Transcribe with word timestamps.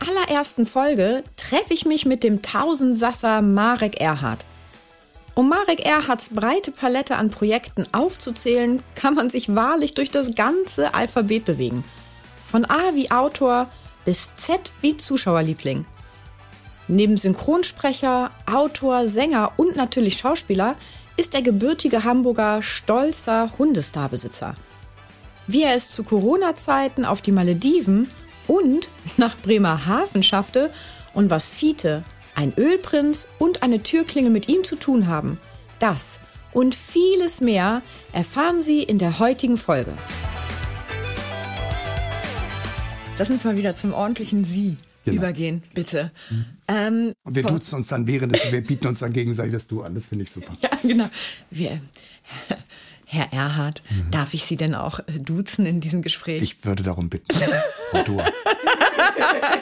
allerersten 0.00 0.66
Folge 0.66 1.22
treffe 1.36 1.74
ich 1.74 1.86
mich 1.86 2.06
mit 2.06 2.22
dem 2.22 2.42
Tausendsasser 2.42 3.42
Marek 3.42 4.00
Erhardt. 4.00 4.44
Um 5.34 5.48
Marek 5.48 5.84
Erhardts 5.84 6.30
breite 6.30 6.70
Palette 6.72 7.16
an 7.16 7.30
Projekten 7.30 7.84
aufzuzählen, 7.92 8.82
kann 8.94 9.14
man 9.14 9.30
sich 9.30 9.54
wahrlich 9.54 9.94
durch 9.94 10.10
das 10.10 10.34
ganze 10.34 10.94
Alphabet 10.94 11.44
bewegen. 11.44 11.84
Von 12.46 12.64
A 12.64 12.94
wie 12.94 13.10
Autor 13.10 13.70
bis 14.04 14.34
Z 14.34 14.72
wie 14.80 14.96
Zuschauerliebling. 14.96 15.86
Neben 16.88 17.16
Synchronsprecher, 17.16 18.32
Autor, 18.50 19.06
Sänger 19.06 19.52
und 19.56 19.76
natürlich 19.76 20.18
Schauspieler 20.18 20.74
ist 21.16 21.34
der 21.34 21.42
gebürtige 21.42 22.02
Hamburger 22.02 22.62
stolzer 22.62 23.52
Hundestarbesitzer. 23.58 24.54
Wie 25.46 25.62
er 25.62 25.74
es 25.74 25.90
zu 25.90 26.02
Corona-Zeiten 26.02 27.04
auf 27.04 27.22
die 27.22 27.32
Malediven 27.32 28.10
und 28.50 28.90
nach 29.16 29.36
Bremerhaven 29.38 30.24
schaffte 30.24 30.72
und 31.14 31.30
was 31.30 31.48
Fiete, 31.48 32.02
ein 32.34 32.52
Ölprinz 32.56 33.28
und 33.38 33.62
eine 33.62 33.82
Türklingel 33.82 34.32
mit 34.32 34.48
ihm 34.48 34.64
zu 34.64 34.74
tun 34.74 35.06
haben. 35.06 35.38
Das 35.78 36.18
und 36.52 36.74
vieles 36.74 37.40
mehr 37.40 37.80
erfahren 38.12 38.60
Sie 38.60 38.82
in 38.82 38.98
der 38.98 39.20
heutigen 39.20 39.56
Folge. 39.56 39.92
Lass 43.18 43.30
uns 43.30 43.44
mal 43.44 43.56
wieder 43.56 43.74
zum 43.74 43.92
ordentlichen 43.92 44.44
Sie 44.44 44.76
genau. 45.04 45.18
übergehen, 45.18 45.62
bitte. 45.72 46.10
Mhm. 46.30 46.44
Ähm, 46.66 47.12
und 47.22 47.36
wir 47.36 47.44
duzen 47.44 47.76
uns 47.76 47.86
dann 47.88 48.08
während 48.08 48.34
des, 48.34 48.50
wir 48.50 48.62
bieten 48.62 48.88
uns 48.88 48.98
dann 48.98 49.12
gegenseitig 49.12 49.52
das 49.52 49.68
Du 49.68 49.82
an. 49.82 49.94
Das 49.94 50.06
finde 50.06 50.24
ich 50.24 50.30
super. 50.32 50.56
Ja, 50.62 50.70
genau. 50.82 51.08
Wir, 51.50 51.80
Herr 53.12 53.32
Erhard, 53.32 53.82
mhm. 53.90 54.12
darf 54.12 54.34
ich 54.34 54.44
Sie 54.44 54.56
denn 54.56 54.76
auch 54.76 55.00
duzen 55.08 55.66
in 55.66 55.80
diesem 55.80 56.00
Gespräch? 56.00 56.42
Ich 56.42 56.64
würde 56.64 56.84
darum 56.84 57.10
bitten. 57.10 57.26
Frau 57.90 58.04
Dua. 58.04 58.24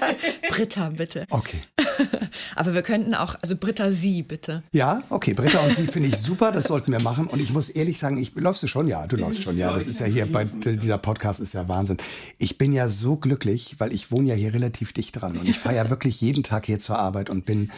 Britta, 0.48 0.91
bitte. 0.91 1.27
Okay. 1.30 1.58
Aber 2.56 2.74
wir 2.74 2.82
könnten 2.82 3.14
auch, 3.14 3.36
also 3.41 3.56
Britta, 3.56 3.91
Sie, 3.91 4.22
bitte. 4.22 4.62
Ja, 4.72 5.02
okay, 5.10 5.34
Britta 5.34 5.60
und 5.60 5.74
Sie 5.74 5.86
finde 5.86 6.08
ich 6.08 6.16
super, 6.16 6.52
das 6.52 6.64
sollten 6.64 6.92
wir 6.92 7.00
machen. 7.00 7.27
Und 7.27 7.41
ich 7.41 7.52
muss 7.52 7.68
ehrlich 7.68 7.98
sagen, 7.98 8.19
ich 8.19 8.34
läufst 8.34 8.62
du 8.62 8.66
schon? 8.66 8.88
Ja, 8.88 9.06
du 9.06 9.16
läufst 9.16 9.42
schon, 9.42 9.56
ja. 9.56 9.72
Das 9.72 9.86
ist 9.86 10.00
ja 10.00 10.06
hier 10.06 10.30
bei 10.30 10.44
dieser 10.44 10.98
Podcast 10.98 11.41
ist 11.41 11.54
ja 11.54 11.69
Wahnsinn. 11.69 11.98
Ich 12.38 12.58
bin 12.58 12.72
ja 12.72 12.88
so 12.88 13.16
glücklich, 13.16 13.76
weil 13.78 13.92
ich 13.92 14.10
wohne 14.10 14.28
ja 14.28 14.34
hier 14.34 14.54
relativ 14.54 14.92
dicht 14.92 15.20
dran 15.20 15.36
und 15.36 15.48
ich 15.48 15.58
fahre 15.58 15.76
ja 15.76 15.91
wirklich 15.91 16.20
jeden 16.20 16.42
Tag 16.42 16.66
hier 16.66 16.78
zur 16.78 16.98
Arbeit 16.98 17.30
und 17.30 17.44
bin 17.44 17.70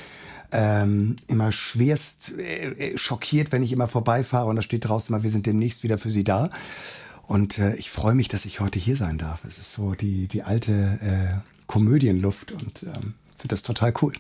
ähm, 0.53 1.17
immer 1.29 1.53
schwerst 1.53 2.33
äh, 2.39 2.93
äh, 2.93 2.99
schockiert, 2.99 3.53
wenn 3.53 3.63
ich 3.63 3.73
immer 3.73 3.89
vorbeifahre 3.89 4.49
und 4.49 4.57
da 4.57 4.63
steht 4.63 4.89
draußen 4.89 5.13
mal, 5.13 5.23
wir 5.23 5.31
sind 5.31 5.47
demnächst 5.47 5.83
wieder 5.83 5.99
für 5.99 6.11
Sie 6.11 6.25
da. 6.25 6.51
Und 7.27 7.59
äh, 7.59 7.77
ich 7.77 7.91
freue 7.91 8.15
mich, 8.15 8.27
dass 8.27 8.45
ich 8.45 8.59
heute 8.59 8.81
hier 8.81 8.97
sein 8.97 9.17
darf. 9.17 9.45
Es 9.45 9.59
ist 9.59 9.73
so 9.73 9.95
die, 9.95 10.27
die 10.27 10.43
alte 10.43 10.99
äh, 11.01 11.60
Komödienluft 11.71 12.51
und 12.51 12.83
ähm, 12.83 13.15
finde 13.37 13.49
das 13.51 13.63
total 13.63 13.95
cool. 14.03 14.13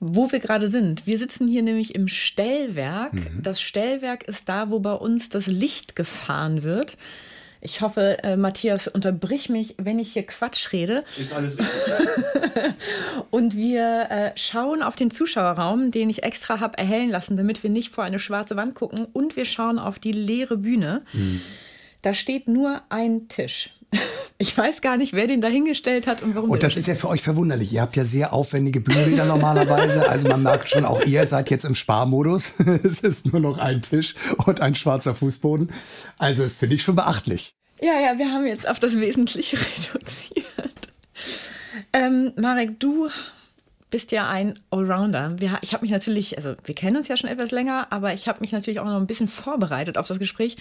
Wo 0.00 0.30
wir 0.30 0.38
gerade 0.38 0.70
sind. 0.70 1.06
Wir 1.06 1.16
sitzen 1.16 1.48
hier 1.48 1.62
nämlich 1.62 1.94
im 1.94 2.08
Stellwerk. 2.08 3.14
Mhm. 3.14 3.42
Das 3.42 3.62
Stellwerk 3.62 4.24
ist 4.24 4.50
da, 4.50 4.68
wo 4.68 4.80
bei 4.80 4.92
uns 4.92 5.30
das 5.30 5.46
Licht 5.46 5.96
gefahren 5.96 6.62
wird. 6.62 6.98
Ich 7.62 7.80
hoffe, 7.80 8.22
äh, 8.22 8.36
Matthias, 8.36 8.86
unterbrich 8.86 9.48
mich, 9.48 9.76
wenn 9.78 9.98
ich 9.98 10.12
hier 10.12 10.26
Quatsch 10.26 10.72
rede. 10.72 11.04
Ist 11.18 11.32
alles 11.32 11.56
richtig. 11.58 12.74
und 13.30 13.56
wir 13.56 14.10
äh, 14.10 14.32
schauen 14.34 14.82
auf 14.82 14.94
den 14.94 15.10
Zuschauerraum, 15.10 15.90
den 15.90 16.10
ich 16.10 16.22
extra 16.22 16.60
habe 16.60 16.76
erhellen 16.76 17.08
lassen, 17.08 17.38
damit 17.38 17.62
wir 17.62 17.70
nicht 17.70 17.94
vor 17.94 18.04
eine 18.04 18.18
schwarze 18.18 18.56
Wand 18.56 18.74
gucken. 18.74 19.06
Und 19.14 19.36
wir 19.36 19.46
schauen 19.46 19.78
auf 19.78 19.98
die 19.98 20.12
leere 20.12 20.58
Bühne. 20.58 21.02
Mhm. 21.14 21.40
Da 22.02 22.12
steht 22.12 22.46
nur 22.46 22.82
ein 22.90 23.28
Tisch. 23.28 23.70
Ich 24.38 24.58
weiß 24.58 24.80
gar 24.80 24.96
nicht, 24.96 25.12
wer 25.12 25.28
den 25.28 25.40
dahingestellt 25.40 26.08
hat 26.08 26.20
und 26.22 26.34
warum. 26.34 26.50
Und 26.50 26.64
das 26.64 26.76
ist 26.76 26.88
ja 26.88 26.96
für 26.96 27.08
euch 27.08 27.22
verwunderlich. 27.22 27.72
Ihr 27.72 27.80
habt 27.80 27.94
ja 27.94 28.04
sehr 28.04 28.32
aufwendige 28.32 28.80
Bühnenbilder 28.80 29.24
normalerweise. 29.24 30.02
Also 30.12 30.28
man 30.28 30.42
merkt 30.42 30.68
schon, 30.68 30.84
auch 30.84 31.00
ihr 31.04 31.24
seid 31.26 31.48
jetzt 31.48 31.64
im 31.64 31.74
Sparmodus. 31.74 32.54
es 32.82 33.00
ist 33.00 33.32
nur 33.32 33.40
noch 33.40 33.58
ein 33.58 33.82
Tisch 33.82 34.14
und 34.44 34.60
ein 34.60 34.74
schwarzer 34.74 35.14
Fußboden. 35.14 35.70
Also 36.18 36.42
das 36.42 36.54
finde 36.54 36.74
ich 36.74 36.82
schon 36.82 36.96
beachtlich. 36.96 37.54
Ja, 37.80 37.94
ja, 38.00 38.18
wir 38.18 38.32
haben 38.32 38.46
jetzt 38.46 38.68
auf 38.68 38.78
das 38.78 38.98
Wesentliche 38.98 39.56
reduziert. 39.92 40.88
Ähm, 41.92 42.32
Marek, 42.36 42.80
du 42.80 43.08
bist 43.92 44.10
ja 44.10 44.28
ein 44.28 44.58
Allrounder. 44.70 45.38
Wir, 45.38 45.58
ich 45.60 45.74
habe 45.74 45.84
mich 45.84 45.92
natürlich, 45.92 46.38
also 46.38 46.56
wir 46.64 46.74
kennen 46.74 46.96
uns 46.96 47.08
ja 47.08 47.16
schon 47.16 47.28
etwas 47.28 47.50
länger, 47.50 47.88
aber 47.90 48.14
ich 48.14 48.26
habe 48.26 48.40
mich 48.40 48.50
natürlich 48.50 48.80
auch 48.80 48.86
noch 48.86 48.96
ein 48.96 49.06
bisschen 49.06 49.28
vorbereitet 49.28 49.98
auf 49.98 50.08
das 50.08 50.18
Gespräch 50.18 50.56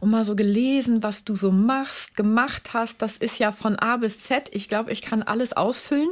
und 0.00 0.10
mal 0.10 0.22
so 0.22 0.36
gelesen, 0.36 1.02
was 1.02 1.24
du 1.24 1.34
so 1.34 1.50
machst, 1.50 2.14
gemacht 2.14 2.74
hast. 2.74 3.00
Das 3.00 3.16
ist 3.16 3.38
ja 3.38 3.52
von 3.52 3.76
A 3.76 3.96
bis 3.96 4.20
Z. 4.20 4.50
Ich 4.52 4.68
glaube, 4.68 4.92
ich 4.92 5.00
kann 5.00 5.22
alles 5.22 5.54
ausfüllen. 5.54 6.10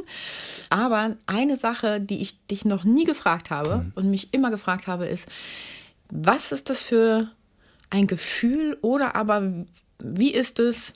Aber 0.71 1.15
eine 1.27 1.55
Sache, 1.57 2.01
die 2.01 2.21
ich 2.21 2.45
dich 2.47 2.65
noch 2.65 2.83
nie 2.83 3.05
gefragt 3.05 3.51
habe 3.51 3.77
mhm. 3.77 3.91
und 3.93 4.09
mich 4.09 4.33
immer 4.33 4.49
gefragt 4.49 4.87
habe, 4.87 5.05
ist, 5.05 5.27
was 6.09 6.51
ist 6.51 6.71
das 6.71 6.81
für 6.81 7.29
ein 7.91 8.07
Gefühl 8.07 8.79
oder 8.81 9.15
aber 9.15 9.65
wie 10.03 10.33
ist 10.33 10.57
es, 10.57 10.93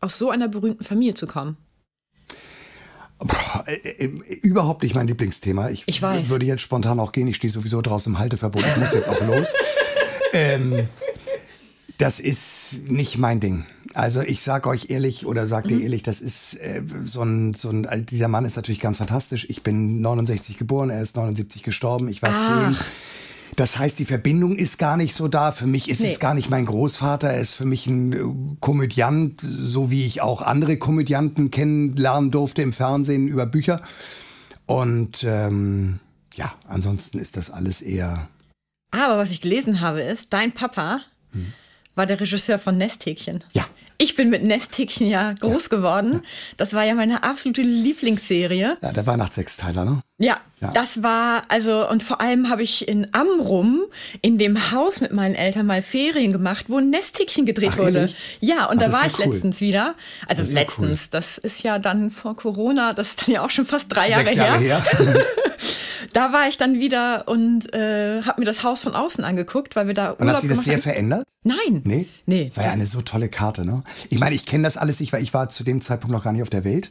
aus 0.00 0.18
so 0.18 0.30
einer 0.30 0.48
berühmten 0.48 0.82
Familie 0.82 1.14
zu 1.14 1.28
kommen? 1.28 1.56
Boah, 3.20 3.64
äh, 3.66 3.74
äh, 3.74 4.06
überhaupt 4.42 4.82
nicht 4.82 4.94
mein 4.94 5.06
Lieblingsthema. 5.06 5.68
Ich, 5.70 5.84
ich 5.86 6.00
weiß. 6.00 6.28
würde 6.30 6.46
jetzt 6.46 6.62
spontan 6.62 6.98
auch 6.98 7.12
gehen. 7.12 7.28
Ich 7.28 7.36
stehe 7.36 7.50
sowieso 7.50 7.82
draußen 7.82 8.12
im 8.12 8.18
Halteverbot. 8.18 8.64
Ich 8.66 8.76
muss 8.78 8.92
jetzt 8.92 9.08
auch 9.08 9.20
los. 9.26 9.52
ähm, 10.32 10.88
das 11.98 12.18
ist 12.18 12.78
nicht 12.86 13.18
mein 13.18 13.40
Ding. 13.40 13.66
Also 13.92 14.22
ich 14.22 14.42
sage 14.42 14.68
euch 14.70 14.88
ehrlich 14.88 15.26
oder 15.26 15.46
sag 15.46 15.68
dir 15.68 15.76
mhm. 15.76 15.82
ehrlich, 15.82 16.02
das 16.02 16.22
ist 16.22 16.54
äh, 16.54 16.82
so 17.04 17.22
ein, 17.22 17.52
so 17.52 17.68
ein, 17.68 17.86
also 17.86 18.02
dieser 18.02 18.28
Mann 18.28 18.46
ist 18.46 18.56
natürlich 18.56 18.80
ganz 18.80 18.98
fantastisch. 18.98 19.46
Ich 19.50 19.62
bin 19.62 20.00
69 20.00 20.56
geboren, 20.56 20.88
er 20.88 21.02
ist 21.02 21.16
79 21.16 21.62
gestorben, 21.62 22.08
ich 22.08 22.22
war 22.22 22.30
ah. 22.30 22.72
10. 22.72 22.76
Das 23.56 23.78
heißt, 23.78 23.98
die 23.98 24.04
Verbindung 24.04 24.56
ist 24.56 24.78
gar 24.78 24.96
nicht 24.96 25.14
so 25.14 25.28
da. 25.28 25.52
Für 25.52 25.66
mich 25.66 25.88
ist 25.88 26.00
nee. 26.00 26.12
es 26.12 26.20
gar 26.20 26.34
nicht 26.34 26.50
mein 26.50 26.66
Großvater. 26.66 27.28
Er 27.28 27.40
ist 27.40 27.54
für 27.54 27.64
mich 27.64 27.86
ein 27.86 28.12
äh, 28.12 28.56
Komödiant, 28.60 29.40
so 29.40 29.90
wie 29.90 30.06
ich 30.06 30.22
auch 30.22 30.42
andere 30.42 30.76
Komödianten 30.76 31.50
kennenlernen 31.50 32.30
durfte 32.30 32.62
im 32.62 32.72
Fernsehen 32.72 33.28
über 33.28 33.46
Bücher. 33.46 33.82
Und 34.66 35.24
ähm, 35.24 35.98
ja, 36.34 36.54
ansonsten 36.66 37.18
ist 37.18 37.36
das 37.36 37.50
alles 37.50 37.82
eher. 37.82 38.28
Aber 38.92 39.18
was 39.18 39.30
ich 39.30 39.40
gelesen 39.40 39.80
habe, 39.80 40.00
ist, 40.00 40.32
dein 40.32 40.52
Papa 40.52 41.00
hm. 41.32 41.52
war 41.94 42.06
der 42.06 42.20
Regisseur 42.20 42.58
von 42.58 42.76
Nesthäkchen. 42.76 43.44
Ja. 43.52 43.66
Ich 43.98 44.16
bin 44.16 44.30
mit 44.30 44.42
Nesthäkchen 44.42 45.06
ja 45.06 45.32
groß 45.32 45.64
ja. 45.64 45.76
geworden. 45.76 46.22
Das 46.56 46.72
war 46.72 46.84
ja 46.84 46.94
meine 46.94 47.22
absolute 47.22 47.62
Lieblingsserie. 47.62 48.78
Ja, 48.80 48.92
der 48.92 49.06
Weihnachtssechsteiler, 49.06 49.84
ne? 49.84 50.02
Ja, 50.20 50.36
ja, 50.60 50.70
das 50.72 51.02
war, 51.02 51.44
also, 51.48 51.88
und 51.88 52.02
vor 52.02 52.20
allem 52.20 52.50
habe 52.50 52.62
ich 52.62 52.86
in 52.86 53.06
Amrum, 53.14 53.80
in 54.20 54.36
dem 54.36 54.70
Haus 54.70 55.00
mit 55.00 55.14
meinen 55.14 55.34
Eltern 55.34 55.64
mal 55.64 55.80
Ferien 55.80 56.32
gemacht, 56.32 56.66
wo 56.68 56.76
ein 56.76 56.90
Nesthäkchen 56.90 57.46
gedreht 57.46 57.70
Ach, 57.72 57.78
wurde. 57.78 57.98
Ehrlich? 58.00 58.16
Ja, 58.40 58.66
und 58.66 58.82
Ach, 58.82 58.86
da 58.86 58.92
war 58.92 59.06
ich 59.06 59.18
cool. 59.18 59.32
letztens 59.32 59.62
wieder. 59.62 59.94
Also 60.28 60.42
das 60.42 60.52
letztens, 60.52 61.04
cool. 61.04 61.08
das 61.12 61.38
ist 61.38 61.64
ja 61.64 61.78
dann 61.78 62.10
vor 62.10 62.36
Corona, 62.36 62.92
das 62.92 63.08
ist 63.08 63.22
dann 63.22 63.34
ja 63.34 63.42
auch 63.42 63.48
schon 63.48 63.64
fast 63.64 63.86
drei 63.88 64.10
Jahre, 64.10 64.34
Jahre 64.34 64.58
her. 64.58 64.84
her. 64.84 65.24
da 66.12 66.34
war 66.34 66.48
ich 66.48 66.58
dann 66.58 66.78
wieder 66.78 67.26
und 67.26 67.72
äh, 67.72 68.20
habe 68.22 68.42
mir 68.42 68.46
das 68.46 68.62
Haus 68.62 68.82
von 68.82 68.94
außen 68.94 69.24
angeguckt, 69.24 69.74
weil 69.74 69.86
wir 69.86 69.94
da 69.94 70.10
Und 70.10 70.28
hat 70.28 70.42
sich 70.42 70.50
das 70.50 70.64
sehr 70.64 70.74
haben. 70.74 70.82
verändert? 70.82 71.24
Nein. 71.44 71.80
Nee? 71.84 72.06
Nee. 72.26 72.44
Das 72.44 72.58
war 72.58 72.64
ja 72.64 72.72
eine 72.72 72.84
so 72.84 73.00
tolle 73.00 73.30
Karte, 73.30 73.64
ne? 73.64 73.82
Ich 74.10 74.18
meine, 74.18 74.34
ich 74.34 74.44
kenne 74.44 74.64
das 74.64 74.76
alles, 74.76 75.00
ich 75.00 75.14
war, 75.14 75.20
ich 75.20 75.32
war 75.32 75.48
zu 75.48 75.64
dem 75.64 75.80
Zeitpunkt 75.80 76.12
noch 76.12 76.24
gar 76.24 76.34
nicht 76.34 76.42
auf 76.42 76.50
der 76.50 76.64
Welt. 76.64 76.90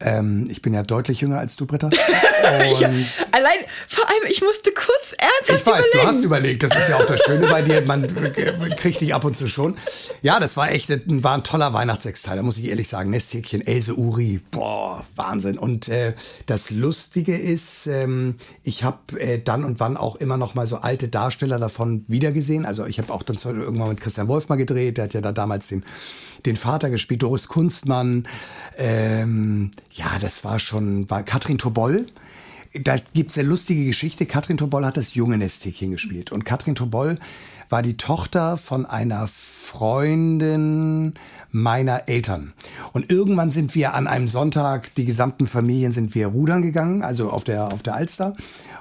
Ähm, 0.00 0.46
ich 0.48 0.62
bin 0.62 0.74
ja 0.74 0.82
deutlich 0.82 1.20
jünger 1.20 1.38
als 1.38 1.56
du, 1.56 1.66
Britta. 1.66 1.88
ja, 2.42 2.88
allein, 3.32 3.58
vor 3.88 4.08
allem, 4.08 4.30
ich 4.30 4.40
musste 4.42 4.70
kurz 4.72 5.14
ernsthaft 5.18 5.60
Ich 5.60 5.66
weiß, 5.66 5.86
überlegen. 5.86 5.90
du 5.92 6.06
hast 6.06 6.22
überlegt. 6.22 6.62
Das 6.62 6.76
ist 6.76 6.88
ja 6.88 6.96
auch 6.96 7.06
das 7.06 7.20
Schöne 7.22 7.48
bei 7.48 7.62
dir. 7.62 7.82
Man 7.82 8.06
kriegt 8.76 9.00
dich 9.00 9.12
ab 9.12 9.24
und 9.24 9.36
zu 9.36 9.48
schon. 9.48 9.76
Ja, 10.22 10.38
das 10.38 10.56
war 10.56 10.70
echt, 10.70 10.88
war 11.22 11.34
ein 11.34 11.42
toller 11.42 11.72
Weihnachtssexteil. 11.72 12.42
muss 12.42 12.58
ich 12.58 12.66
ehrlich 12.66 12.88
sagen. 12.88 13.10
Nesthäkchen, 13.10 13.66
Else 13.66 13.94
Uri, 13.96 14.40
boah, 14.50 15.04
Wahnsinn. 15.16 15.58
Und 15.58 15.88
äh, 15.88 16.14
das 16.46 16.70
Lustige 16.70 17.36
ist, 17.36 17.86
ähm, 17.88 18.36
ich 18.62 18.84
habe 18.84 19.18
äh, 19.18 19.40
dann 19.42 19.64
und 19.64 19.80
wann 19.80 19.96
auch 19.96 20.16
immer 20.16 20.36
noch 20.36 20.54
mal 20.54 20.66
so 20.66 20.76
alte 20.76 21.08
Darsteller 21.08 21.58
davon 21.58 22.04
wiedergesehen. 22.06 22.66
Also 22.66 22.86
ich 22.86 22.98
habe 22.98 23.12
auch 23.12 23.24
dann 23.24 23.36
irgendwann 23.36 23.88
mit 23.88 24.00
Christian 24.00 24.28
Wolf 24.28 24.48
mal 24.48 24.56
gedreht. 24.56 24.96
Der 24.98 25.04
hat 25.04 25.14
ja 25.14 25.20
da 25.20 25.32
damals 25.32 25.66
den 25.66 25.84
den 26.46 26.56
Vater 26.56 26.90
gespielt, 26.90 27.22
Doris 27.22 27.48
Kunstmann. 27.48 28.26
Ähm, 28.76 29.72
ja, 29.92 30.18
das 30.20 30.44
war 30.44 30.58
schon, 30.58 31.08
war 31.10 31.22
Katrin 31.22 31.58
Toboll. 31.58 32.06
Da 32.74 32.96
gibt 33.14 33.30
es 33.30 33.38
eine 33.38 33.48
lustige 33.48 33.84
Geschichte. 33.84 34.26
Katrin 34.26 34.58
Toboll 34.58 34.84
hat 34.84 34.96
das 34.96 35.14
junge 35.14 35.38
Nesthäkchen 35.38 35.90
gespielt. 35.90 36.32
Und 36.32 36.44
Katrin 36.44 36.74
Toboll 36.74 37.16
war 37.70 37.82
die 37.82 37.96
Tochter 37.96 38.56
von 38.56 38.86
einer 38.86 39.28
Freundin 39.28 41.14
meiner 41.50 42.08
Eltern. 42.08 42.52
Und 42.92 43.10
irgendwann 43.10 43.50
sind 43.50 43.74
wir 43.74 43.94
an 43.94 44.06
einem 44.06 44.28
Sonntag, 44.28 44.94
die 44.94 45.04
gesamten 45.04 45.46
Familien 45.46 45.92
sind 45.92 46.14
wir 46.14 46.28
rudern 46.28 46.62
gegangen, 46.62 47.02
also 47.02 47.30
auf 47.30 47.44
der, 47.44 47.72
auf 47.72 47.82
der 47.82 47.94
Alster. 47.94 48.32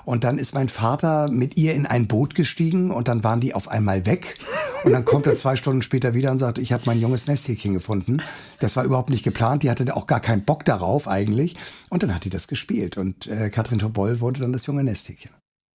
Und 0.08 0.24
dann 0.24 0.38
ist 0.38 0.54
mein 0.54 0.70
Vater 0.70 1.30
mit 1.30 1.58
ihr 1.58 1.74
in 1.74 1.86
ein 1.86 2.08
Boot 2.08 2.34
gestiegen 2.34 2.92
und 2.92 3.10
dann 3.10 3.26
waren 3.26 3.42
die 3.42 3.54
auf 3.54 3.68
einmal 3.68 4.06
weg. 4.06 4.38
Und 4.86 4.94
dann 4.94 5.04
kommt 5.04 5.28
er 5.28 5.36
zwei 5.36 5.58
Stunden 5.58 5.82
später 5.82 6.14
wieder 6.14 6.32
und 6.32 6.40
sagt, 6.40 6.60
ich 6.60 6.72
habe 6.72 6.84
mein 6.86 7.02
junges 7.02 7.28
Nesthäkchen 7.28 7.74
gefunden. 7.74 8.22
Das 8.60 8.78
war 8.78 8.86
überhaupt 8.86 9.10
nicht 9.10 9.24
geplant. 9.24 9.64
Die 9.64 9.70
hatte 9.70 9.94
auch 9.98 10.08
gar 10.08 10.22
keinen 10.22 10.46
Bock 10.46 10.64
darauf 10.64 11.10
eigentlich. 11.10 11.58
Und 11.90 12.04
dann 12.04 12.16
hat 12.16 12.24
die 12.24 12.30
das 12.30 12.48
gespielt. 12.48 12.96
Und 12.96 13.28
äh, 13.28 13.50
Katrin 13.50 13.80
Toboll 13.80 14.22
wurde 14.22 14.40
dann 14.40 14.54
das 14.54 14.66
junge 14.66 14.82
Nesthäkchen. 14.82 15.32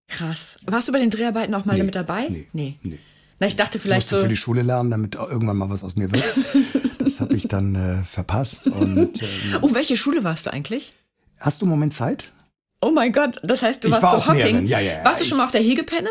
Krass. 0.08 0.56
Warst 0.66 0.88
du 0.88 0.94
bei 0.94 1.00
den 1.00 1.10
Dreharbeiten 1.10 1.54
auch 1.54 1.66
mal 1.66 1.76
nee, 1.76 1.84
mit 1.84 1.96
dabei? 1.96 2.30
Nee. 2.30 2.48
nee. 2.54 2.80
nee. 2.84 3.00
Na, 3.42 3.48
ich 3.48 3.58
dachte 3.58 3.80
vielleicht 3.80 4.06
ich 4.08 4.12
musste 4.12 4.16
so. 4.16 4.22
für 4.22 4.30
die 4.30 4.38
Schule 4.38 4.62
lernen, 4.62 4.92
damit 4.92 5.16
irgendwann 5.16 5.58
mal 5.58 5.70
was 5.70 5.84
aus 5.84 5.98
mir 5.98 6.10
wird. 6.10 6.24
das 7.00 7.20
habe 7.20 7.36
ich 7.36 7.50
dann 7.50 7.76
äh, 7.76 8.02
verpasst. 8.04 8.68
Und, 8.68 9.22
ähm, 9.22 9.58
oh, 9.60 9.74
welche 9.74 9.98
Schule 9.98 10.24
warst 10.24 10.46
du 10.46 10.54
eigentlich? 10.54 10.94
Hast 11.38 11.62
du 11.62 11.66
einen 11.66 11.72
Moment 11.72 11.94
Zeit? 11.94 12.32
Oh 12.82 12.92
mein 12.92 13.12
Gott, 13.12 13.38
das 13.44 13.62
heißt, 13.62 13.84
du 13.84 13.92
warst 13.92 14.04
war 14.04 14.20
so 14.20 14.28
Hopping. 14.28 14.66
Ja, 14.66 14.80
ja, 14.80 14.94
ja. 14.98 15.06
Warst 15.06 15.22
du 15.22 15.26
schon 15.26 15.38
mal 15.38 15.46
auf 15.46 15.52
der 15.52 15.62
Hegepenne? 15.62 16.10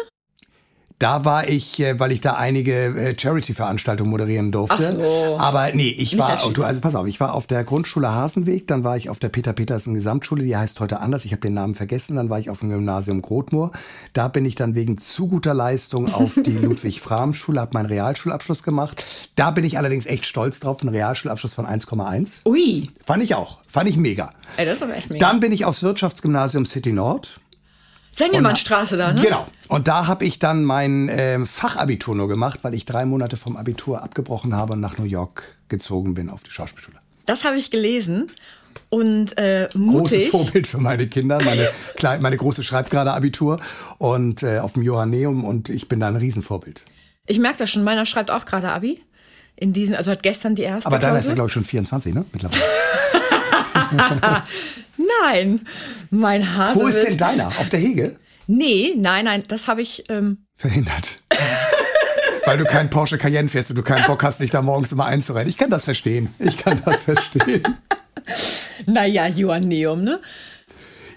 Da 1.00 1.24
war 1.24 1.48
ich, 1.48 1.80
äh, 1.80 1.98
weil 1.98 2.12
ich 2.12 2.20
da 2.20 2.34
einige 2.34 2.72
äh, 2.72 3.18
Charity-Veranstaltungen 3.18 4.10
moderieren 4.10 4.52
durfte. 4.52 4.98
Ach 4.98 5.02
so. 5.02 5.38
Aber 5.38 5.72
nee, 5.72 5.88
ich 5.88 6.18
war, 6.18 6.36
du, 6.52 6.62
also 6.62 6.82
pass 6.82 6.94
auf, 6.94 7.06
ich 7.06 7.18
war 7.20 7.32
auf 7.32 7.46
der 7.46 7.64
Grundschule 7.64 8.12
Hasenweg, 8.12 8.66
dann 8.66 8.84
war 8.84 8.98
ich 8.98 9.08
auf 9.08 9.18
der 9.18 9.30
Peter 9.30 9.54
Petersen 9.54 9.94
Gesamtschule, 9.94 10.44
die 10.44 10.54
heißt 10.54 10.78
heute 10.78 11.00
anders, 11.00 11.24
ich 11.24 11.32
habe 11.32 11.40
den 11.40 11.54
Namen 11.54 11.74
vergessen, 11.74 12.16
dann 12.16 12.28
war 12.28 12.38
ich 12.38 12.50
auf 12.50 12.58
dem 12.58 12.68
Gymnasium 12.68 13.22
Grotmoor. 13.22 13.72
Da 14.12 14.28
bin 14.28 14.44
ich 14.44 14.56
dann 14.56 14.74
wegen 14.74 14.98
zu 14.98 15.26
guter 15.26 15.54
Leistung 15.54 16.12
auf 16.12 16.34
die 16.34 16.50
Ludwig-Frahm-Schule, 16.58 17.58
habe 17.62 17.72
meinen 17.72 17.86
Realschulabschluss 17.86 18.62
gemacht. 18.62 19.02
Da 19.36 19.52
bin 19.52 19.64
ich 19.64 19.78
allerdings 19.78 20.04
echt 20.04 20.26
stolz 20.26 20.60
drauf, 20.60 20.82
einen 20.82 20.90
Realschulabschluss 20.90 21.54
von 21.54 21.64
1,1. 21.64 22.44
Ui. 22.44 22.82
Fand 23.02 23.24
ich 23.24 23.34
auch, 23.34 23.60
fand 23.66 23.88
ich 23.88 23.96
mega. 23.96 24.34
Ey, 24.58 24.66
das 24.66 24.74
ist 24.74 24.82
aber 24.82 24.94
echt 24.98 25.08
mega. 25.08 25.26
Dann 25.26 25.40
bin 25.40 25.50
ich 25.50 25.64
aufs 25.64 25.82
Wirtschaftsgymnasium 25.82 26.66
City 26.66 26.92
Nord. 26.92 27.40
Sengelmannstraße 28.12 28.96
da, 28.96 29.12
ne? 29.12 29.22
Genau. 29.22 29.46
Und 29.68 29.88
da 29.88 30.06
habe 30.06 30.24
ich 30.24 30.38
dann 30.38 30.64
mein 30.64 31.08
äh, 31.08 31.44
Fachabitur 31.46 32.14
nur 32.14 32.28
gemacht, 32.28 32.60
weil 32.62 32.74
ich 32.74 32.84
drei 32.84 33.06
Monate 33.06 33.36
vom 33.36 33.56
Abitur 33.56 34.02
abgebrochen 34.02 34.54
habe 34.54 34.72
und 34.74 34.80
nach 34.80 34.98
New 34.98 35.04
York 35.04 35.56
gezogen 35.68 36.14
bin 36.14 36.28
auf 36.28 36.42
die 36.42 36.50
Schauspielschule. 36.50 36.98
Das 37.26 37.44
habe 37.44 37.56
ich 37.56 37.70
gelesen. 37.70 38.30
Und 38.88 39.38
äh, 39.38 39.68
mutig. 39.76 40.30
Großes 40.30 40.44
Vorbild 40.46 40.66
für 40.66 40.78
meine 40.78 41.06
Kinder. 41.06 41.38
Meine, 41.44 41.68
Kleine, 41.96 42.22
meine 42.22 42.36
Große 42.36 42.64
schreibt 42.64 42.90
gerade 42.90 43.12
Abitur 43.12 43.60
und 43.98 44.42
äh, 44.42 44.58
auf 44.58 44.72
dem 44.72 44.82
Johanneum 44.82 45.44
und 45.44 45.68
ich 45.68 45.86
bin 45.86 46.00
da 46.00 46.08
ein 46.08 46.16
Riesenvorbild. 46.16 46.82
Ich 47.26 47.38
merke 47.38 47.58
das 47.58 47.70
schon, 47.70 47.84
meiner 47.84 48.06
schreibt 48.06 48.30
auch 48.30 48.44
gerade 48.44 48.70
Abi. 48.70 49.00
In 49.54 49.72
diesen, 49.72 49.94
also 49.94 50.10
hat 50.10 50.22
gestern 50.22 50.54
die 50.54 50.62
erste. 50.62 50.86
Aber 50.86 50.98
deiner 50.98 51.18
ist 51.18 51.28
ja, 51.28 51.34
glaube 51.34 51.48
ich, 51.48 51.52
schon 51.52 51.64
24, 51.64 52.14
ne? 52.14 52.24
Mittlerweile. 52.32 52.62
Nein, 55.22 55.60
mein 56.10 56.56
Hase. 56.56 56.80
Wo 56.80 56.86
ist 56.86 57.02
denn 57.02 57.16
deiner? 57.16 57.48
Auf 57.48 57.68
der 57.68 57.80
Hege? 57.80 58.16
Nee, 58.46 58.94
nein, 58.96 59.24
nein, 59.24 59.42
das 59.46 59.68
habe 59.68 59.82
ich. 59.82 60.04
Ähm 60.08 60.46
Verhindert. 60.56 61.20
Weil 62.44 62.58
du 62.58 62.64
keinen 62.64 62.90
Porsche 62.90 63.18
Cayenne 63.18 63.48
fährst 63.48 63.70
und 63.70 63.76
du 63.76 63.82
keinen 63.82 64.04
Bock 64.06 64.22
hast, 64.22 64.40
dich 64.40 64.50
da 64.50 64.62
morgens 64.62 64.92
immer 64.92 65.06
einzurennen. 65.06 65.48
Ich 65.48 65.56
kann 65.56 65.70
das 65.70 65.84
verstehen. 65.84 66.34
Ich 66.38 66.56
kann 66.56 66.82
das 66.84 67.02
verstehen. 67.04 67.62
naja, 68.86 69.26
Joanneum, 69.26 70.02
ne? 70.02 70.20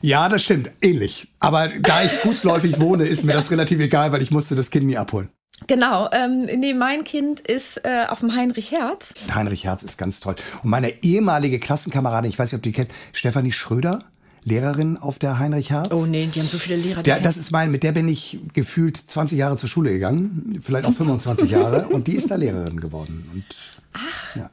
Ja, 0.01 0.27
das 0.27 0.43
stimmt. 0.43 0.69
Ähnlich. 0.81 1.27
Aber 1.39 1.69
da 1.69 2.03
ich 2.03 2.11
fußläufig 2.11 2.79
wohne, 2.79 3.05
ist 3.05 3.23
mir 3.23 3.33
das 3.33 3.51
relativ 3.51 3.79
egal, 3.79 4.11
weil 4.11 4.21
ich 4.21 4.31
musste 4.31 4.53
das 4.53 4.69
Kind 4.69 4.85
nie 4.85 4.97
abholen. 4.97 5.29
Genau, 5.68 6.10
ähm, 6.12 6.39
nee, 6.39 6.74
mein 6.74 7.04
Kind 7.04 7.39
ist 7.39 7.83
äh, 7.83 8.06
auf 8.07 8.19
dem 8.19 8.36
Heinrich 8.36 8.71
Herz. 8.71 9.13
Heinrich 9.33 9.65
Herz 9.65 9.83
ist 9.83 9.98
ganz 9.98 10.19
toll. 10.19 10.36
Und 10.63 10.69
meine 10.69 11.04
ehemalige 11.04 11.60
Klassenkameradin, 11.60 12.30
ich 12.30 12.39
weiß 12.39 12.51
nicht, 12.51 12.57
ob 12.57 12.63
du 12.63 12.69
die 12.69 12.74
kennst, 12.74 12.92
Stefanie 13.12 13.51
Schröder, 13.51 14.04
Lehrerin 14.44 14.98
auf 14.98 15.19
der 15.19 15.39
Heinrich 15.39 15.69
Herz. 15.69 15.89
Oh 15.92 16.06
nee, 16.06 16.27
die 16.33 16.39
haben 16.39 16.48
so 16.48 16.57
viele 16.57 16.75
Lehrer. 16.75 17.04
Der, 17.04 17.19
das 17.19 17.38
ist 17.38 17.51
mein, 17.51 17.71
mit 17.71 17.83
der 17.83 17.94
bin 17.94 18.07
ich 18.07 18.39
gefühlt 18.54 18.98
20 18.98 19.38
Jahre 19.38 19.56
zur 19.56 19.69
Schule 19.69 19.92
gegangen, 19.92 20.60
vielleicht 20.62 20.86
auch 20.86 20.94
25 20.94 21.50
Jahre, 21.50 21.88
und 21.89 22.07
die 22.07 22.15
ist 22.15 22.30
da 22.30 22.36
Lehrerin 22.36 22.80
geworden. 22.80 23.30
Und, 23.33 23.45
Ach. 23.94 24.36
Ja. 24.36 24.50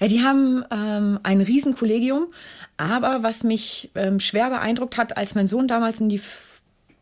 Ja, 0.00 0.08
die 0.08 0.22
haben 0.22 0.64
ähm, 0.72 1.20
ein 1.22 1.40
Riesenkollegium. 1.40 2.26
Aber 2.76 3.22
was 3.22 3.44
mich 3.44 3.90
ähm, 3.94 4.18
schwer 4.18 4.50
beeindruckt 4.50 4.96
hat, 4.96 5.16
als 5.16 5.36
mein 5.36 5.46
Sohn 5.46 5.68
damals 5.68 6.00
in 6.00 6.08
die 6.08 6.20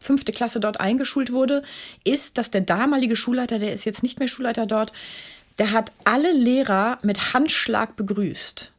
fünfte 0.01 0.33
Klasse 0.33 0.59
dort 0.59 0.81
eingeschult 0.81 1.31
wurde, 1.31 1.63
ist, 2.05 2.39
dass 2.39 2.51
der 2.51 2.63
damalige 2.63 3.17
Schulleiter, 3.17 3.59
der 3.59 3.73
ist 3.73 3.85
jetzt 3.85 4.03
nicht 4.03 4.19
mehr 4.19 4.29
Schulleiter 4.29 4.67
dort, 4.67 4.93
der 5.59 5.73
hat 5.73 5.93
alle 6.05 6.33
Lehrer 6.33 6.99
mit 7.03 7.35
Handschlag 7.35 7.95
begrüßt. 7.97 8.73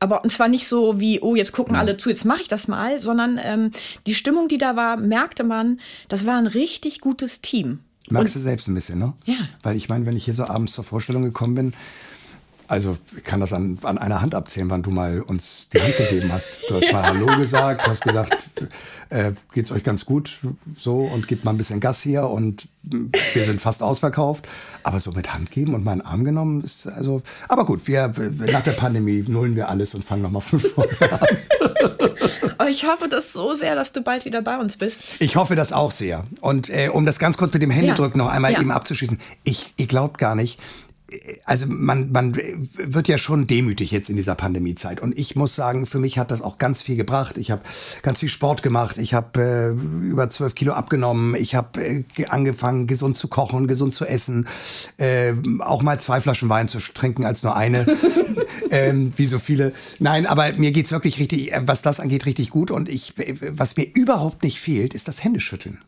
Aber 0.00 0.24
und 0.24 0.30
zwar 0.30 0.48
nicht 0.48 0.66
so 0.66 0.98
wie, 0.98 1.20
oh, 1.20 1.36
jetzt 1.36 1.52
gucken 1.52 1.76
alle 1.76 1.96
zu, 1.96 2.08
jetzt 2.08 2.24
mache 2.24 2.40
ich 2.40 2.48
das 2.48 2.66
mal, 2.66 3.00
sondern 3.00 3.38
ähm, 3.40 3.70
die 4.06 4.16
Stimmung, 4.16 4.48
die 4.48 4.58
da 4.58 4.74
war, 4.74 4.96
merkte 4.96 5.44
man, 5.44 5.78
das 6.08 6.26
war 6.26 6.38
ein 6.38 6.48
richtig 6.48 7.00
gutes 7.00 7.40
Team. 7.40 7.80
Merkst 8.10 8.34
du 8.34 8.40
selbst 8.40 8.66
ein 8.66 8.74
bisschen, 8.74 8.98
ne? 8.98 9.12
Ja. 9.24 9.36
Weil 9.62 9.76
ich 9.76 9.88
meine, 9.88 10.04
wenn 10.06 10.16
ich 10.16 10.24
hier 10.24 10.34
so 10.34 10.44
abends 10.44 10.72
zur 10.72 10.82
Vorstellung 10.82 11.22
gekommen 11.22 11.54
bin, 11.54 11.72
also 12.72 12.96
ich 13.14 13.22
kann 13.22 13.38
das 13.38 13.52
an, 13.52 13.78
an 13.82 13.98
einer 13.98 14.22
Hand 14.22 14.34
abzählen, 14.34 14.70
wann 14.70 14.82
du 14.82 14.90
mal 14.90 15.20
uns 15.20 15.68
die 15.74 15.82
Hand 15.82 15.94
gegeben 15.94 16.32
hast. 16.32 16.54
Du 16.70 16.76
hast 16.76 16.90
mal 16.92 17.02
Hallo 17.02 17.26
gesagt, 17.36 17.86
hast 17.86 18.02
gesagt, 18.02 18.48
äh, 19.10 19.32
geht's 19.52 19.70
euch 19.70 19.84
ganz 19.84 20.06
gut 20.06 20.40
so 20.78 21.00
und 21.00 21.28
gib 21.28 21.44
mal 21.44 21.50
ein 21.50 21.58
bisschen 21.58 21.80
Gas 21.80 22.00
hier 22.00 22.30
und 22.30 22.66
wir 22.82 23.44
sind 23.44 23.60
fast 23.60 23.82
ausverkauft. 23.82 24.48
Aber 24.84 25.00
so 25.00 25.12
mit 25.12 25.34
Hand 25.34 25.50
geben 25.50 25.74
und 25.74 25.84
meinen 25.84 26.00
Arm 26.00 26.24
genommen 26.24 26.64
ist 26.64 26.86
also. 26.86 27.20
Aber 27.46 27.66
gut, 27.66 27.86
wir 27.86 28.10
nach 28.50 28.62
der 28.62 28.72
Pandemie 28.72 29.22
nullen 29.28 29.54
wir 29.54 29.68
alles 29.68 29.94
und 29.94 30.02
fangen 30.02 30.22
nochmal 30.22 30.40
von 30.40 30.58
vorne 30.58 31.12
an. 31.12 31.28
Aber 32.56 32.70
ich 32.70 32.86
hoffe 32.86 33.06
das 33.10 33.34
so 33.34 33.52
sehr, 33.52 33.74
dass 33.74 33.92
du 33.92 34.00
bald 34.00 34.24
wieder 34.24 34.40
bei 34.40 34.56
uns 34.56 34.78
bist. 34.78 35.02
Ich 35.18 35.36
hoffe 35.36 35.56
das 35.56 35.74
auch 35.74 35.90
sehr. 35.90 36.24
Und 36.40 36.70
äh, 36.70 36.88
um 36.88 37.04
das 37.04 37.18
ganz 37.18 37.36
kurz 37.36 37.52
mit 37.52 37.60
dem 37.60 37.70
Händedrücken 37.70 38.18
ja. 38.18 38.24
noch 38.24 38.32
einmal 38.32 38.52
ja. 38.52 38.60
eben 38.60 38.70
abzuschließen, 38.70 39.20
ich, 39.44 39.74
ihr 39.76 39.86
glaubt 39.86 40.16
gar 40.16 40.34
nicht, 40.34 40.58
also 41.44 41.66
man, 41.66 42.12
man 42.12 42.34
wird 42.34 43.08
ja 43.08 43.18
schon 43.18 43.46
demütig 43.46 43.90
jetzt 43.90 44.10
in 44.10 44.16
dieser 44.16 44.34
Pandemiezeit. 44.34 45.00
Und 45.00 45.18
ich 45.18 45.36
muss 45.36 45.54
sagen, 45.54 45.86
für 45.86 45.98
mich 45.98 46.18
hat 46.18 46.30
das 46.30 46.42
auch 46.42 46.58
ganz 46.58 46.82
viel 46.82 46.96
gebracht. 46.96 47.38
Ich 47.38 47.50
habe 47.50 47.62
ganz 48.02 48.20
viel 48.20 48.28
Sport 48.28 48.62
gemacht. 48.62 48.98
Ich 48.98 49.14
habe 49.14 49.40
äh, 49.40 50.06
über 50.06 50.30
zwölf 50.30 50.54
Kilo 50.54 50.72
abgenommen. 50.72 51.34
Ich 51.34 51.54
habe 51.54 51.82
äh, 51.82 52.04
angefangen, 52.28 52.86
gesund 52.86 53.18
zu 53.18 53.28
kochen, 53.28 53.66
gesund 53.66 53.94
zu 53.94 54.06
essen. 54.06 54.46
Äh, 54.96 55.32
auch 55.60 55.82
mal 55.82 55.98
zwei 56.00 56.20
Flaschen 56.20 56.48
Wein 56.48 56.68
zu 56.68 56.78
trinken 56.78 57.24
als 57.24 57.42
nur 57.42 57.56
eine. 57.56 57.86
ähm, 58.70 59.12
wie 59.16 59.26
so 59.26 59.38
viele. 59.38 59.72
Nein, 59.98 60.26
aber 60.26 60.52
mir 60.52 60.72
geht's 60.72 60.92
wirklich 60.92 61.18
richtig, 61.18 61.52
was 61.60 61.82
das 61.82 62.00
angeht, 62.00 62.26
richtig 62.26 62.50
gut. 62.50 62.70
Und 62.70 62.88
ich, 62.88 63.14
was 63.50 63.76
mir 63.76 63.86
überhaupt 63.94 64.42
nicht 64.42 64.60
fehlt, 64.60 64.94
ist 64.94 65.08
das 65.08 65.22
Händeschütteln 65.22 65.78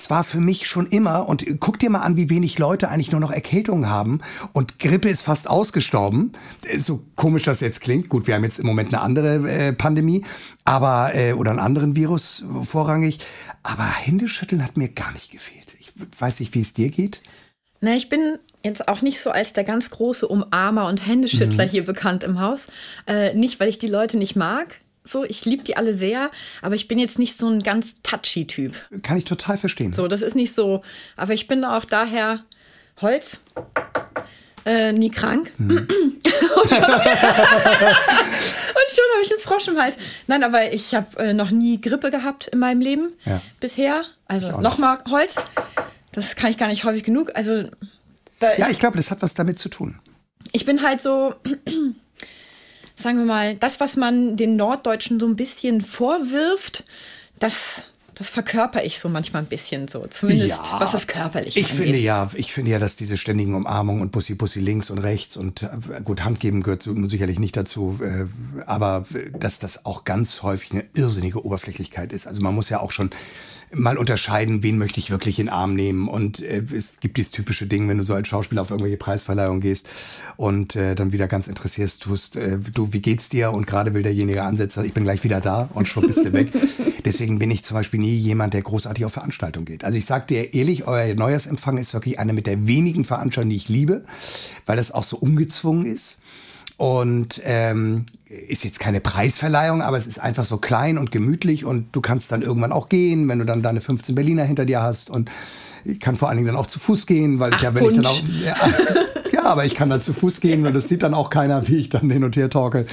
es 0.00 0.08
war 0.08 0.24
für 0.24 0.40
mich 0.40 0.66
schon 0.66 0.86
immer, 0.86 1.28
und 1.28 1.44
guck 1.60 1.78
dir 1.78 1.90
mal 1.90 2.00
an, 2.00 2.16
wie 2.16 2.30
wenig 2.30 2.58
Leute 2.58 2.88
eigentlich 2.88 3.12
nur 3.12 3.20
noch 3.20 3.30
Erkältungen 3.30 3.90
haben 3.90 4.20
und 4.54 4.78
Grippe 4.78 5.10
ist 5.10 5.20
fast 5.20 5.48
ausgestorben. 5.48 6.32
So 6.78 7.02
komisch 7.16 7.42
das 7.42 7.60
jetzt 7.60 7.82
klingt. 7.82 8.08
Gut, 8.08 8.26
wir 8.26 8.34
haben 8.34 8.44
jetzt 8.44 8.58
im 8.58 8.66
Moment 8.66 8.94
eine 8.94 9.02
andere 9.02 9.46
äh, 9.50 9.72
Pandemie, 9.74 10.24
aber, 10.64 11.14
äh, 11.14 11.34
oder 11.34 11.50
einen 11.50 11.60
anderen 11.60 11.96
Virus 11.96 12.42
vorrangig. 12.62 13.18
Aber 13.62 13.84
Händeschütteln 13.84 14.64
hat 14.64 14.78
mir 14.78 14.88
gar 14.88 15.12
nicht 15.12 15.30
gefehlt. 15.30 15.76
Ich 15.78 15.92
weiß 16.18 16.40
nicht, 16.40 16.54
wie 16.54 16.60
es 16.60 16.72
dir 16.72 16.88
geht. 16.88 17.22
Na, 17.82 17.94
ich 17.94 18.08
bin 18.08 18.38
jetzt 18.64 18.88
auch 18.88 19.02
nicht 19.02 19.20
so 19.20 19.30
als 19.30 19.52
der 19.52 19.64
ganz 19.64 19.90
große 19.90 20.26
Umarmer 20.26 20.86
und 20.86 21.06
Händeschüttler 21.06 21.66
mhm. 21.66 21.70
hier 21.70 21.84
bekannt 21.84 22.24
im 22.24 22.40
Haus. 22.40 22.68
Äh, 23.06 23.34
nicht, 23.34 23.60
weil 23.60 23.68
ich 23.68 23.78
die 23.78 23.88
Leute 23.88 24.16
nicht 24.16 24.34
mag. 24.34 24.80
So, 25.04 25.24
ich 25.24 25.44
liebe 25.44 25.62
die 25.62 25.76
alle 25.76 25.94
sehr, 25.94 26.30
aber 26.62 26.74
ich 26.74 26.88
bin 26.88 26.98
jetzt 26.98 27.18
nicht 27.18 27.36
so 27.36 27.48
ein 27.48 27.62
ganz 27.62 27.94
touchy 28.02 28.46
Typ. 28.46 28.74
Kann 29.02 29.16
ich 29.16 29.24
total 29.24 29.56
verstehen. 29.56 29.92
So, 29.92 30.08
das 30.08 30.22
ist 30.22 30.36
nicht 30.36 30.54
so. 30.54 30.82
Aber 31.16 31.32
ich 31.32 31.48
bin 31.48 31.64
auch 31.64 31.84
daher 31.84 32.44
Holz. 33.00 33.38
Äh, 34.66 34.92
nie 34.92 35.08
krank. 35.08 35.50
Mhm. 35.56 35.70
und 35.78 36.70
schon, 36.70 36.82
habe 39.20 39.22
ich 39.22 39.30
einen 39.30 39.40
Frosch 39.40 39.68
im 39.68 39.78
Hals. 39.78 39.96
Nein, 40.26 40.44
aber 40.44 40.72
ich 40.72 40.94
habe 40.94 41.18
äh, 41.18 41.32
noch 41.32 41.50
nie 41.50 41.80
Grippe 41.80 42.10
gehabt 42.10 42.48
in 42.48 42.58
meinem 42.58 42.80
Leben 42.80 43.12
ja. 43.24 43.40
bisher. 43.58 44.02
Also 44.26 44.60
nochmal 44.60 44.98
Holz. 45.10 45.36
Das 46.12 46.36
kann 46.36 46.50
ich 46.50 46.58
gar 46.58 46.68
nicht 46.68 46.84
häufig 46.84 47.04
genug. 47.04 47.32
Also 47.34 47.64
ja, 48.56 48.68
ich 48.70 48.78
glaube, 48.78 48.96
das 48.96 49.10
hat 49.10 49.22
was 49.22 49.34
damit 49.34 49.58
zu 49.58 49.68
tun. 49.68 49.98
Ich 50.52 50.64
bin 50.64 50.82
halt 50.82 51.00
so 51.00 51.34
sagen 53.00 53.18
wir 53.18 53.24
mal, 53.24 53.54
das, 53.56 53.80
was 53.80 53.96
man 53.96 54.36
den 54.36 54.56
Norddeutschen 54.56 55.18
so 55.18 55.26
ein 55.26 55.36
bisschen 55.36 55.80
vorwirft, 55.80 56.84
das, 57.38 57.86
das 58.14 58.28
verkörper 58.28 58.84
ich 58.84 58.98
so 58.98 59.08
manchmal 59.08 59.42
ein 59.42 59.48
bisschen 59.48 59.88
so, 59.88 60.06
zumindest 60.08 60.60
ja, 60.70 60.80
was 60.80 60.92
das 60.92 61.06
körperliche 61.06 61.58
ich 61.58 61.70
angeht. 61.70 61.84
Finde 61.84 61.98
ja, 61.98 62.30
ich 62.34 62.52
finde 62.52 62.70
ja, 62.70 62.78
dass 62.78 62.96
diese 62.96 63.16
ständigen 63.16 63.54
Umarmungen 63.54 64.02
und 64.02 64.12
Bussi 64.12 64.34
Bussi 64.34 64.60
links 64.60 64.90
und 64.90 64.98
rechts 64.98 65.36
und 65.36 65.62
äh, 65.62 65.68
gut, 66.04 66.24
Handgeben 66.24 66.62
gehört 66.62 66.82
so, 66.82 66.94
sicherlich 67.08 67.38
nicht 67.38 67.56
dazu, 67.56 67.98
äh, 68.02 68.26
aber 68.66 69.06
dass 69.38 69.58
das 69.58 69.86
auch 69.86 70.04
ganz 70.04 70.42
häufig 70.42 70.72
eine 70.72 70.84
irrsinnige 70.94 71.44
Oberflächlichkeit 71.44 72.12
ist. 72.12 72.26
Also 72.26 72.42
man 72.42 72.54
muss 72.54 72.68
ja 72.68 72.80
auch 72.80 72.90
schon 72.90 73.10
mal 73.72 73.98
unterscheiden, 73.98 74.62
wen 74.62 74.78
möchte 74.78 74.98
ich 75.00 75.10
wirklich 75.10 75.38
in 75.38 75.46
den 75.46 75.52
Arm 75.52 75.74
nehmen. 75.74 76.08
Und 76.08 76.42
äh, 76.42 76.62
es 76.74 76.98
gibt 77.00 77.16
dieses 77.16 77.30
typische 77.30 77.66
Ding, 77.66 77.88
wenn 77.88 77.98
du 77.98 78.04
so 78.04 78.14
als 78.14 78.28
Schauspieler 78.28 78.62
auf 78.62 78.70
irgendwelche 78.70 78.96
Preisverleihungen 78.96 79.60
gehst 79.60 79.88
und 80.36 80.76
äh, 80.76 80.94
dann 80.94 81.12
wieder 81.12 81.28
ganz 81.28 81.46
interessierst 81.46 82.02
tust, 82.02 82.36
äh, 82.36 82.58
du, 82.58 82.92
wie 82.92 83.00
geht's 83.00 83.28
dir? 83.28 83.52
Und 83.52 83.66
gerade 83.66 83.94
will 83.94 84.02
derjenige 84.02 84.42
ansetzen, 84.42 84.84
ich 84.84 84.92
bin 84.92 85.04
gleich 85.04 85.24
wieder 85.24 85.40
da 85.40 85.68
und 85.74 85.86
schon 85.86 86.06
bist 86.06 86.24
du 86.24 86.32
weg. 86.32 86.52
Deswegen 87.04 87.38
bin 87.38 87.50
ich 87.50 87.64
zum 87.64 87.76
Beispiel 87.76 88.00
nie 88.00 88.16
jemand, 88.16 88.54
der 88.54 88.62
großartig 88.62 89.04
auf 89.04 89.12
Veranstaltungen 89.12 89.66
geht. 89.66 89.84
Also 89.84 89.96
ich 89.96 90.06
sag 90.06 90.26
dir 90.28 90.52
ehrlich, 90.52 90.86
euer 90.86 91.14
Neujahrsempfang 91.14 91.78
ist 91.78 91.94
wirklich 91.94 92.18
eine 92.18 92.32
mit 92.32 92.46
der 92.46 92.66
wenigen 92.66 93.04
Veranstaltungen, 93.04 93.50
die 93.50 93.56
ich 93.56 93.68
liebe, 93.68 94.04
weil 94.66 94.76
das 94.76 94.92
auch 94.92 95.04
so 95.04 95.16
ungezwungen 95.16 95.86
ist. 95.86 96.18
Und 96.80 97.42
ähm, 97.44 98.06
ist 98.24 98.64
jetzt 98.64 98.80
keine 98.80 99.02
Preisverleihung, 99.02 99.82
aber 99.82 99.98
es 99.98 100.06
ist 100.06 100.18
einfach 100.18 100.46
so 100.46 100.56
klein 100.56 100.96
und 100.96 101.12
gemütlich 101.12 101.66
und 101.66 101.94
du 101.94 102.00
kannst 102.00 102.32
dann 102.32 102.40
irgendwann 102.40 102.72
auch 102.72 102.88
gehen, 102.88 103.28
wenn 103.28 103.38
du 103.38 103.44
dann 103.44 103.60
deine 103.60 103.82
15 103.82 104.14
Berliner 104.14 104.44
hinter 104.44 104.64
dir 104.64 104.80
hast 104.80 105.10
und 105.10 105.30
ich 105.84 106.00
kann 106.00 106.16
vor 106.16 106.30
allen 106.30 106.38
Dingen 106.38 106.46
dann 106.46 106.56
auch 106.56 106.66
zu 106.66 106.78
Fuß 106.78 107.04
gehen, 107.04 107.38
weil 107.38 107.50
Ach, 107.52 107.58
ich 107.58 107.62
ja, 107.64 107.74
wenn 107.74 107.82
Punsch. 107.84 107.98
ich 107.98 108.02
dann 108.02 108.10
auch, 108.10 108.22
ja, 108.42 108.56
ja, 109.32 109.44
aber 109.44 109.66
ich 109.66 109.74
kann 109.74 109.90
dann 109.90 110.00
zu 110.00 110.14
Fuß 110.14 110.40
gehen, 110.40 110.64
weil 110.64 110.72
das 110.72 110.88
sieht 110.88 111.02
dann 111.02 111.12
auch 111.12 111.28
keiner, 111.28 111.68
wie 111.68 111.76
ich 111.76 111.90
dann 111.90 112.08
hin 112.08 112.24
und 112.24 112.34
her 112.34 112.48
talke. 112.48 112.86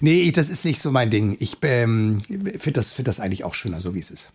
Nee, 0.00 0.32
das 0.32 0.50
ist 0.50 0.64
nicht 0.64 0.82
so 0.82 0.90
mein 0.90 1.08
Ding. 1.08 1.36
Ich 1.38 1.58
ähm, 1.62 2.22
finde 2.24 2.72
das, 2.72 2.92
find 2.92 3.06
das 3.06 3.20
eigentlich 3.20 3.44
auch 3.44 3.54
schöner, 3.54 3.80
so 3.80 3.94
wie 3.94 4.00
es 4.00 4.10
ist. 4.10 4.30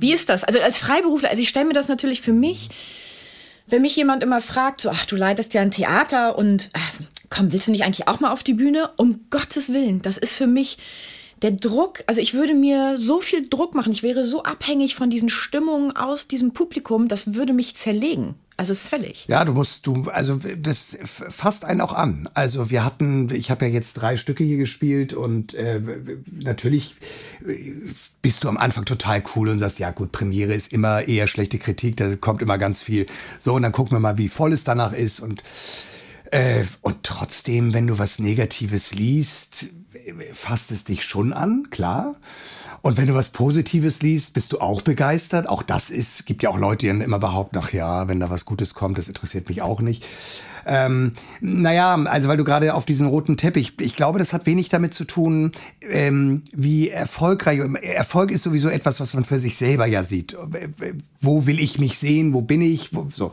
Wie 0.00 0.14
ist 0.14 0.30
das? 0.30 0.44
Also 0.44 0.60
als 0.60 0.78
Freiberufler, 0.78 1.28
also 1.28 1.42
ich 1.42 1.50
stelle 1.50 1.66
mir 1.66 1.74
das 1.74 1.88
natürlich 1.88 2.22
für 2.22 2.32
mich, 2.32 2.70
wenn 3.66 3.82
mich 3.82 3.94
jemand 3.96 4.22
immer 4.22 4.40
fragt, 4.40 4.80
so, 4.80 4.88
ach, 4.88 5.04
du 5.04 5.14
leitest 5.16 5.52
ja 5.52 5.60
ein 5.60 5.70
Theater 5.70 6.38
und 6.38 6.70
ach, 6.72 6.90
komm, 7.30 7.52
willst 7.52 7.66
du 7.66 7.70
nicht 7.70 7.84
eigentlich 7.84 8.08
auch 8.08 8.20
mal 8.20 8.32
auf 8.32 8.42
die 8.42 8.54
Bühne? 8.54 8.90
Um 8.96 9.26
Gottes 9.30 9.72
Willen, 9.72 10.02
das 10.02 10.16
ist 10.16 10.34
für 10.34 10.46
mich 10.46 10.78
der 11.42 11.50
Druck, 11.50 12.02
also 12.06 12.20
ich 12.20 12.32
würde 12.32 12.54
mir 12.54 12.96
so 12.96 13.20
viel 13.20 13.48
Druck 13.48 13.74
machen, 13.74 13.92
ich 13.92 14.02
wäre 14.02 14.24
so 14.24 14.44
abhängig 14.44 14.94
von 14.94 15.10
diesen 15.10 15.28
Stimmungen 15.28 15.94
aus 15.94 16.26
diesem 16.26 16.52
Publikum, 16.52 17.08
das 17.08 17.34
würde 17.34 17.52
mich 17.52 17.76
zerlegen. 17.76 18.34
Also 18.56 18.76
völlig. 18.76 19.26
Ja, 19.26 19.44
du 19.44 19.52
musst, 19.52 19.84
du, 19.86 20.04
also 20.12 20.38
das 20.56 20.96
fasst 21.02 21.64
einen 21.64 21.80
auch 21.80 21.92
an. 21.92 22.28
Also 22.34 22.70
wir 22.70 22.84
hatten, 22.84 23.28
ich 23.34 23.50
habe 23.50 23.66
ja 23.66 23.72
jetzt 23.72 23.94
drei 23.94 24.16
Stücke 24.16 24.44
hier 24.44 24.58
gespielt 24.58 25.12
und 25.12 25.54
äh, 25.54 25.80
natürlich 26.30 26.94
bist 28.22 28.44
du 28.44 28.48
am 28.48 28.56
Anfang 28.56 28.84
total 28.84 29.24
cool 29.34 29.48
und 29.48 29.58
sagst, 29.58 29.80
ja 29.80 29.90
gut, 29.90 30.12
Premiere 30.12 30.54
ist 30.54 30.72
immer 30.72 31.08
eher 31.08 31.26
schlechte 31.26 31.58
Kritik, 31.58 31.96
da 31.96 32.14
kommt 32.14 32.42
immer 32.42 32.56
ganz 32.56 32.80
viel. 32.80 33.06
So, 33.40 33.54
und 33.54 33.62
dann 33.62 33.72
gucken 33.72 33.96
wir 33.96 34.00
mal, 34.00 34.18
wie 34.18 34.28
voll 34.28 34.52
es 34.52 34.62
danach 34.62 34.92
ist 34.92 35.18
und 35.18 35.42
äh, 36.34 36.64
und 36.82 37.04
trotzdem, 37.04 37.74
wenn 37.74 37.86
du 37.86 37.98
was 37.98 38.18
Negatives 38.18 38.92
liest, 38.92 39.68
fasst 40.32 40.72
es 40.72 40.82
dich 40.82 41.04
schon 41.04 41.32
an, 41.32 41.68
klar. 41.70 42.16
Und 42.82 42.96
wenn 42.96 43.06
du 43.06 43.14
was 43.14 43.30
Positives 43.30 44.02
liest, 44.02 44.34
bist 44.34 44.52
du 44.52 44.58
auch 44.58 44.82
begeistert. 44.82 45.48
Auch 45.48 45.62
das 45.62 45.90
ist, 45.90 46.26
gibt 46.26 46.42
ja 46.42 46.50
auch 46.50 46.58
Leute, 46.58 46.80
die 46.80 46.86
dann 46.88 47.00
immer 47.02 47.20
behaupten, 47.20 47.56
ach 47.58 47.72
ja, 47.72 48.08
wenn 48.08 48.18
da 48.18 48.30
was 48.30 48.46
Gutes 48.46 48.74
kommt, 48.74 48.98
das 48.98 49.06
interessiert 49.06 49.48
mich 49.48 49.62
auch 49.62 49.80
nicht. 49.80 50.04
Ähm, 50.66 51.12
naja, 51.40 51.94
also 51.94 52.28
weil 52.28 52.36
du 52.36 52.44
gerade 52.44 52.74
auf 52.74 52.86
diesen 52.86 53.06
roten 53.06 53.36
Teppich, 53.36 53.74
ich 53.80 53.96
glaube, 53.96 54.18
das 54.18 54.32
hat 54.32 54.46
wenig 54.46 54.68
damit 54.68 54.94
zu 54.94 55.04
tun, 55.04 55.52
ähm, 55.82 56.42
wie 56.52 56.90
erfolgreich. 56.90 57.60
Erfolg 57.82 58.30
ist 58.30 58.42
sowieso 58.42 58.68
etwas, 58.68 59.00
was 59.00 59.14
man 59.14 59.24
für 59.24 59.38
sich 59.38 59.56
selber 59.56 59.86
ja 59.86 60.02
sieht. 60.02 60.36
Wo 61.20 61.46
will 61.46 61.60
ich 61.60 61.78
mich 61.78 61.98
sehen? 61.98 62.32
Wo 62.32 62.42
bin 62.42 62.60
ich? 62.60 62.94
Wo, 62.94 63.08
so. 63.10 63.32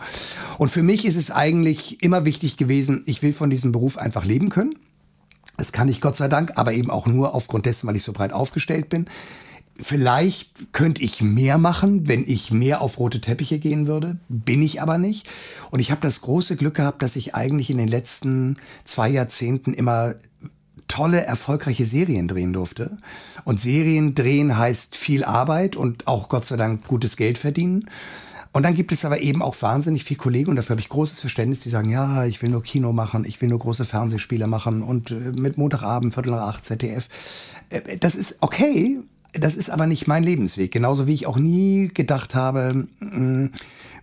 Und 0.58 0.70
für 0.72 0.84
mich 0.84 1.06
ist 1.06 1.16
es 1.16 1.32
eigentlich 1.32 2.04
immer 2.04 2.26
wichtig 2.26 2.58
gewesen, 2.58 3.04
ich 3.06 3.22
will 3.22 3.34
von 3.34 3.50
diesem 3.50 3.72
Beruf 3.72 3.98
einfach 3.98 4.26
leben 4.26 4.50
können. 4.50 4.76
Das 5.58 5.72
kann 5.72 5.90
ich 5.90 6.02
Gott 6.02 6.16
sei 6.16 6.28
Dank, 6.28 6.54
aber 6.56 6.74
eben 6.74 6.90
auch 6.90 7.08
nur 7.08 7.36
aufgrund 7.36 7.66
dessen, 7.66 7.88
weil 7.88 7.96
ich 7.96 8.04
so 8.04 8.14
breit 8.14 8.34
aufgestellt 8.34 8.90
bin. 8.90 9.06
Vielleicht 9.80 10.74
könnte 10.74 11.02
ich 11.02 11.22
mehr 11.22 11.58
machen, 11.58 12.08
wenn 12.08 12.28
ich 12.28 12.52
mehr 12.52 12.82
auf 12.82 13.00
rote 13.00 13.22
Teppiche 13.22 13.58
gehen 13.58 13.88
würde. 13.88 14.18
Bin 14.30 14.62
ich 14.62 14.82
aber 14.82 14.98
nicht. 14.98 15.28
Und 15.72 15.80
ich 15.80 15.92
habe 15.92 16.02
das 16.02 16.22
große 16.22 16.56
Glück 16.56 16.76
gehabt, 16.76 17.02
dass 17.02 17.16
ich 17.16 17.34
eigentlich 17.34 17.70
in 17.70 17.78
den 17.78 17.88
letzten 17.88 18.58
zwei 18.84 19.10
Jahrzehnten 19.10 19.74
immer 19.74 20.16
tolle, 20.88 21.24
erfolgreiche 21.24 21.86
Serien 21.86 22.28
drehen 22.28 22.54
durfte. 22.54 22.98
Und 23.46 23.60
Serien 23.60 24.14
drehen 24.14 24.58
heißt 24.58 24.96
viel 24.96 25.24
Arbeit 25.24 25.76
und 25.76 26.06
auch 26.06 26.28
Gott 26.28 26.46
sei 26.46 26.58
Dank 26.58 26.86
gutes 26.86 27.16
Geld 27.16 27.38
verdienen. 27.38 27.90
Und 28.54 28.64
dann 28.64 28.76
gibt 28.76 28.92
es 28.92 29.06
aber 29.06 29.22
eben 29.22 29.42
auch 29.42 29.56
wahnsinnig 29.62 30.04
viele 30.04 30.18
Kollegen, 30.18 30.50
und 30.50 30.58
dafür 30.58 30.72
habe 30.72 30.82
ich 30.82 30.90
großes 30.90 31.22
Verständnis, 31.22 31.62
die 31.62 31.70
sagen, 31.70 31.90
ja, 31.90 32.26
ich 32.26 32.42
will 32.42 32.50
nur 32.50 32.64
Kino 32.64 32.92
machen, 32.92 33.24
ich 33.24 33.42
will 33.42 33.48
nur 33.48 33.60
große 33.60 33.86
Fernsehspiele 33.86 34.46
machen 34.48 34.82
und 34.82 35.12
äh, 35.12 35.32
mit 35.38 35.58
Montagabend, 35.58 36.14
Viertel 36.14 36.32
nach 36.32 36.50
acht, 36.50 36.66
ZDF. 36.66 37.08
Äh, 37.70 37.98
das 37.98 38.16
ist 38.16 38.40
okay, 38.42 39.00
das 39.34 39.56
ist 39.56 39.70
aber 39.70 39.88
nicht 39.88 40.08
mein 40.08 40.24
Lebensweg. 40.24 40.72
Genauso 40.72 41.08
wie 41.08 41.14
ich 41.14 41.28
auch 41.28 41.38
nie 41.38 41.90
gedacht 41.94 42.36
habe, 42.36 42.88
mm, 43.00 43.50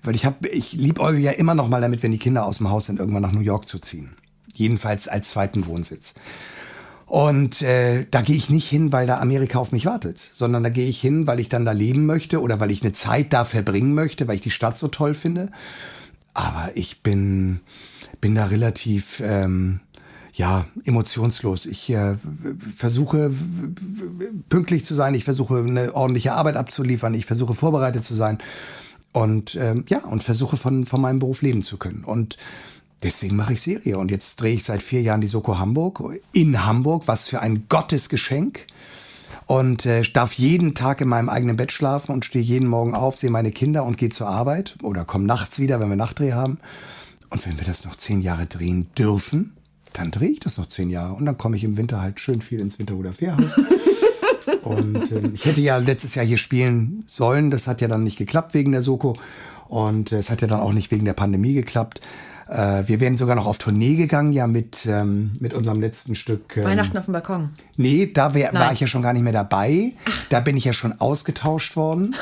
weil 0.02 0.14
ich 0.14 0.24
habe, 0.24 0.48
ich 0.48 0.72
liebäugel 0.72 1.20
ja 1.20 1.32
immer 1.32 1.54
noch 1.54 1.68
mal 1.68 1.80
damit, 1.80 2.02
wenn 2.02 2.12
die 2.12 2.18
Kinder 2.18 2.44
aus 2.44 2.58
dem 2.58 2.70
Haus 2.70 2.86
sind, 2.86 3.00
irgendwann 3.00 3.22
nach 3.22 3.32
New 3.32 3.40
York 3.40 3.68
zu 3.68 3.78
ziehen. 3.78 4.10
Jedenfalls 4.52 5.08
als 5.08 5.30
zweiten 5.30 5.66
Wohnsitz. 5.66 6.14
Und 7.06 7.62
äh, 7.62 8.06
da 8.10 8.20
gehe 8.20 8.36
ich 8.36 8.50
nicht 8.50 8.68
hin, 8.68 8.92
weil 8.92 9.06
da 9.06 9.18
Amerika 9.18 9.58
auf 9.58 9.72
mich 9.72 9.86
wartet, 9.86 10.18
sondern 10.18 10.62
da 10.62 10.68
gehe 10.68 10.88
ich 10.88 11.00
hin, 11.00 11.26
weil 11.26 11.40
ich 11.40 11.48
dann 11.48 11.64
da 11.64 11.72
leben 11.72 12.04
möchte 12.04 12.42
oder 12.42 12.60
weil 12.60 12.70
ich 12.70 12.82
eine 12.82 12.92
Zeit 12.92 13.32
da 13.32 13.44
verbringen 13.44 13.94
möchte, 13.94 14.28
weil 14.28 14.36
ich 14.36 14.42
die 14.42 14.50
Stadt 14.50 14.76
so 14.76 14.88
toll 14.88 15.14
finde. 15.14 15.50
Aber 16.34 16.70
ich 16.74 17.02
bin, 17.02 17.60
bin 18.20 18.34
da 18.34 18.44
relativ 18.44 19.22
ähm, 19.24 19.80
ja, 20.38 20.66
emotionslos. 20.84 21.66
Ich 21.66 21.90
äh, 21.90 22.14
versuche 22.74 23.32
pünktlich 24.48 24.84
zu 24.84 24.94
sein, 24.94 25.14
ich 25.14 25.24
versuche 25.24 25.58
eine 25.58 25.94
ordentliche 25.96 26.32
Arbeit 26.32 26.56
abzuliefern, 26.56 27.12
ich 27.14 27.26
versuche 27.26 27.54
vorbereitet 27.54 28.04
zu 28.04 28.14
sein 28.14 28.38
und 29.12 29.56
ähm, 29.56 29.84
ja, 29.88 30.04
und 30.04 30.22
versuche 30.22 30.56
von, 30.56 30.86
von 30.86 31.00
meinem 31.00 31.18
Beruf 31.18 31.42
leben 31.42 31.62
zu 31.62 31.76
können. 31.76 32.04
Und 32.04 32.38
Deswegen 33.04 33.36
mache 33.36 33.52
ich 33.52 33.62
Serie. 33.62 33.96
Und 33.96 34.10
jetzt 34.10 34.40
drehe 34.40 34.54
ich 34.54 34.64
seit 34.64 34.82
vier 34.82 35.02
Jahren 35.02 35.20
die 35.20 35.28
Soko 35.28 35.56
Hamburg 35.60 36.02
in 36.32 36.66
Hamburg. 36.66 37.04
Was 37.06 37.28
für 37.28 37.38
ein 37.38 37.66
Gottesgeschenk. 37.68 38.66
Und 39.46 39.86
äh, 39.86 40.02
darf 40.02 40.32
jeden 40.32 40.74
Tag 40.74 41.00
in 41.00 41.06
meinem 41.06 41.28
eigenen 41.28 41.54
Bett 41.54 41.70
schlafen 41.70 42.10
und 42.10 42.24
stehe 42.24 42.44
jeden 42.44 42.68
Morgen 42.68 42.94
auf, 42.94 43.16
sehe 43.16 43.30
meine 43.30 43.52
Kinder 43.52 43.84
und 43.84 43.98
gehe 43.98 44.08
zur 44.08 44.26
Arbeit. 44.26 44.76
Oder 44.82 45.04
komme 45.04 45.26
nachts 45.26 45.60
wieder, 45.60 45.78
wenn 45.78 45.88
wir 45.88 45.94
Nachtdreh 45.94 46.32
haben. 46.32 46.58
Und 47.30 47.46
wenn 47.46 47.56
wir 47.56 47.64
das 47.64 47.84
noch 47.84 47.94
zehn 47.94 48.20
Jahre 48.20 48.46
drehen 48.46 48.88
dürfen, 48.98 49.52
dann 49.92 50.10
drehe 50.10 50.30
ich 50.30 50.40
das 50.40 50.58
noch 50.58 50.66
zehn 50.66 50.90
Jahre. 50.90 51.14
Und 51.14 51.26
dann 51.26 51.38
komme 51.38 51.56
ich 51.56 51.64
im 51.64 51.76
Winter 51.76 52.00
halt 52.00 52.20
schön 52.20 52.40
viel 52.40 52.60
ins 52.60 52.78
Winterhuder 52.78 53.12
Fährhaus. 53.12 53.56
und 54.62 55.12
äh, 55.12 55.30
ich 55.32 55.44
hätte 55.44 55.60
ja 55.60 55.78
letztes 55.78 56.14
Jahr 56.14 56.24
hier 56.24 56.38
spielen 56.38 57.04
sollen. 57.06 57.50
Das 57.50 57.66
hat 57.66 57.80
ja 57.80 57.88
dann 57.88 58.04
nicht 58.04 58.18
geklappt 58.18 58.54
wegen 58.54 58.72
der 58.72 58.82
Soko. 58.82 59.16
Und 59.66 60.12
äh, 60.12 60.18
es 60.18 60.30
hat 60.30 60.40
ja 60.40 60.48
dann 60.48 60.60
auch 60.60 60.72
nicht 60.72 60.90
wegen 60.90 61.04
der 61.04 61.12
Pandemie 61.12 61.54
geklappt. 61.54 62.00
Äh, 62.48 62.84
wir 62.86 63.00
wären 63.00 63.16
sogar 63.16 63.36
noch 63.36 63.46
auf 63.46 63.58
Tournee 63.58 63.96
gegangen, 63.96 64.32
ja, 64.32 64.46
mit, 64.46 64.86
ähm, 64.86 65.32
mit 65.38 65.52
unserem 65.52 65.80
letzten 65.80 66.14
Stück. 66.14 66.56
Ähm, 66.56 66.64
Weihnachten 66.64 66.96
auf 66.96 67.04
dem 67.04 67.12
Balkon. 67.12 67.50
Nee, 67.76 68.10
da 68.12 68.32
wär, 68.32 68.54
war 68.54 68.72
ich 68.72 68.80
ja 68.80 68.86
schon 68.86 69.02
gar 69.02 69.12
nicht 69.12 69.22
mehr 69.22 69.34
dabei. 69.34 69.92
Ach. 70.06 70.24
Da 70.30 70.40
bin 70.40 70.56
ich 70.56 70.64
ja 70.64 70.72
schon 70.72 70.98
ausgetauscht 70.98 71.76
worden. 71.76 72.14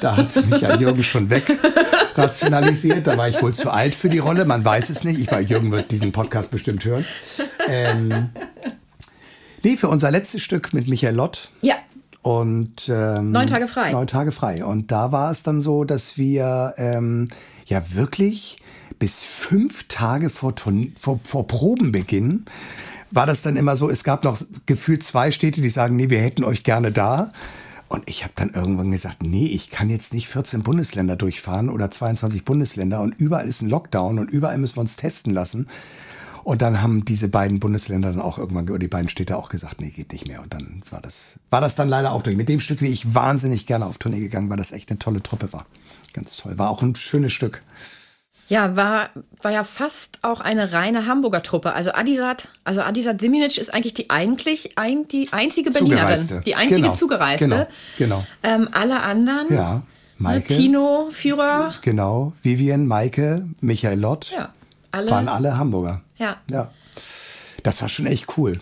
da 0.00 0.16
hat 0.16 0.36
mich 0.46 0.60
ja 0.60 0.76
Jürgen 0.76 1.02
schon 1.02 1.30
weg 1.30 1.44
rationalisiert. 2.18 3.06
Da 3.06 3.16
war 3.16 3.28
ich 3.28 3.40
wohl 3.42 3.54
zu 3.54 3.70
alt 3.70 3.94
für 3.94 4.08
die 4.08 4.18
Rolle. 4.18 4.44
Man 4.44 4.64
weiß 4.64 4.90
es 4.90 5.04
nicht. 5.04 5.18
Ich 5.18 5.30
war, 5.30 5.40
Jürgen 5.40 5.70
wird 5.70 5.92
diesen 5.92 6.12
Podcast 6.12 6.50
bestimmt 6.50 6.84
hören. 6.84 7.04
Ähm, 7.68 8.30
nee, 9.62 9.76
für 9.76 9.88
unser 9.88 10.10
letztes 10.10 10.42
Stück 10.42 10.72
mit 10.72 10.88
Michael 10.88 11.14
Lott. 11.14 11.50
Ja. 11.62 11.74
Und 12.22 12.88
ähm, 12.88 13.30
neun 13.30 13.46
Tage 13.46 13.68
frei. 13.68 13.92
Neun 13.92 14.06
Tage 14.06 14.32
frei. 14.32 14.64
Und 14.64 14.90
da 14.90 15.12
war 15.12 15.30
es 15.30 15.42
dann 15.42 15.60
so, 15.60 15.84
dass 15.84 16.18
wir 16.18 16.74
ähm, 16.76 17.28
ja 17.66 17.82
wirklich 17.94 18.58
bis 18.98 19.22
fünf 19.22 19.86
Tage 19.88 20.30
vor, 20.30 20.54
vor, 20.98 21.20
vor 21.22 21.46
Probenbeginn 21.46 22.46
war 23.10 23.26
das 23.26 23.42
dann 23.42 23.56
immer 23.56 23.76
so, 23.76 23.88
es 23.88 24.04
gab 24.04 24.24
noch 24.24 24.40
gefühlt 24.66 25.02
zwei 25.02 25.30
Städte, 25.30 25.60
die 25.60 25.70
sagen, 25.70 25.96
nee, 25.96 26.10
wir 26.10 26.20
hätten 26.20 26.44
euch 26.44 26.64
gerne 26.64 26.92
da. 26.92 27.32
Und 27.88 28.08
ich 28.08 28.24
habe 28.24 28.32
dann 28.36 28.50
irgendwann 28.50 28.90
gesagt, 28.90 29.22
nee, 29.22 29.46
ich 29.46 29.70
kann 29.70 29.90
jetzt 29.90 30.12
nicht 30.12 30.28
14 30.28 30.62
Bundesländer 30.62 31.16
durchfahren 31.16 31.68
oder 31.68 31.90
22 31.90 32.44
Bundesländer 32.44 33.00
und 33.00 33.14
überall 33.16 33.46
ist 33.46 33.62
ein 33.62 33.68
Lockdown 33.68 34.18
und 34.18 34.30
überall 34.30 34.58
müssen 34.58 34.76
wir 34.76 34.80
uns 34.80 34.96
testen 34.96 35.32
lassen. 35.32 35.68
Und 36.42 36.62
dann 36.62 36.80
haben 36.80 37.04
diese 37.04 37.28
beiden 37.28 37.58
Bundesländer 37.58 38.10
dann 38.12 38.20
auch 38.20 38.38
irgendwann, 38.38 38.68
oder 38.70 38.78
die 38.78 38.86
beiden 38.86 39.08
Städte 39.08 39.36
auch 39.36 39.48
gesagt, 39.48 39.80
nee, 39.80 39.90
geht 39.90 40.12
nicht 40.12 40.28
mehr. 40.28 40.42
Und 40.42 40.54
dann 40.54 40.82
war 40.90 41.00
das, 41.00 41.40
war 41.50 41.60
das 41.60 41.74
dann 41.74 41.88
leider 41.88 42.12
auch 42.12 42.22
durch. 42.22 42.36
Mit 42.36 42.48
dem 42.48 42.60
Stück, 42.60 42.82
wie 42.82 42.86
ich 42.86 43.14
wahnsinnig 43.14 43.66
gerne 43.66 43.84
auf 43.84 43.98
Tournee 43.98 44.20
gegangen, 44.20 44.48
weil 44.48 44.56
das 44.56 44.70
echt 44.70 44.88
eine 44.90 45.00
tolle 45.00 45.22
Truppe 45.22 45.52
war. 45.52 45.66
Ganz 46.12 46.36
toll. 46.36 46.56
War 46.56 46.70
auch 46.70 46.82
ein 46.82 46.94
schönes 46.94 47.32
Stück. 47.32 47.64
Ja, 48.48 48.76
war, 48.76 49.10
war 49.42 49.50
ja 49.50 49.64
fast 49.64 50.18
auch 50.22 50.40
eine 50.40 50.72
reine 50.72 51.06
Hamburger 51.06 51.42
Truppe. 51.42 51.72
Also 51.72 51.92
Adisat, 51.92 52.48
also 52.64 52.80
Adisat 52.82 53.20
Siminic 53.20 53.58
ist 53.58 53.74
eigentlich 53.74 53.94
die 53.94 54.08
eigentlich 54.10 54.78
ein, 54.78 55.08
die 55.08 55.28
einzige 55.32 55.70
Berlinerin, 55.70 55.98
Zugereiste. 56.16 56.40
die 56.46 56.54
einzige 56.54 56.80
Genau, 56.82 56.92
Zugereiste. 56.94 57.44
genau, 57.48 57.66
genau. 57.98 58.26
Ähm, 58.44 58.68
alle 58.72 59.02
anderen, 59.02 59.52
Ja, 59.52 59.74
ne, 59.74 59.82
Maike. 60.18 60.54
Tino, 60.54 61.08
Führer, 61.10 61.74
Genau, 61.82 62.32
Vivian, 62.42 62.86
Maike, 62.86 63.46
Michael 63.60 63.98
Lott, 63.98 64.30
ja, 64.36 64.50
alle. 64.92 65.10
waren 65.10 65.28
alle 65.28 65.58
Hamburger. 65.58 66.02
Ja. 66.16 66.36
Ja. 66.50 66.70
Das 67.64 67.82
war 67.82 67.88
schon 67.88 68.06
echt 68.06 68.38
cool. 68.38 68.60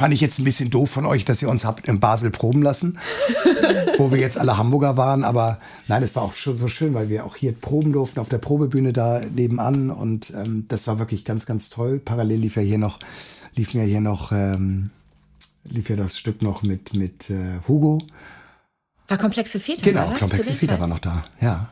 Fand 0.00 0.14
ich 0.14 0.22
jetzt 0.22 0.38
ein 0.38 0.44
bisschen 0.44 0.70
doof 0.70 0.88
von 0.88 1.04
euch, 1.04 1.26
dass 1.26 1.42
ihr 1.42 1.50
uns 1.50 1.66
habt 1.66 1.86
in 1.86 2.00
Basel 2.00 2.30
proben 2.30 2.62
lassen, 2.62 2.98
wo 3.98 4.10
wir 4.10 4.18
jetzt 4.18 4.38
alle 4.38 4.56
Hamburger 4.56 4.96
waren. 4.96 5.24
Aber 5.24 5.60
nein, 5.88 6.02
es 6.02 6.16
war 6.16 6.22
auch 6.22 6.32
schon 6.32 6.56
so 6.56 6.68
schön, 6.68 6.94
weil 6.94 7.10
wir 7.10 7.26
auch 7.26 7.36
hier 7.36 7.52
proben 7.52 7.92
durften 7.92 8.18
auf 8.18 8.30
der 8.30 8.38
Probebühne 8.38 8.94
da 8.94 9.20
nebenan. 9.20 9.90
Und 9.90 10.30
ähm, 10.30 10.64
das 10.68 10.86
war 10.86 10.98
wirklich 10.98 11.26
ganz, 11.26 11.44
ganz 11.44 11.68
toll. 11.68 11.98
Parallel 12.02 12.38
lief 12.38 12.56
ja 12.56 12.62
hier 12.62 12.78
noch, 12.78 12.98
liefen 13.54 13.78
ja 13.78 13.86
hier 13.86 14.00
noch, 14.00 14.32
ähm, 14.32 14.88
lief 15.64 15.90
ja 15.90 15.96
das 15.96 16.16
Stück 16.16 16.40
noch 16.40 16.62
mit, 16.62 16.94
mit 16.94 17.28
äh, 17.28 17.58
Hugo. 17.68 18.00
War 19.06 19.18
komplexe 19.18 19.60
Väter. 19.60 19.82
Genau, 19.82 20.08
das 20.08 20.18
Komplexe 20.18 20.54
Väter 20.54 20.80
war 20.80 20.86
noch 20.86 21.00
da, 21.00 21.24
ja. 21.42 21.68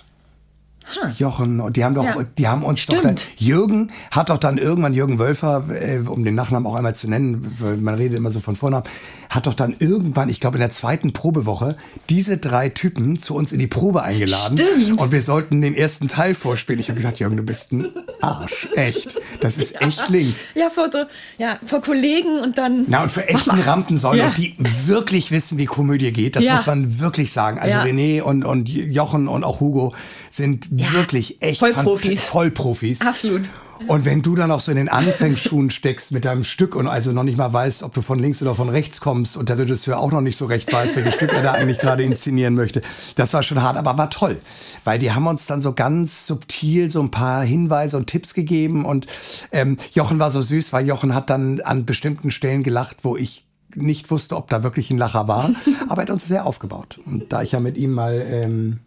Jochen, 1.18 1.60
und 1.60 1.76
die 1.76 1.84
haben 1.84 1.94
doch, 1.94 2.04
Ja. 2.04 2.16
die 2.38 2.48
haben 2.48 2.62
uns 2.62 2.86
doch 2.86 3.00
dann, 3.02 3.16
Stimmt. 3.16 3.40
Jürgen 3.40 3.90
hat 4.10 4.30
doch 4.30 4.38
dann 4.38 4.58
irgendwann, 4.58 4.94
Jürgen 4.94 5.18
Wölfer, 5.18 5.64
äh, 5.70 5.98
um 6.06 6.24
den 6.24 6.34
Nachnamen 6.34 6.66
auch 6.66 6.74
einmal 6.74 6.94
zu 6.94 7.08
nennen, 7.08 7.54
weil 7.58 7.76
man 7.76 7.94
redet 7.94 8.16
immer 8.18 8.30
so 8.30 8.40
von 8.40 8.56
Vornamen, 8.56 8.84
hat 9.30 9.46
doch 9.46 9.54
dann 9.54 9.76
irgendwann, 9.78 10.28
ich 10.30 10.40
glaube 10.40 10.56
in 10.56 10.60
der 10.60 10.70
zweiten 10.70 11.12
Probewoche, 11.12 11.76
diese 12.08 12.38
drei 12.38 12.70
Typen 12.70 13.18
zu 13.18 13.34
uns 13.34 13.52
in 13.52 13.58
die 13.58 13.66
Probe 13.66 14.02
eingeladen. 14.02 14.56
Stimmt. 14.58 15.00
Und 15.00 15.12
wir 15.12 15.20
sollten 15.20 15.60
den 15.60 15.74
ersten 15.74 16.08
Teil 16.08 16.34
vorspielen. 16.34 16.80
Ich 16.80 16.88
habe 16.88 16.96
gesagt, 16.96 17.18
Jürgen, 17.18 17.36
du 17.36 17.42
bist 17.42 17.72
ein 17.72 17.88
Arsch, 18.22 18.68
echt. 18.74 19.20
Das 19.40 19.58
ist 19.58 19.80
echt 19.82 20.08
link. 20.08 20.34
Ja, 20.54 20.70
vor 20.70 20.88
so, 20.90 20.98
ja, 21.36 21.58
vor 21.66 21.82
Kollegen 21.82 22.40
und 22.42 22.56
dann. 22.56 22.86
Na, 22.88 23.02
und 23.02 23.12
für 23.12 23.28
echten 23.28 23.60
Rampensäulen, 23.60 24.18
Ja. 24.28 24.30
die 24.36 24.56
wirklich 24.86 25.30
wissen, 25.30 25.58
wie 25.58 25.66
Komödie 25.66 26.10
geht, 26.12 26.34
das 26.36 26.44
Ja. 26.44 26.54
muss 26.56 26.66
man 26.66 26.98
wirklich 26.98 27.32
sagen. 27.32 27.58
Also 27.58 27.76
Ja. 27.76 27.82
René 27.84 28.22
und, 28.22 28.44
und 28.44 28.68
Jochen 28.68 29.28
und 29.28 29.44
auch 29.44 29.60
Hugo 29.60 29.92
sind 30.30 30.68
wirklich 30.70 31.40
echt 31.40 31.60
Vollprofis. 31.60 32.20
Vollprofis. 32.20 33.00
Absolut. 33.00 33.42
Und 33.86 34.04
wenn 34.04 34.22
du 34.22 34.34
dann 34.34 34.50
auch 34.50 34.60
so 34.60 34.72
in 34.72 34.76
den 34.76 34.88
Anfangsschuhen 34.88 35.70
steckst 35.70 36.10
mit 36.10 36.24
deinem 36.24 36.42
Stück 36.42 36.74
und 36.74 36.88
also 36.88 37.12
noch 37.12 37.22
nicht 37.22 37.38
mal 37.38 37.52
weißt, 37.52 37.82
ob 37.84 37.94
du 37.94 38.02
von 38.02 38.18
links 38.18 38.42
oder 38.42 38.54
von 38.54 38.68
rechts 38.68 39.00
kommst 39.00 39.36
und 39.36 39.48
der 39.48 39.58
Regisseur 39.58 39.98
auch 39.98 40.10
noch 40.10 40.20
nicht 40.20 40.36
so 40.36 40.46
recht 40.46 40.72
weiß, 40.72 40.96
welches 40.96 41.14
Stück 41.14 41.32
er 41.32 41.42
da 41.42 41.52
eigentlich 41.52 41.78
gerade 41.78 42.02
inszenieren 42.02 42.54
möchte, 42.54 42.82
das 43.14 43.32
war 43.34 43.42
schon 43.42 43.62
hart, 43.62 43.76
aber 43.76 43.96
war 43.96 44.10
toll. 44.10 44.40
Weil 44.84 44.98
die 44.98 45.12
haben 45.12 45.26
uns 45.26 45.46
dann 45.46 45.60
so 45.60 45.72
ganz 45.72 46.26
subtil 46.26 46.90
so 46.90 47.00
ein 47.00 47.10
paar 47.10 47.44
Hinweise 47.44 47.96
und 47.96 48.08
Tipps 48.08 48.34
gegeben 48.34 48.84
und 48.84 49.06
ähm, 49.52 49.78
Jochen 49.92 50.18
war 50.18 50.30
so 50.30 50.42
süß, 50.42 50.72
weil 50.72 50.86
Jochen 50.86 51.14
hat 51.14 51.30
dann 51.30 51.60
an 51.60 51.84
bestimmten 51.84 52.30
Stellen 52.30 52.62
gelacht, 52.62 52.98
wo 53.02 53.16
ich 53.16 53.44
nicht 53.74 54.10
wusste, 54.10 54.36
ob 54.36 54.48
da 54.48 54.62
wirklich 54.62 54.90
ein 54.90 54.98
Lacher 54.98 55.28
war, 55.28 55.50
aber 55.88 56.02
er 56.02 56.02
hat 56.02 56.10
uns 56.10 56.26
sehr 56.26 56.46
aufgebaut. 56.46 57.00
Und 57.06 57.32
da 57.32 57.42
ich 57.42 57.52
ja 57.52 57.60
mit 57.60 57.76
ihm 57.76 57.92
mal 57.92 58.20
ähm, 58.26 58.80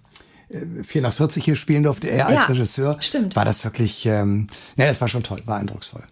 4 0.83 1.01
nach 1.01 1.13
40 1.13 1.43
hier 1.43 1.55
spielen 1.55 1.83
durfte, 1.83 2.09
er 2.09 2.27
als 2.27 2.35
Ja, 2.35 2.43
Regisseur, 2.45 2.97
stimmt. 3.01 3.35
war 3.35 3.45
das 3.45 3.63
wirklich, 3.63 4.05
ähm, 4.05 4.47
ja, 4.75 4.85
das 4.87 4.99
war 5.01 5.07
schon 5.07 5.23
toll, 5.23 5.41
war 5.45 5.57
eindrucksvoll. 5.57 6.03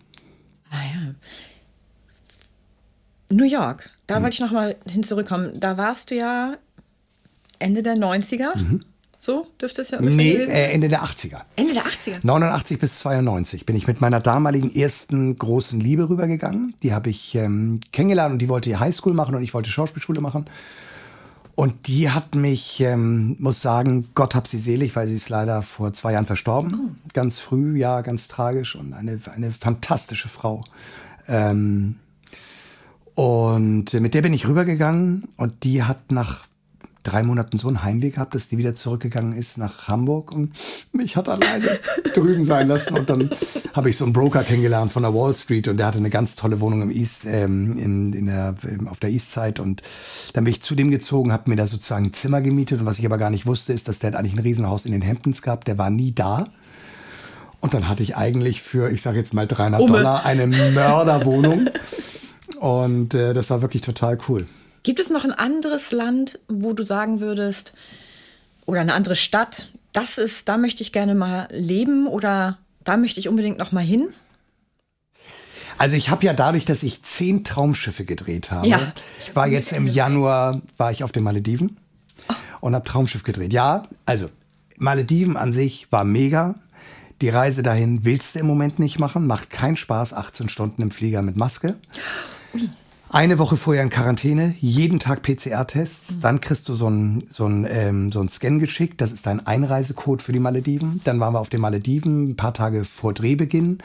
Ah, 0.72 0.75
ja. 0.93 1.13
New 3.31 3.46
York, 3.46 3.89
da 4.08 4.22
wollte 4.24 4.36
ich 4.36 4.39
noch 4.39 4.51
mal 4.51 4.75
hin 4.88 5.03
zurückkommen. 5.03 5.60
Da 5.60 5.77
warst 5.77 6.10
du 6.12 6.15
ja 6.15 6.55
Ende 7.60 7.84
der 7.84 7.96
90er. 7.96 8.53
So 9.22 9.48
dürfte 9.62 9.81
es 9.81 9.91
ja 9.91 10.00
ungefähr 10.00 10.15
Nee, 10.15 10.34
äh, 10.46 10.72
Ende 10.72 10.88
der 10.88 11.03
80er. 11.03 11.41
Ende 11.58 11.74
der 11.74 11.84
80er. 11.84 12.19
89 12.24 12.79
bis 12.79 13.00
92 13.00 13.65
bin 13.65 13.75
ich 13.75 13.86
mit 13.86 14.00
meiner 14.00 14.22
damaligen 14.22 14.74
ersten 14.74 15.36
großen 15.38 15.79
Liebe 15.79 16.08
rübergegangen. 16.10 16.74
Die 16.81 16.93
habe 16.93 17.10
ich 17.10 17.36
ähm, 17.36 17.81
kennengelernt 17.91 18.31
und 18.31 18.39
die 18.39 18.48
wollte 18.48 18.69
die 18.69 18.77
Highschool 18.77 19.13
machen 19.13 19.36
und 19.36 19.43
ich 19.43 19.53
wollte 19.53 19.69
Schauspielschule 19.69 20.22
machen. 20.22 20.46
Und 21.59 21.89
die 21.89 22.09
hat 22.09 22.35
mich, 22.35 22.79
ähm, 22.79 23.35
muss 23.37 23.61
sagen, 23.61 24.07
Gott 24.15 24.33
hab 24.33 24.47
sie 24.47 24.59
selig, 24.59 24.95
weil 24.95 25.07
sie 25.07 25.15
ist 25.15 25.27
leider 25.27 25.61
vor 25.61 25.91
zwei 25.91 26.13
Jahren 26.13 26.25
verstorben. 26.25 27.01
Ganz 27.11 27.41
früh, 27.41 27.77
ja, 27.77 27.99
ganz 27.99 28.29
tragisch 28.29 28.77
und 28.77 28.93
eine, 28.93 29.19
eine 29.35 29.51
fantastische 29.51 30.29
Frau. 30.29 30.63
Ähm, 31.27 31.95
und 33.13 33.91
mit 33.91 34.13
der 34.13 34.22
bin 34.22 34.31
ich 34.31 34.48
rübergegangen 34.48 35.27
und 35.35 35.65
die 35.65 35.83
hat 35.83 36.13
nach 36.13 36.45
drei 37.03 37.24
Monaten 37.24 37.57
so 37.57 37.67
einen 37.67 37.83
Heimweh 37.83 38.11
gehabt, 38.11 38.35
dass 38.35 38.48
die 38.48 38.57
wieder 38.57 38.74
zurückgegangen 38.74 39.33
ist 39.33 39.57
nach 39.57 39.89
Hamburg 39.89 40.31
und 40.31 40.53
mich 40.93 41.17
hat 41.17 41.27
alleine 41.27 41.67
drüben 42.15 42.45
sein 42.45 42.69
lassen. 42.69 42.98
Und 42.98 43.09
dann 43.09 43.29
habe 43.74 43.90
ich 43.90 43.98
so 43.98 44.05
einen 44.05 44.14
Broker 44.14 44.44
kennengelernt 44.44 44.92
von 44.92 45.03
der 45.03 45.14
Wall 45.14 45.34
Street 45.34 45.68
und 45.68 45.77
der 45.77 45.88
hatte 45.88 45.98
eine 45.98 46.10
ganz 46.10 46.36
tolle 46.36 46.60
Wohnung 46.60 46.82
im 46.82 46.92
East, 46.92 47.25
ähm, 47.25 47.77
in, 47.77 48.14
in 48.14 48.25
der, 48.27 48.55
auf 48.90 49.00
der 49.00 49.10
East 49.10 49.32
Side. 49.32 49.62
Und 49.62 49.82
dann 50.34 50.44
bin 50.44 50.51
ich 50.51 50.62
zu 50.62 50.75
dem 50.75 50.92
gezogen, 50.92 51.32
habe 51.32 51.50
mir 51.50 51.55
da 51.55 51.68
sozusagen 51.68 52.05
ein 52.05 52.14
Zimmer 52.14 52.42
gemietet. 52.42 52.82
Und 52.82 52.86
was 52.86 53.00
ich 53.00 53.05
aber 53.05 53.18
gar 53.18 53.29
nicht 53.29 53.46
wusste, 53.46 53.74
ist, 53.74 53.88
dass 53.88 54.00
der 54.00 54.12
hat 54.12 54.20
eigentlich 54.20 54.34
ein 54.34 54.40
Riesenhaus 54.40 54.86
in 54.86 54.92
den 54.92 55.05
Hamptons 55.05 55.42
gehabt. 55.42 55.68
Der 55.68 55.77
war 55.77 55.90
nie 55.90 56.14
da. 56.14 56.46
Und 57.62 57.74
dann 57.74 57.90
hatte 57.90 58.03
ich 58.03 58.16
eigentlich 58.16 58.62
für, 58.62 58.90
ich 58.90 59.01
sage 59.01 59.18
jetzt 59.18 59.34
mal 59.34 59.48
300 59.48 59.82
Umme. 59.82 59.98
Dollar 59.98 60.25
eine 60.25 60.48
Mörderwohnung. 60.48 61.70
Und 62.60 63.14
äh, 63.14 63.34
das 63.34 63.50
war 63.50 63.62
wirklich 63.62 63.82
total 63.82 64.18
cool. 64.27 64.46
Gibt 64.84 65.00
es 65.00 65.10
noch 65.10 65.24
ein 65.24 65.34
anderes 65.34 65.92
Land, 65.92 66.40
wo 66.48 66.74
du 66.74 66.84
sagen 66.84 67.20
würdest, 67.20 67.74
oder 68.66 68.82
eine 68.82 68.94
andere 68.94 69.16
Stadt, 69.16 69.70
das 69.94 70.18
ist, 70.18 70.48
da 70.48 70.58
möchte 70.58 70.84
ich 70.84 70.92
gerne 70.92 71.16
mal 71.16 71.48
leben 71.51 72.08
oder 72.08 72.60
da 72.89 72.97
möchte 72.97 73.19
ich 73.19 73.27
unbedingt 73.29 73.57
noch 73.59 73.71
mal 73.71 73.83
hin? 73.83 74.09
Also 75.77 75.95
ich 75.95 76.09
habe 76.09 76.25
ja 76.25 76.33
dadurch, 76.33 76.65
dass 76.65 76.83
ich 76.83 77.03
zehn 77.03 77.43
Traumschiffe 77.43 78.03
gedreht 78.03 78.51
habe, 78.51 78.67
Ja. 78.67 78.93
ich 79.23 79.35
war 79.35 79.47
jetzt 79.47 79.71
im 79.71 79.87
Januar, 79.87 80.61
war 80.77 80.91
ich 80.91 81.03
auf 81.03 81.11
den 81.11 81.23
Malediven 81.23 81.77
und 82.59 82.75
habe 82.75 82.83
Traumschiff 82.85 83.23
gedreht. 83.23 83.53
Ja, 83.53 83.83
also 84.05 84.29
Malediven 84.77 85.37
an 85.37 85.53
sich 85.53 85.87
war 85.91 86.03
mega. 86.03 86.55
Die 87.21 87.29
Reise 87.29 87.63
dahin 87.63 88.03
willst 88.05 88.35
du 88.35 88.39
im 88.39 88.47
Moment 88.47 88.79
nicht 88.79 88.97
machen, 88.97 89.27
macht 89.27 89.49
keinen 89.49 89.75
Spaß, 89.75 90.13
18 90.13 90.49
Stunden 90.49 90.81
im 90.81 90.89
Flieger 90.91 91.21
mit 91.21 91.37
Maske. 91.37 91.75
Eine 93.11 93.39
Woche 93.39 93.57
vorher 93.57 93.81
in 93.81 93.89
Quarantäne, 93.89 94.53
jeden 94.61 95.00
Tag 95.00 95.24
PCR-Tests, 95.24 96.19
dann 96.19 96.41
kriegst 96.41 96.69
du 96.69 96.75
so 96.75 96.85
einen 96.85 97.24
so 97.27 97.45
einen, 97.45 97.65
ähm, 97.67 98.11
so 98.11 98.19
einen 98.19 98.29
Scan 98.29 98.59
geschickt, 98.59 99.01
das 99.01 99.11
ist 99.11 99.25
dein 99.25 99.48
Einreisecode 99.48 100.22
für 100.22 100.31
die 100.31 100.39
Malediven. 100.39 101.01
Dann 101.05 101.19
waren 101.19 101.33
wir 101.33 101.39
auf 101.39 101.50
den 101.50 101.59
Malediven, 101.59 102.29
ein 102.29 102.35
paar 102.35 102.53
Tage 102.53 102.85
vor 102.85 103.15
Drehbeginn. 103.15 103.79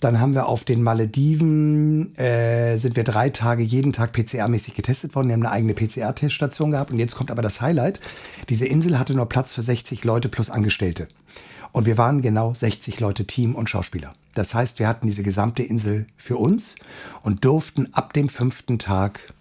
Dann 0.00 0.18
haben 0.18 0.34
wir 0.34 0.46
auf 0.46 0.64
den 0.64 0.82
Malediven, 0.82 2.16
äh, 2.16 2.78
sind 2.78 2.96
wir 2.96 3.04
drei 3.04 3.30
Tage 3.30 3.62
jeden 3.62 3.92
Tag 3.92 4.12
PCR-mäßig 4.12 4.74
getestet 4.74 5.14
worden. 5.14 5.28
Wir 5.28 5.34
haben 5.34 5.46
eine 5.46 5.52
eigene 5.52 5.74
PCR-Teststation 5.74 6.72
gehabt. 6.72 6.90
Und 6.90 6.98
jetzt 6.98 7.14
kommt 7.14 7.30
aber 7.30 7.42
das 7.42 7.60
Highlight. 7.60 8.00
Diese 8.48 8.66
Insel 8.66 8.98
hatte 8.98 9.14
nur 9.14 9.26
Platz 9.26 9.52
für 9.52 9.62
60 9.62 10.02
Leute 10.02 10.28
plus 10.28 10.50
Angestellte. 10.50 11.06
Und 11.70 11.86
wir 11.86 11.96
waren 11.96 12.22
genau 12.22 12.54
60 12.54 12.98
Leute 12.98 13.24
Team 13.24 13.54
und 13.54 13.68
Schauspieler. 13.68 14.14
Das 14.34 14.54
heißt, 14.54 14.78
wir 14.78 14.88
hatten 14.88 15.06
diese 15.06 15.22
gesamte 15.22 15.62
Insel 15.62 16.06
für 16.16 16.36
uns 16.36 16.76
und 17.22 17.44
durften 17.44 17.92
ab 17.94 18.12
dem 18.12 18.28
fünften 18.28 18.78
Tag 18.78 19.34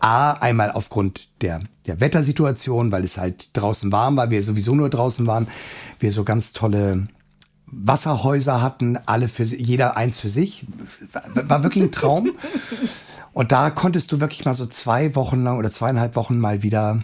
A, 0.00 0.32
einmal 0.32 0.72
aufgrund 0.72 1.28
der, 1.40 1.60
der 1.86 2.00
Wettersituation, 2.00 2.92
weil 2.92 3.04
es 3.04 3.16
halt 3.16 3.50
draußen 3.54 3.90
warm 3.92 4.16
war, 4.16 4.30
wir 4.30 4.42
sowieso 4.42 4.74
nur 4.74 4.90
draußen 4.90 5.26
waren, 5.26 5.48
wir 5.98 6.12
so 6.12 6.22
ganz 6.22 6.52
tolle 6.52 7.06
Wasserhäuser 7.66 8.62
hatten, 8.62 8.98
alle 9.06 9.28
für 9.28 9.42
jeder 9.42 9.96
eins 9.96 10.20
für 10.20 10.28
sich. 10.28 10.66
War, 11.12 11.48
war 11.48 11.62
wirklich 11.62 11.84
ein 11.84 11.92
Traum. 11.92 12.32
Und 13.32 13.52
da 13.52 13.70
konntest 13.70 14.12
du 14.12 14.20
wirklich 14.20 14.44
mal 14.44 14.54
so 14.54 14.64
zwei 14.66 15.14
Wochen 15.14 15.42
lang 15.42 15.58
oder 15.58 15.70
zweieinhalb 15.70 16.16
Wochen 16.16 16.38
mal 16.38 16.62
wieder 16.62 17.02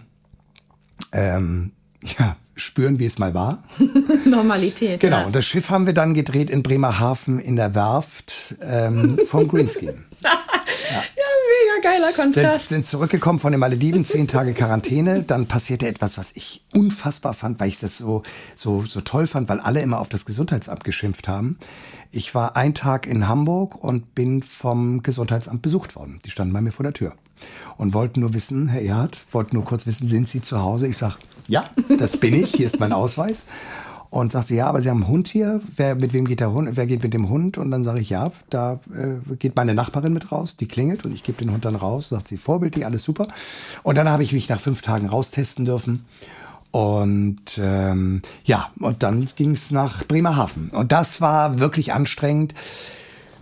ähm, 1.11 1.73
ja, 2.01 2.35
spüren, 2.55 2.99
wie 2.99 3.05
es 3.05 3.19
mal 3.19 3.33
war. 3.33 3.63
Normalität. 4.25 4.99
Genau, 4.99 5.19
Ja. 5.19 5.25
und 5.25 5.35
das 5.35 5.45
Schiff 5.45 5.69
haben 5.69 5.85
wir 5.85 5.93
dann 5.93 6.13
gedreht 6.13 6.49
in 6.49 6.63
Bremerhaven 6.63 7.39
in 7.39 7.55
der 7.55 7.73
Werft 7.75 8.55
ähm, 8.61 9.19
vom 9.25 9.47
Greenskin. 9.47 10.05
ja, 10.21 11.03
mega 11.81 11.81
geiler 11.81 12.07
sind, 12.13 12.15
Kontrast. 12.35 12.69
sind 12.69 12.85
zurückgekommen 12.85 13.39
von 13.39 13.51
den 13.51 13.59
Malediven, 13.59 14.03
zehn 14.03 14.27
Tage 14.27 14.53
Quarantäne. 14.53 15.23
Dann 15.23 15.47
passierte 15.47 15.87
etwas, 15.87 16.17
was 16.17 16.31
ich 16.35 16.63
unfassbar 16.73 17.33
fand, 17.33 17.59
weil 17.59 17.69
ich 17.69 17.79
das 17.79 17.97
so, 17.97 18.23
so, 18.55 18.83
so 18.83 19.01
toll 19.01 19.27
fand, 19.27 19.49
weil 19.49 19.59
alle 19.59 19.81
immer 19.81 19.99
auf 19.99 20.09
das 20.09 20.25
Gesundheitsamt 20.25 20.83
geschimpft 20.83 21.27
haben. 21.27 21.57
Ich 22.11 22.35
war 22.35 22.55
ein 22.55 22.75
Tag 22.75 23.07
in 23.07 23.27
Hamburg 23.27 23.75
und 23.83 24.13
bin 24.13 24.43
vom 24.43 25.01
Gesundheitsamt 25.01 25.61
besucht 25.63 25.95
worden. 25.95 26.19
Die 26.25 26.29
standen 26.29 26.53
bei 26.53 26.61
mir 26.61 26.71
vor 26.71 26.83
der 26.83 26.93
Tür 26.93 27.13
und 27.77 27.93
wollten 27.93 28.21
nur 28.21 28.33
wissen, 28.33 28.67
Herr 28.67 28.81
Erhard, 28.81 29.19
wollten 29.31 29.55
nur 29.55 29.65
kurz 29.65 29.85
wissen, 29.85 30.07
sind 30.07 30.27
Sie 30.27 30.41
zu 30.41 30.61
Hause? 30.61 30.87
Ich 30.87 30.97
sag, 30.97 31.17
ja, 31.47 31.65
das 31.97 32.17
bin 32.17 32.33
ich, 32.33 32.51
hier 32.51 32.65
ist 32.65 32.79
mein 32.79 32.93
Ausweis. 32.93 33.45
Und 34.09 34.31
sagt 34.31 34.49
sie, 34.49 34.57
ja, 34.57 34.67
aber 34.67 34.79
Sie 34.79 34.91
haben 34.91 35.01
einen 35.03 35.11
Hund 35.11 35.27
hier. 35.27 35.59
Wer, 35.75 35.95
mit 35.95 36.13
wem 36.13 36.25
geht 36.25 36.39
der 36.39 36.53
Hund? 36.53 36.69
Wer 36.73 36.85
geht 36.85 37.01
mit 37.01 37.15
dem 37.15 37.29
Hund? 37.29 37.57
Und 37.57 37.71
dann 37.71 37.83
sage 37.83 37.99
ich, 37.99 38.11
ja, 38.11 38.31
da 38.51 38.79
äh, 38.93 39.35
geht 39.37 39.55
meine 39.55 39.73
Nachbarin 39.73 40.13
mit 40.13 40.31
raus, 40.31 40.55
die 40.55 40.67
klingelt 40.67 41.03
und 41.03 41.15
ich 41.15 41.23
gebe 41.23 41.39
den 41.39 41.51
Hund 41.51 41.65
dann 41.65 41.75
raus. 41.75 42.09
Sagt 42.09 42.27
sie, 42.27 42.37
vorbildlich, 42.37 42.85
alles 42.85 43.03
super. 43.03 43.27
Und 43.81 43.97
dann 43.97 44.07
habe 44.07 44.21
ich 44.21 44.31
mich 44.31 44.47
nach 44.49 44.59
fünf 44.59 44.83
Tagen 44.83 45.09
raustesten 45.09 45.65
dürfen. 45.65 46.05
Und 46.69 47.59
ähm, 47.59 48.21
ja, 48.43 48.69
und 48.79 49.01
dann 49.01 49.25
ging 49.35 49.53
es 49.53 49.71
nach 49.71 50.05
Bremerhaven. 50.05 50.69
Und 50.69 50.91
das 50.91 51.19
war 51.19 51.59
wirklich 51.59 51.91
anstrengend. 51.93 52.53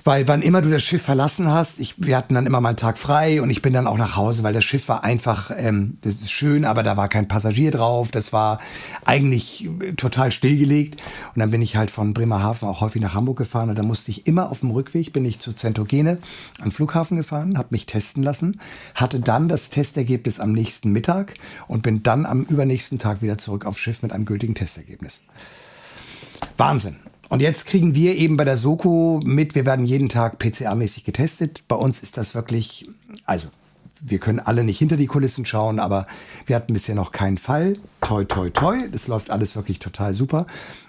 Weil 0.04 0.28
wann 0.28 0.42
immer 0.42 0.62
du 0.62 0.70
das 0.70 0.84
Schiff 0.84 1.02
verlassen 1.02 1.50
hast, 1.50 1.80
ich, 1.80 1.96
wir 1.98 2.18
hatten 2.18 2.34
dann 2.34 2.46
immer 2.46 2.62
mal 2.62 2.70
einen 2.70 2.78
Tag 2.78 2.98
frei 2.98 3.42
und 3.42 3.50
ich 3.50 3.62
bin 3.62 3.74
dann 3.74 3.88
auch 3.88 3.98
nach 3.98 4.16
Hause, 4.16 4.44
weil 4.44 4.54
das 4.54 4.64
Schiff 4.64 4.88
war 4.90 5.04
einfach, 5.04 5.52
ähm, 5.56 5.98
das 6.02 6.16
ist 6.16 6.32
schön, 6.32 6.66
aber 6.66 6.84
da 6.84 6.98
war 6.98 7.08
kein 7.08 7.28
Passagier 7.28 7.72
drauf. 7.72 8.12
Das 8.12 8.34
war 8.34 8.60
eigentlich 9.06 9.70
äh, 9.82 9.94
total 9.94 10.32
stillgelegt. 10.32 11.02
Und 11.36 11.40
dann 11.40 11.52
bin 11.52 11.62
ich 11.62 11.76
halt 11.76 11.92
von 11.92 12.14
Bremerhaven 12.14 12.68
auch 12.68 12.82
häufig 12.82 13.02
nach 13.02 13.14
Hamburg 13.14 13.38
gefahren 13.38 13.70
und 13.70 13.78
da 13.78 13.84
musste 13.84 14.12
ich 14.12 14.28
immer 14.28 14.52
auf 14.52 14.62
dem 14.62 14.72
Rückweg, 14.72 15.14
bin 15.14 15.26
ich 15.26 15.40
zu 15.40 15.54
Zentogene 15.54 16.18
den 16.64 16.72
Flughafen 16.72 17.18
gefahren, 17.18 17.58
habe 17.58 17.70
mich 17.72 17.86
testen 17.86 18.24
lassen, 18.24 18.60
hatte 18.96 19.20
dann 19.20 19.48
das 19.48 19.70
Testergebnis 19.70 20.40
am 20.40 20.52
nächsten 20.52 20.92
Mittag 20.92 21.36
und 21.68 21.84
bin 21.84 22.04
dann 22.04 22.26
am 22.26 22.44
übernächsten 22.44 23.00
Tag 23.00 23.22
wieder 23.22 23.38
zurück 23.38 23.66
aufs 23.66 23.80
Schiff 23.80 24.02
mit 24.02 24.12
einem 24.12 24.26
gültigen 24.26 24.56
Testergebnis. 24.56 25.24
Wahnsinn. 26.58 27.11
Und 27.32 27.41
jetzt 27.41 27.65
kriegen 27.65 27.96
wir 27.96 28.17
eben 28.17 28.36
bei 28.36 28.44
der 28.44 28.58
Soko 28.58 29.22
mit, 29.24 29.56
wir 29.56 29.65
werden 29.65 29.86
jeden 29.86 30.10
Tag 30.10 30.38
PCR-mäßig 30.38 31.06
getestet. 31.06 31.63
Bei 31.70 31.78
uns 31.78 32.04
ist 32.04 32.17
das 32.17 32.36
wirklich, 32.36 32.89
also 33.24 33.48
wir 34.02 34.20
können 34.20 34.39
alle 34.39 34.65
nicht 34.65 34.80
hinter 34.80 34.98
die 34.98 35.06
Kulissen 35.06 35.46
schauen, 35.46 35.80
aber 35.80 36.08
wir 36.46 36.58
hatten 36.58 36.74
bisher 36.74 36.94
noch 36.94 37.13
keinen 37.13 37.38
Fall. 37.38 37.76
Toi, 38.02 38.26
toi, 38.26 38.50
toi. 38.50 38.86
Das 38.91 39.08
läuft 39.08 39.30
alles 39.30 39.56
wirklich 39.56 39.80
total 39.80 40.13
super. 40.13 40.46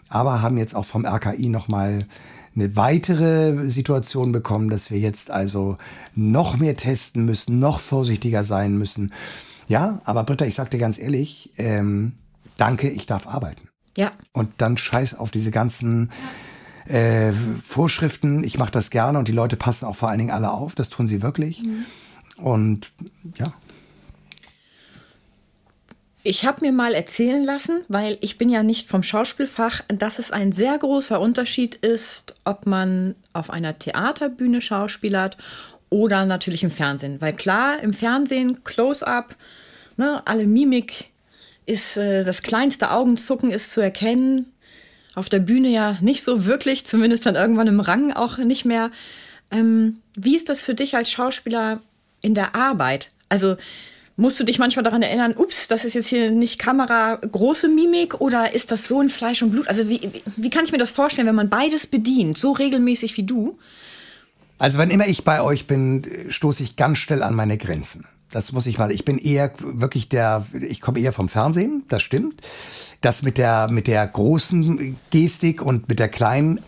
Aber 0.08 0.42
haben 0.42 0.58
jetzt 0.58 0.74
auch 0.74 0.84
vom 0.84 1.06
RKI 1.06 1.48
nochmal 1.48 2.08
eine 2.56 2.74
weitere 2.74 3.70
Situation 3.70 4.32
bekommen, 4.32 4.68
dass 4.68 4.90
wir 4.90 4.98
jetzt 4.98 5.30
also 5.30 5.76
noch 6.16 6.56
mehr 6.56 6.74
testen 6.74 7.24
müssen, 7.24 7.60
noch 7.60 7.78
vorsichtiger 7.78 8.42
sein 8.42 8.76
müssen. 8.76 9.12
Ja, 9.68 10.00
aber 10.02 10.24
Britta, 10.24 10.44
ich 10.44 10.56
sag 10.56 10.72
dir 10.72 10.78
ganz 10.78 10.98
ehrlich, 10.98 11.52
ähm, 11.56 12.14
danke, 12.56 12.90
ich 12.90 13.06
darf 13.06 13.28
arbeiten. 13.28 13.71
Ja. 13.96 14.12
Und 14.32 14.50
dann 14.58 14.76
scheiß 14.76 15.18
auf 15.18 15.30
diese 15.30 15.50
ganzen 15.50 16.10
äh, 16.86 17.32
Vorschriften. 17.62 18.44
Ich 18.44 18.58
mache 18.58 18.70
das 18.70 18.90
gerne 18.90 19.18
und 19.18 19.28
die 19.28 19.32
Leute 19.32 19.56
passen 19.56 19.86
auch 19.86 19.96
vor 19.96 20.08
allen 20.08 20.18
Dingen 20.18 20.30
alle 20.30 20.50
auf. 20.50 20.74
Das 20.74 20.90
tun 20.90 21.06
sie 21.06 21.22
wirklich. 21.22 21.62
Mhm. 21.62 21.84
Und 22.38 22.92
ja. 23.36 23.52
Ich 26.24 26.46
habe 26.46 26.64
mir 26.64 26.72
mal 26.72 26.94
erzählen 26.94 27.44
lassen, 27.44 27.84
weil 27.88 28.16
ich 28.20 28.38
bin 28.38 28.48
ja 28.48 28.62
nicht 28.62 28.88
vom 28.88 29.02
Schauspielfach, 29.02 29.82
dass 29.88 30.20
es 30.20 30.30
ein 30.30 30.52
sehr 30.52 30.78
großer 30.78 31.20
Unterschied 31.20 31.74
ist, 31.74 32.34
ob 32.44 32.66
man 32.66 33.16
auf 33.32 33.50
einer 33.50 33.76
Theaterbühne 33.76 34.62
schauspielert 34.62 35.36
oder 35.90 36.24
natürlich 36.24 36.62
im 36.62 36.70
Fernsehen. 36.70 37.20
Weil 37.20 37.32
klar, 37.32 37.80
im 37.82 37.92
Fernsehen, 37.92 38.62
Close-up, 38.62 39.36
ne, 39.96 40.22
alle 40.24 40.46
Mimik 40.46 41.11
ist 41.66 41.96
äh, 41.96 42.24
das 42.24 42.42
kleinste 42.42 42.90
Augenzucken 42.90 43.50
ist 43.50 43.72
zu 43.72 43.80
erkennen. 43.80 44.52
Auf 45.14 45.28
der 45.28 45.40
Bühne 45.40 45.68
ja 45.68 45.96
nicht 46.00 46.24
so 46.24 46.46
wirklich, 46.46 46.86
zumindest 46.86 47.26
dann 47.26 47.34
irgendwann 47.34 47.68
im 47.68 47.80
Rang 47.80 48.12
auch 48.12 48.38
nicht 48.38 48.64
mehr. 48.64 48.90
Ähm, 49.50 49.98
wie 50.16 50.36
ist 50.36 50.48
das 50.48 50.62
für 50.62 50.74
dich 50.74 50.96
als 50.96 51.10
Schauspieler 51.10 51.80
in 52.22 52.34
der 52.34 52.54
Arbeit? 52.54 53.10
Also 53.28 53.56
musst 54.16 54.38
du 54.40 54.44
dich 54.44 54.58
manchmal 54.58 54.82
daran 54.82 55.02
erinnern, 55.02 55.34
ups, 55.36 55.68
das 55.68 55.84
ist 55.84 55.94
jetzt 55.94 56.08
hier 56.08 56.30
nicht 56.30 56.58
Kamera, 56.58 57.16
große 57.16 57.68
Mimik 57.68 58.20
oder 58.20 58.54
ist 58.54 58.70
das 58.70 58.88
so 58.88 59.00
in 59.00 59.08
Fleisch 59.08 59.42
und 59.42 59.50
Blut? 59.50 59.68
Also 59.68 59.88
wie, 59.88 60.00
wie 60.36 60.50
kann 60.50 60.64
ich 60.64 60.72
mir 60.72 60.78
das 60.78 60.90
vorstellen, 60.90 61.26
wenn 61.26 61.34
man 61.34 61.48
beides 61.50 61.86
bedient, 61.86 62.38
so 62.38 62.52
regelmäßig 62.52 63.16
wie 63.16 63.24
du? 63.24 63.58
Also 64.58 64.78
wenn 64.78 64.90
immer 64.90 65.08
ich 65.08 65.24
bei 65.24 65.42
euch 65.42 65.66
bin, 65.66 66.06
stoße 66.28 66.62
ich 66.62 66.76
ganz 66.76 66.98
schnell 66.98 67.22
an 67.22 67.34
meine 67.34 67.58
Grenzen. 67.58 68.06
Das 68.32 68.50
muss 68.52 68.66
ich 68.66 68.78
mal. 68.78 68.90
Ich 68.90 69.04
bin 69.04 69.18
eher 69.18 69.52
wirklich 69.60 70.08
der, 70.08 70.46
ich 70.58 70.80
komme 70.80 70.98
eher 70.98 71.12
vom 71.12 71.28
Fernsehen, 71.28 71.84
das 71.88 72.02
stimmt. 72.02 72.40
Das 73.02 73.22
mit 73.22 73.36
der, 73.36 73.68
mit 73.70 73.86
der 73.86 74.06
großen 74.06 74.96
Gestik 75.10 75.60
und 75.60 75.88
mit 75.88 75.98
der 75.98 76.08
kleinen, 76.08 76.60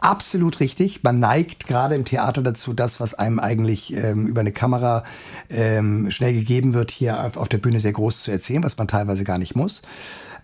absolut 0.00 0.60
richtig. 0.60 1.02
Man 1.02 1.18
neigt 1.18 1.66
gerade 1.66 1.94
im 1.94 2.04
Theater 2.04 2.42
dazu, 2.42 2.74
das, 2.74 3.00
was 3.00 3.14
einem 3.14 3.38
eigentlich 3.38 3.94
ähm, 3.94 4.26
über 4.26 4.40
eine 4.40 4.52
Kamera 4.52 5.02
ähm, 5.48 6.10
schnell 6.10 6.34
gegeben 6.34 6.74
wird, 6.74 6.90
hier 6.90 7.24
auf, 7.24 7.36
auf, 7.36 7.48
der 7.48 7.58
Bühne 7.58 7.80
sehr 7.80 7.92
groß 7.92 8.24
zu 8.24 8.30
erzählen, 8.30 8.62
was 8.62 8.76
man 8.76 8.88
teilweise 8.88 9.24
gar 9.24 9.38
nicht 9.38 9.56
muss. 9.56 9.82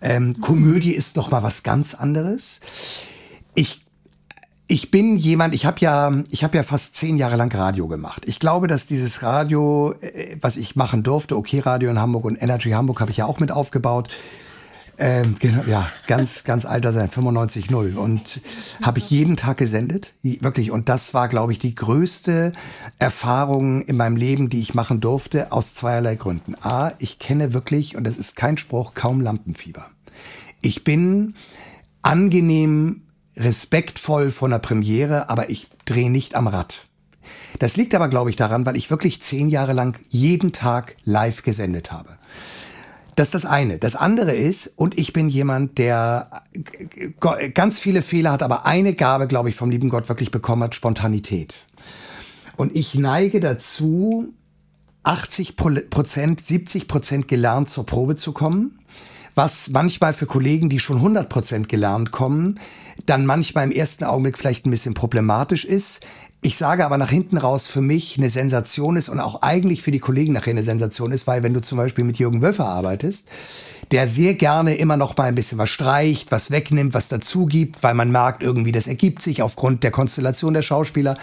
Ähm, 0.00 0.40
Komödie 0.40 0.92
ist 0.92 1.16
doch 1.16 1.30
mal 1.30 1.42
was 1.42 1.62
ganz 1.62 1.94
anderes. 1.94 2.60
Ich 3.54 3.83
ich 4.66 4.90
bin 4.90 5.16
jemand, 5.16 5.54
ich 5.54 5.66
habe 5.66 5.80
ja, 5.80 6.12
ich 6.30 6.42
habe 6.42 6.56
ja 6.56 6.62
fast 6.62 6.96
zehn 6.96 7.16
Jahre 7.16 7.36
lang 7.36 7.54
Radio 7.54 7.86
gemacht. 7.86 8.22
Ich 8.26 8.38
glaube, 8.38 8.66
dass 8.66 8.86
dieses 8.86 9.22
Radio, 9.22 9.94
äh, 10.00 10.36
was 10.40 10.56
ich 10.56 10.74
machen 10.74 11.02
durfte, 11.02 11.36
OK 11.36 11.66
Radio 11.66 11.90
in 11.90 11.98
Hamburg 11.98 12.24
und 12.24 12.40
Energy 12.40 12.70
Hamburg 12.70 13.00
habe 13.00 13.10
ich 13.10 13.18
ja 13.18 13.26
auch 13.26 13.40
mit 13.40 13.52
aufgebaut. 13.52 14.08
Ähm, 14.96 15.36
genau, 15.40 15.62
ja, 15.66 15.88
ganz, 16.06 16.44
ganz 16.44 16.64
alter 16.64 16.92
sein, 16.92 17.08
95.0 17.08 17.96
und 17.96 18.40
habe 18.80 19.00
ich 19.00 19.10
jeden 19.10 19.36
Tag 19.36 19.56
gesendet, 19.56 20.14
wirklich. 20.22 20.70
Und 20.70 20.88
das 20.88 21.14
war, 21.14 21.28
glaube 21.28 21.50
ich, 21.50 21.58
die 21.58 21.74
größte 21.74 22.52
Erfahrung 23.00 23.82
in 23.82 23.96
meinem 23.96 24.16
Leben, 24.16 24.48
die 24.48 24.60
ich 24.60 24.74
machen 24.74 25.00
durfte, 25.00 25.50
aus 25.50 25.74
zweierlei 25.74 26.14
Gründen. 26.14 26.54
A, 26.60 26.92
ich 27.00 27.18
kenne 27.18 27.52
wirklich, 27.52 27.96
und 27.96 28.04
das 28.04 28.18
ist 28.18 28.36
kein 28.36 28.56
Spruch, 28.56 28.94
kaum 28.94 29.20
Lampenfieber. 29.20 29.86
Ich 30.60 30.84
bin 30.84 31.34
angenehm 32.02 33.03
respektvoll 33.36 34.30
von 34.30 34.50
der 34.50 34.58
Premiere, 34.58 35.28
aber 35.28 35.50
ich 35.50 35.68
drehe 35.84 36.10
nicht 36.10 36.34
am 36.34 36.46
Rad. 36.46 36.86
Das 37.58 37.76
liegt 37.76 37.94
aber, 37.94 38.08
glaube 38.08 38.30
ich, 38.30 38.36
daran, 38.36 38.66
weil 38.66 38.76
ich 38.76 38.90
wirklich 38.90 39.22
zehn 39.22 39.48
Jahre 39.48 39.72
lang 39.72 39.98
jeden 40.08 40.52
Tag 40.52 40.96
live 41.04 41.42
gesendet 41.42 41.92
habe. 41.92 42.18
Das 43.16 43.28
ist 43.28 43.34
das 43.34 43.46
eine. 43.46 43.78
Das 43.78 43.94
andere 43.94 44.32
ist, 44.32 44.66
und 44.76 44.98
ich 44.98 45.12
bin 45.12 45.28
jemand, 45.28 45.78
der 45.78 46.42
ganz 47.54 47.78
viele 47.78 48.02
Fehler 48.02 48.32
hat, 48.32 48.42
aber 48.42 48.66
eine 48.66 48.94
Gabe, 48.94 49.28
glaube 49.28 49.48
ich, 49.48 49.54
vom 49.54 49.70
lieben 49.70 49.88
Gott 49.88 50.08
wirklich 50.08 50.32
bekommen 50.32 50.64
hat, 50.64 50.74
Spontanität. 50.74 51.64
Und 52.56 52.76
ich 52.76 52.96
neige 52.96 53.38
dazu, 53.38 54.34
80 55.04 55.56
Prozent, 55.56 56.40
70 56.40 56.88
Prozent 56.88 57.28
gelernt 57.28 57.68
zur 57.68 57.86
Probe 57.86 58.16
zu 58.16 58.32
kommen, 58.32 58.80
was 59.36 59.70
manchmal 59.70 60.12
für 60.12 60.26
Kollegen, 60.26 60.68
die 60.68 60.78
schon 60.78 60.96
100 60.96 61.28
Prozent 61.28 61.68
gelernt 61.68 62.10
kommen, 62.10 62.58
dann 63.06 63.26
manchmal 63.26 63.64
im 63.64 63.72
ersten 63.72 64.04
Augenblick 64.04 64.38
vielleicht 64.38 64.66
ein 64.66 64.70
bisschen 64.70 64.94
problematisch 64.94 65.64
ist. 65.64 66.04
Ich 66.42 66.58
sage 66.58 66.84
aber 66.84 66.98
nach 66.98 67.08
hinten 67.08 67.38
raus 67.38 67.68
für 67.68 67.80
mich 67.80 68.18
eine 68.18 68.28
Sensation 68.28 68.96
ist 68.96 69.08
und 69.08 69.18
auch 69.18 69.40
eigentlich 69.40 69.82
für 69.82 69.90
die 69.90 69.98
Kollegen 69.98 70.34
nachher 70.34 70.50
eine 70.50 70.62
Sensation 70.62 71.10
ist, 71.10 71.26
weil 71.26 71.42
wenn 71.42 71.54
du 71.54 71.62
zum 71.62 71.78
Beispiel 71.78 72.04
mit 72.04 72.18
Jürgen 72.18 72.42
Wölfer 72.42 72.66
arbeitest, 72.66 73.28
der 73.92 74.06
sehr 74.06 74.34
gerne 74.34 74.74
immer 74.74 74.98
noch 74.98 75.16
mal 75.16 75.24
ein 75.24 75.34
bisschen 75.34 75.56
was 75.56 75.70
streicht, 75.70 76.30
was 76.32 76.50
wegnimmt, 76.50 76.92
was 76.92 77.08
dazu 77.08 77.46
gibt, 77.46 77.82
weil 77.82 77.94
man 77.94 78.10
merkt 78.10 78.42
irgendwie, 78.42 78.72
das 78.72 78.86
ergibt 78.86 79.22
sich 79.22 79.40
aufgrund 79.40 79.82
der 79.84 79.90
Konstellation 79.90 80.52
der 80.52 80.60
Schauspieler. 80.60 81.16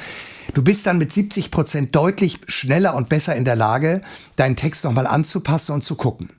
Du 0.56 0.64
bist 0.64 0.88
dann 0.88 0.98
mit 0.98 1.14
70 1.14 1.52
Prozent 1.52 1.96
deutlich 1.96 2.40
schneller 2.48 2.96
und 2.96 3.08
besser 3.08 3.36
in 3.36 3.46
der 3.46 3.56
Lage, 3.56 4.02
deinen 4.38 4.56
Text 4.56 4.86
nochmal 4.86 5.06
anzupassen 5.06 5.74
und 5.74 5.84
zu 5.84 5.96
gucken. 5.96 6.30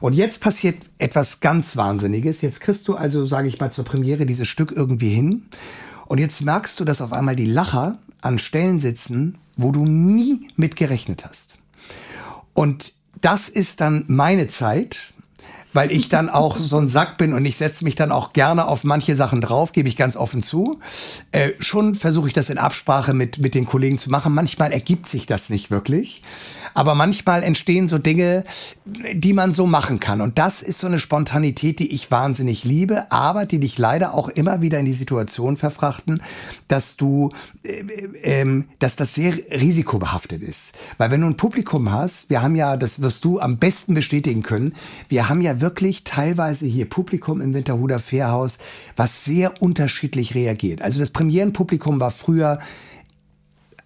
Und 0.00 0.12
jetzt 0.12 0.40
passiert 0.40 0.76
etwas 0.98 1.40
ganz 1.40 1.76
Wahnsinniges. 1.76 2.42
Jetzt 2.42 2.60
kriegst 2.60 2.86
du 2.88 2.94
also, 2.94 3.24
sage 3.24 3.48
ich 3.48 3.58
mal, 3.60 3.70
zur 3.70 3.84
Premiere 3.84 4.26
dieses 4.26 4.48
Stück 4.48 4.72
irgendwie 4.72 5.10
hin. 5.10 5.46
Und 6.06 6.18
jetzt 6.18 6.42
merkst 6.42 6.78
du, 6.78 6.84
dass 6.84 7.00
auf 7.00 7.12
einmal 7.12 7.36
die 7.36 7.46
Lacher 7.46 7.98
an 8.20 8.38
Stellen 8.38 8.78
sitzen, 8.78 9.38
wo 9.56 9.72
du 9.72 9.84
nie 9.84 10.48
mit 10.56 10.76
gerechnet 10.76 11.24
hast. 11.24 11.56
Und 12.54 12.94
das 13.20 13.48
ist 13.48 13.80
dann 13.80 14.04
meine 14.06 14.48
Zeit, 14.48 15.14
weil 15.76 15.92
ich 15.92 16.08
dann 16.08 16.30
auch 16.30 16.56
so 16.58 16.78
ein 16.78 16.88
Sack 16.88 17.18
bin 17.18 17.34
und 17.34 17.44
ich 17.44 17.58
setze 17.58 17.84
mich 17.84 17.94
dann 17.94 18.10
auch 18.10 18.32
gerne 18.32 18.66
auf 18.66 18.82
manche 18.82 19.14
Sachen 19.14 19.42
drauf, 19.42 19.72
gebe 19.72 19.88
ich 19.88 19.96
ganz 19.96 20.16
offen 20.16 20.42
zu. 20.42 20.80
Äh, 21.32 21.50
schon 21.60 21.94
versuche 21.94 22.28
ich 22.28 22.32
das 22.32 22.48
in 22.48 22.56
Absprache 22.56 23.12
mit, 23.12 23.38
mit 23.38 23.54
den 23.54 23.66
Kollegen 23.66 23.98
zu 23.98 24.10
machen. 24.10 24.32
Manchmal 24.32 24.72
ergibt 24.72 25.06
sich 25.06 25.26
das 25.26 25.50
nicht 25.50 25.70
wirklich. 25.70 26.22
Aber 26.72 26.94
manchmal 26.94 27.42
entstehen 27.42 27.88
so 27.88 27.98
Dinge, 27.98 28.44
die 28.84 29.34
man 29.34 29.52
so 29.52 29.66
machen 29.66 30.00
kann. 30.00 30.20
Und 30.20 30.38
das 30.38 30.62
ist 30.62 30.78
so 30.78 30.86
eine 30.86 30.98
Spontanität, 30.98 31.78
die 31.78 31.92
ich 31.92 32.10
wahnsinnig 32.10 32.64
liebe, 32.64 33.10
aber 33.12 33.44
die 33.44 33.60
dich 33.60 33.76
leider 33.76 34.14
auch 34.14 34.28
immer 34.28 34.62
wieder 34.62 34.78
in 34.78 34.86
die 34.86 34.94
Situation 34.94 35.56
verfrachten, 35.56 36.22
dass 36.68 36.96
du, 36.96 37.30
äh, 37.62 38.42
äh, 38.42 38.64
dass 38.78 38.96
das 38.96 39.14
sehr 39.14 39.34
risikobehaftet 39.50 40.42
ist. 40.42 40.74
Weil 40.96 41.10
wenn 41.10 41.20
du 41.20 41.26
ein 41.26 41.36
Publikum 41.36 41.92
hast, 41.92 42.30
wir 42.30 42.42
haben 42.42 42.56
ja, 42.56 42.76
das 42.76 43.02
wirst 43.02 43.24
du 43.24 43.40
am 43.40 43.58
besten 43.58 43.94
bestätigen 43.94 44.42
können, 44.42 44.74
wir 45.08 45.28
haben 45.28 45.40
ja 45.42 45.60
wirklich 45.60 45.65
teilweise 46.04 46.66
hier 46.66 46.88
Publikum 46.88 47.40
im 47.40 47.54
Winterhuder 47.54 47.98
Fährhaus, 47.98 48.58
was 48.96 49.24
sehr 49.24 49.60
unterschiedlich 49.60 50.34
reagiert. 50.34 50.82
Also 50.82 50.98
das 50.98 51.10
Premierenpublikum 51.10 52.00
war 52.00 52.10
früher 52.10 52.58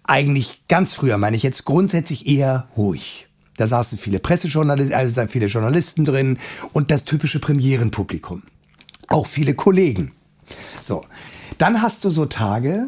eigentlich 0.03 0.63
ganz 0.67 0.93
früher, 0.93 1.17
meine 1.17 1.37
ich 1.37 1.43
jetzt, 1.43 1.65
grundsätzlich 1.65 2.27
eher 2.27 2.67
ruhig. 2.75 3.27
Da 3.57 3.67
saßen 3.67 3.97
viele 3.97 4.19
Pressejournalisten, 4.19 4.95
also 4.95 5.27
viele 5.27 5.45
Journalisten 5.45 6.05
drin 6.05 6.37
und 6.73 6.91
das 6.91 7.05
typische 7.05 7.39
Premierenpublikum. 7.39 8.43
Auch 9.07 9.27
viele 9.27 9.53
Kollegen. 9.53 10.13
So. 10.81 11.05
Dann 11.57 11.81
hast 11.81 12.03
du 12.03 12.09
so 12.09 12.25
Tage, 12.25 12.87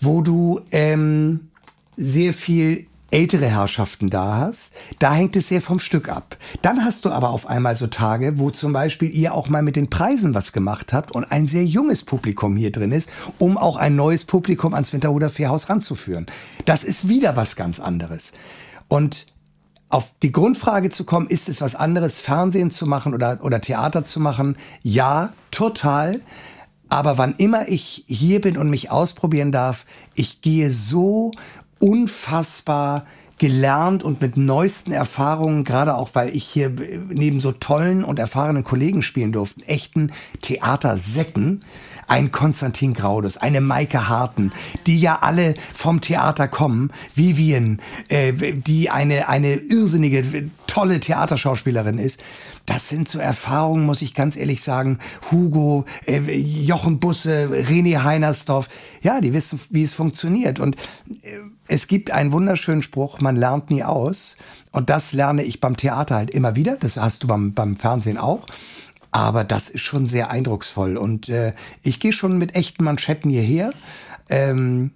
wo 0.00 0.22
du 0.22 0.60
ähm, 0.70 1.48
sehr 1.96 2.32
viel 2.32 2.86
ältere 3.10 3.46
Herrschaften 3.46 4.10
da 4.10 4.36
hast, 4.36 4.74
da 4.98 5.12
hängt 5.12 5.34
es 5.36 5.48
sehr 5.48 5.62
vom 5.62 5.78
Stück 5.78 6.08
ab. 6.08 6.36
Dann 6.62 6.84
hast 6.84 7.04
du 7.04 7.10
aber 7.10 7.30
auf 7.30 7.46
einmal 7.46 7.74
so 7.74 7.86
Tage, 7.86 8.38
wo 8.38 8.50
zum 8.50 8.72
Beispiel 8.72 9.10
ihr 9.10 9.34
auch 9.34 9.48
mal 9.48 9.62
mit 9.62 9.76
den 9.76 9.90
Preisen 9.90 10.34
was 10.34 10.52
gemacht 10.52 10.92
habt 10.92 11.12
und 11.12 11.24
ein 11.24 11.46
sehr 11.46 11.64
junges 11.64 12.04
Publikum 12.04 12.56
hier 12.56 12.72
drin 12.72 12.92
ist, 12.92 13.08
um 13.38 13.56
auch 13.56 13.76
ein 13.76 13.96
neues 13.96 14.24
Publikum 14.24 14.74
ans 14.74 14.92
Winterhuder 14.92 15.30
Fährhaus 15.30 15.70
ranzuführen. 15.70 16.26
Das 16.64 16.84
ist 16.84 17.08
wieder 17.08 17.36
was 17.36 17.56
ganz 17.56 17.80
anderes. 17.80 18.32
Und 18.88 19.26
auf 19.88 20.12
die 20.22 20.32
Grundfrage 20.32 20.90
zu 20.90 21.04
kommen, 21.04 21.28
ist 21.28 21.48
es 21.48 21.62
was 21.62 21.74
anderes, 21.74 22.20
Fernsehen 22.20 22.70
zu 22.70 22.86
machen 22.86 23.14
oder, 23.14 23.38
oder 23.42 23.60
Theater 23.60 24.04
zu 24.04 24.20
machen? 24.20 24.56
Ja, 24.82 25.32
total. 25.50 26.20
Aber 26.90 27.18
wann 27.18 27.34
immer 27.36 27.68
ich 27.68 28.04
hier 28.06 28.40
bin 28.40 28.58
und 28.58 28.70
mich 28.70 28.90
ausprobieren 28.90 29.52
darf, 29.52 29.86
ich 30.14 30.40
gehe 30.42 30.70
so 30.70 31.32
unfassbar 31.78 33.06
gelernt 33.38 34.02
und 34.02 34.20
mit 34.20 34.36
neuesten 34.36 34.92
Erfahrungen, 34.92 35.64
gerade 35.64 35.94
auch 35.94 36.10
weil 36.14 36.34
ich 36.34 36.44
hier 36.44 36.70
neben 37.08 37.40
so 37.40 37.52
tollen 37.52 38.04
und 38.04 38.18
erfahrenen 38.18 38.64
Kollegen 38.64 39.02
spielen 39.02 39.32
durfte, 39.32 39.66
echten 39.66 40.12
Theatersäcken, 40.42 41.64
ein 42.08 42.32
Konstantin 42.32 42.94
Graudes, 42.94 43.36
eine 43.36 43.60
Maike 43.60 44.08
Harten, 44.08 44.50
die 44.86 44.98
ja 44.98 45.18
alle 45.20 45.54
vom 45.74 46.00
Theater 46.00 46.48
kommen, 46.48 46.90
Vivian, 47.14 47.80
äh, 48.08 48.32
die 48.32 48.90
eine, 48.90 49.28
eine 49.28 49.54
irrsinnige, 49.54 50.50
tolle 50.66 51.00
Theaterschauspielerin 51.00 51.98
ist. 51.98 52.20
Das 52.68 52.90
sind 52.90 53.08
so 53.08 53.18
Erfahrungen, 53.18 53.86
muss 53.86 54.02
ich 54.02 54.12
ganz 54.12 54.36
ehrlich 54.36 54.62
sagen. 54.62 54.98
Hugo, 55.30 55.86
äh, 56.04 56.18
Jochen 56.36 57.00
Busse, 57.00 57.48
René 57.48 58.02
Heinersdorf, 58.04 58.68
ja, 59.00 59.22
die 59.22 59.32
wissen, 59.32 59.58
wie 59.70 59.82
es 59.82 59.94
funktioniert. 59.94 60.60
Und 60.60 60.76
äh, 61.22 61.38
es 61.66 61.86
gibt 61.86 62.10
einen 62.10 62.30
wunderschönen 62.30 62.82
Spruch, 62.82 63.22
man 63.22 63.36
lernt 63.36 63.70
nie 63.70 63.84
aus. 63.84 64.36
Und 64.70 64.90
das 64.90 65.14
lerne 65.14 65.44
ich 65.44 65.62
beim 65.62 65.78
Theater 65.78 66.16
halt 66.16 66.30
immer 66.30 66.56
wieder. 66.56 66.76
Das 66.76 66.98
hast 66.98 67.22
du 67.22 67.26
beim, 67.26 67.54
beim 67.54 67.76
Fernsehen 67.76 68.18
auch. 68.18 68.44
Aber 69.12 69.44
das 69.44 69.70
ist 69.70 69.80
schon 69.80 70.06
sehr 70.06 70.30
eindrucksvoll. 70.30 70.98
Und 70.98 71.30
äh, 71.30 71.54
ich 71.82 72.00
gehe 72.00 72.12
schon 72.12 72.36
mit 72.36 72.54
echten 72.54 72.84
Manschetten 72.84 73.30
hierher. 73.30 73.72
Ähm, 74.28 74.90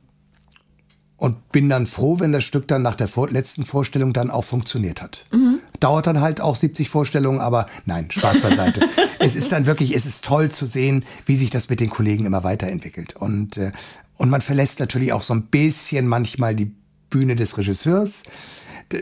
und 1.17 1.53
bin 1.53 1.71
dann 1.71 1.87
froh, 1.87 2.21
wenn 2.21 2.33
das 2.33 2.45
Stück 2.45 2.69
dann 2.69 2.83
nach 2.83 2.97
der 2.97 3.09
vor 3.09 3.31
letzten 3.31 3.65
Vorstellung 3.65 4.13
dann 4.13 4.31
auch 4.31 4.45
funktioniert 4.45 5.01
hat. 5.01 5.25
Mhm. 5.33 5.61
Dauert 5.83 6.07
dann 6.07 6.21
halt 6.21 6.41
auch 6.41 6.55
70 6.55 6.89
Vorstellungen, 6.89 7.41
aber 7.41 7.67
nein, 7.87 8.09
Spaß 8.09 8.41
beiseite. 8.41 8.89
es 9.19 9.35
ist 9.35 9.51
dann 9.51 9.67
wirklich, 9.67 9.97
es 9.97 10.07
ist 10.07 10.25
toll 10.25 10.49
zu 10.49 10.65
sehen, 10.65 11.05
wie 11.27 11.35
sich 11.35 11.51
das 11.51 11.69
mit 11.69 11.81
den 11.81 11.91
Kollegen 11.91 12.25
immer 12.25 12.45
weiterentwickelt. 12.45 13.17
Und, 13.17 13.57
äh, 13.57 13.73
und 14.17 14.31
man 14.31 14.43
verlässt 14.43 14.79
natürlich 14.79 15.13
auch 15.13 15.23
so 15.23 15.35
ein 15.35 15.49
bisschen 15.49 16.07
manchmal 16.07 16.55
die 16.55 16.73
Bühne 17.11 17.35
des 17.35 17.59
Regisseurs 17.59 18.23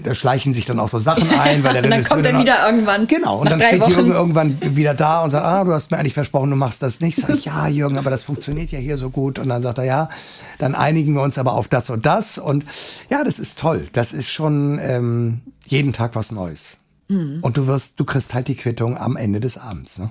da 0.03 0.15
schleichen 0.15 0.53
sich 0.53 0.67
dann 0.67 0.79
auch 0.79 0.89
so 0.89 0.99
Sachen 0.99 1.31
ein, 1.31 1.65
weil 1.65 1.75
der 1.75 1.83
Regisseur. 1.85 1.91
dann 1.91 2.05
kommt 2.05 2.27
er 2.27 2.41
wieder 2.41 2.67
irgendwann. 2.67 3.07
Genau, 3.07 3.41
und 3.41 3.51
dann 3.51 3.61
steht 3.61 3.87
Jürgen 3.87 4.11
irgendwann 4.11 4.77
wieder 4.77 4.95
da 4.95 5.23
und 5.23 5.31
sagt, 5.31 5.45
ah, 5.45 5.65
du 5.65 5.73
hast 5.73 5.91
mir 5.91 5.99
eigentlich 5.99 6.15
versprochen, 6.15 6.51
du 6.51 6.57
machst 6.57 6.83
das 6.83 7.01
nicht. 7.01 7.19
Sag 7.19 7.31
ich, 7.31 7.47
ja, 7.47 7.67
Jürgen, 7.67 7.99
aber 7.99 8.11
das 8.11 8.23
funktioniert 8.23 8.71
ja 8.71 8.79
hier 8.79 8.99
so 8.99 9.11
gut. 9.11 9.39
Und 9.39 9.49
dann 9.49 9.63
sagt 9.63 9.79
er, 9.79 9.85
ja, 9.85 10.09
dann 10.59 10.75
einigen 10.75 11.15
wir 11.15 11.23
uns 11.23 11.39
aber 11.39 11.55
auf 11.55 11.69
das 11.69 11.91
und 11.91 12.07
das. 12.07 12.39
Und 12.39 12.65
ja, 13.11 13.25
das 13.25 13.39
ist 13.39 13.59
toll. 13.59 13.89
Das 13.93 14.13
ist 14.13 14.31
schon 14.31 14.79
ähm, 14.83 15.41
jeden 15.67 15.93
Tag 15.93 16.15
was 16.15 16.33
Neues. 16.33 16.81
Mhm. 17.09 17.39
Und 17.43 17.57
du 17.57 17.67
wirst, 17.67 17.99
du 17.99 18.05
kriegst 18.05 18.35
halt 18.35 18.49
die 18.49 18.57
Quittung 18.57 18.97
am 18.97 19.17
Ende 19.17 19.41
des 19.41 19.59
Abends. 19.59 19.99
Ne? 19.99 20.11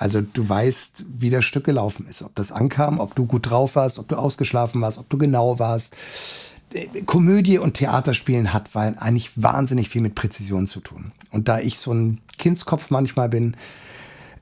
Also 0.00 0.22
du 0.22 0.48
weißt, 0.48 1.04
wie 1.18 1.28
das 1.28 1.44
Stück 1.44 1.64
gelaufen 1.64 2.06
ist, 2.08 2.22
ob 2.22 2.34
das 2.34 2.52
ankam, 2.52 2.98
ob 3.00 3.14
du 3.14 3.26
gut 3.26 3.50
drauf 3.50 3.76
warst, 3.76 3.98
ob 3.98 4.08
du 4.08 4.16
ausgeschlafen 4.16 4.80
warst, 4.80 4.96
ob 4.96 5.10
du 5.10 5.18
genau 5.18 5.58
warst. 5.58 5.94
Komödie 7.06 7.58
und 7.58 7.74
Theaterspielen 7.74 8.52
hat 8.52 8.74
weil 8.74 8.96
eigentlich 8.98 9.42
wahnsinnig 9.42 9.88
viel 9.88 10.02
mit 10.02 10.14
Präzision 10.14 10.66
zu 10.66 10.80
tun. 10.80 11.12
Und 11.30 11.48
da 11.48 11.58
ich 11.58 11.78
so 11.78 11.92
ein 11.92 12.20
Kindskopf 12.38 12.90
manchmal 12.90 13.28
bin, 13.28 13.56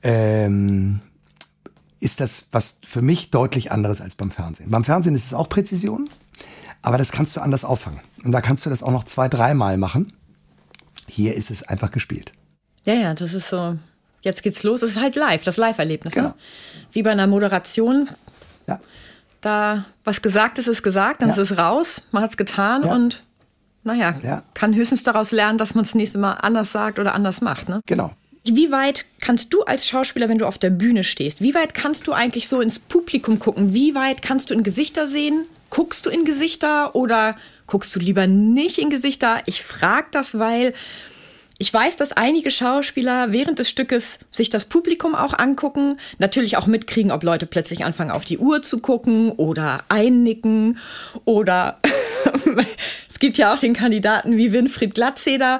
ähm, 0.03 1.01
ist 1.99 2.19
das 2.19 2.47
was 2.51 2.77
für 2.85 3.01
mich 3.01 3.31
deutlich 3.31 3.71
anderes 3.71 3.99
als 3.99 4.15
beim 4.15 4.31
Fernsehen. 4.31 4.69
Beim 4.69 4.83
Fernsehen 4.83 5.15
ist 5.15 5.25
es 5.25 5.33
auch 5.33 5.49
Präzision, 5.49 6.09
aber 6.81 6.97
das 6.97 7.11
kannst 7.11 7.35
du 7.35 7.41
anders 7.41 7.65
auffangen. 7.65 7.99
Und 8.23 8.31
da 8.31 8.41
kannst 8.41 8.65
du 8.65 8.69
das 8.69 8.83
auch 8.83 8.91
noch 8.91 9.03
zwei, 9.03 9.27
dreimal 9.27 9.77
machen. 9.77 10.13
Hier 11.07 11.33
ist 11.33 11.49
es 11.49 11.63
einfach 11.63 11.91
gespielt. 11.91 12.33
Ja, 12.85 12.93
ja, 12.93 13.13
das 13.13 13.33
ist 13.33 13.49
so. 13.49 13.77
Jetzt 14.21 14.43
geht's 14.43 14.63
los. 14.63 14.83
Es 14.83 14.91
ist 14.91 15.01
halt 15.01 15.15
live, 15.15 15.43
das 15.43 15.57
Live-Erlebnis. 15.57 16.15
Ne? 16.15 16.21
Genau. 16.21 16.33
Ne? 16.33 16.39
Wie 16.91 17.03
bei 17.03 17.11
einer 17.11 17.27
Moderation. 17.27 18.09
Ja 18.67 18.79
da 19.41 19.85
was 20.03 20.21
gesagt 20.21 20.57
ist, 20.57 20.67
ist 20.67 20.83
gesagt, 20.83 21.21
dann 21.21 21.29
ja. 21.29 21.35
ist 21.35 21.51
es 21.51 21.57
raus, 21.57 22.03
man 22.11 22.23
hat 22.23 22.31
es 22.31 22.37
getan 22.37 22.83
ja. 22.83 22.93
und 22.93 23.23
naja, 23.83 24.15
ja. 24.21 24.43
kann 24.53 24.75
höchstens 24.75 25.03
daraus 25.03 25.31
lernen, 25.31 25.57
dass 25.57 25.73
man 25.75 25.83
es 25.83 25.91
das 25.91 25.95
nächste 25.95 26.17
Mal 26.17 26.33
anders 26.33 26.71
sagt 26.71 26.99
oder 26.99 27.15
anders 27.15 27.41
macht. 27.41 27.69
Ne? 27.69 27.81
Genau. 27.85 28.11
Wie 28.43 28.71
weit 28.71 29.05
kannst 29.21 29.53
du 29.53 29.63
als 29.63 29.87
Schauspieler, 29.87 30.29
wenn 30.29 30.37
du 30.37 30.47
auf 30.47 30.57
der 30.57 30.69
Bühne 30.69 31.03
stehst, 31.03 31.41
wie 31.41 31.53
weit 31.53 31.73
kannst 31.73 32.07
du 32.07 32.13
eigentlich 32.13 32.47
so 32.47 32.61
ins 32.61 32.79
Publikum 32.79 33.39
gucken? 33.39 33.73
Wie 33.73 33.95
weit 33.95 34.21
kannst 34.21 34.49
du 34.49 34.53
in 34.53 34.63
Gesichter 34.63 35.07
sehen? 35.07 35.45
Guckst 35.69 36.05
du 36.05 36.09
in 36.09 36.25
Gesichter 36.25 36.95
oder 36.95 37.35
guckst 37.67 37.95
du 37.95 37.99
lieber 37.99 38.27
nicht 38.27 38.79
in 38.79 38.89
Gesichter? 38.89 39.41
Ich 39.45 39.63
frage 39.63 40.07
das, 40.11 40.39
weil 40.39 40.73
ich 41.61 41.73
weiß, 41.73 41.97
dass 41.97 42.13
einige 42.13 42.51
Schauspieler 42.51 43.33
während 43.33 43.59
des 43.59 43.69
Stückes 43.69 44.19
sich 44.31 44.49
das 44.49 44.63
Publikum 44.63 45.13
auch 45.13 45.37
angucken, 45.37 45.97
natürlich 46.17 46.55
auch 46.55 46.67
mitkriegen, 46.67 47.11
ob 47.11 47.21
Leute 47.21 47.45
plötzlich 47.45 47.83
anfangen 47.83 48.11
auf 48.11 48.23
die 48.23 48.37
Uhr 48.37 48.61
zu 48.61 48.79
gucken 48.79 49.31
oder 49.31 49.83
einnicken 49.89 50.79
oder 51.25 51.81
es 53.09 53.19
gibt 53.19 53.37
ja 53.37 53.53
auch 53.53 53.59
den 53.59 53.73
Kandidaten 53.73 54.37
wie 54.37 54.53
Winfried 54.53 54.95
Glatzeder, 54.95 55.59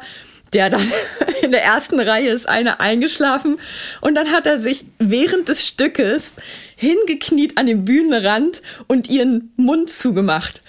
der 0.53 0.69
dann 0.69 0.89
in 1.41 1.51
der 1.51 1.65
ersten 1.65 1.99
Reihe 1.99 2.29
ist 2.29 2.47
einer 2.47 2.79
eingeschlafen 2.79 3.57
und 3.99 4.15
dann 4.15 4.31
hat 4.31 4.47
er 4.47 4.61
sich 4.61 4.85
während 4.99 5.49
des 5.49 5.67
Stückes 5.67 6.31
hingekniet 6.77 7.57
an 7.57 7.65
den 7.65 7.83
Bühnenrand 7.83 8.61
und 8.87 9.09
ihren 9.09 9.51
Mund 9.57 9.89
zugemacht. 9.89 10.61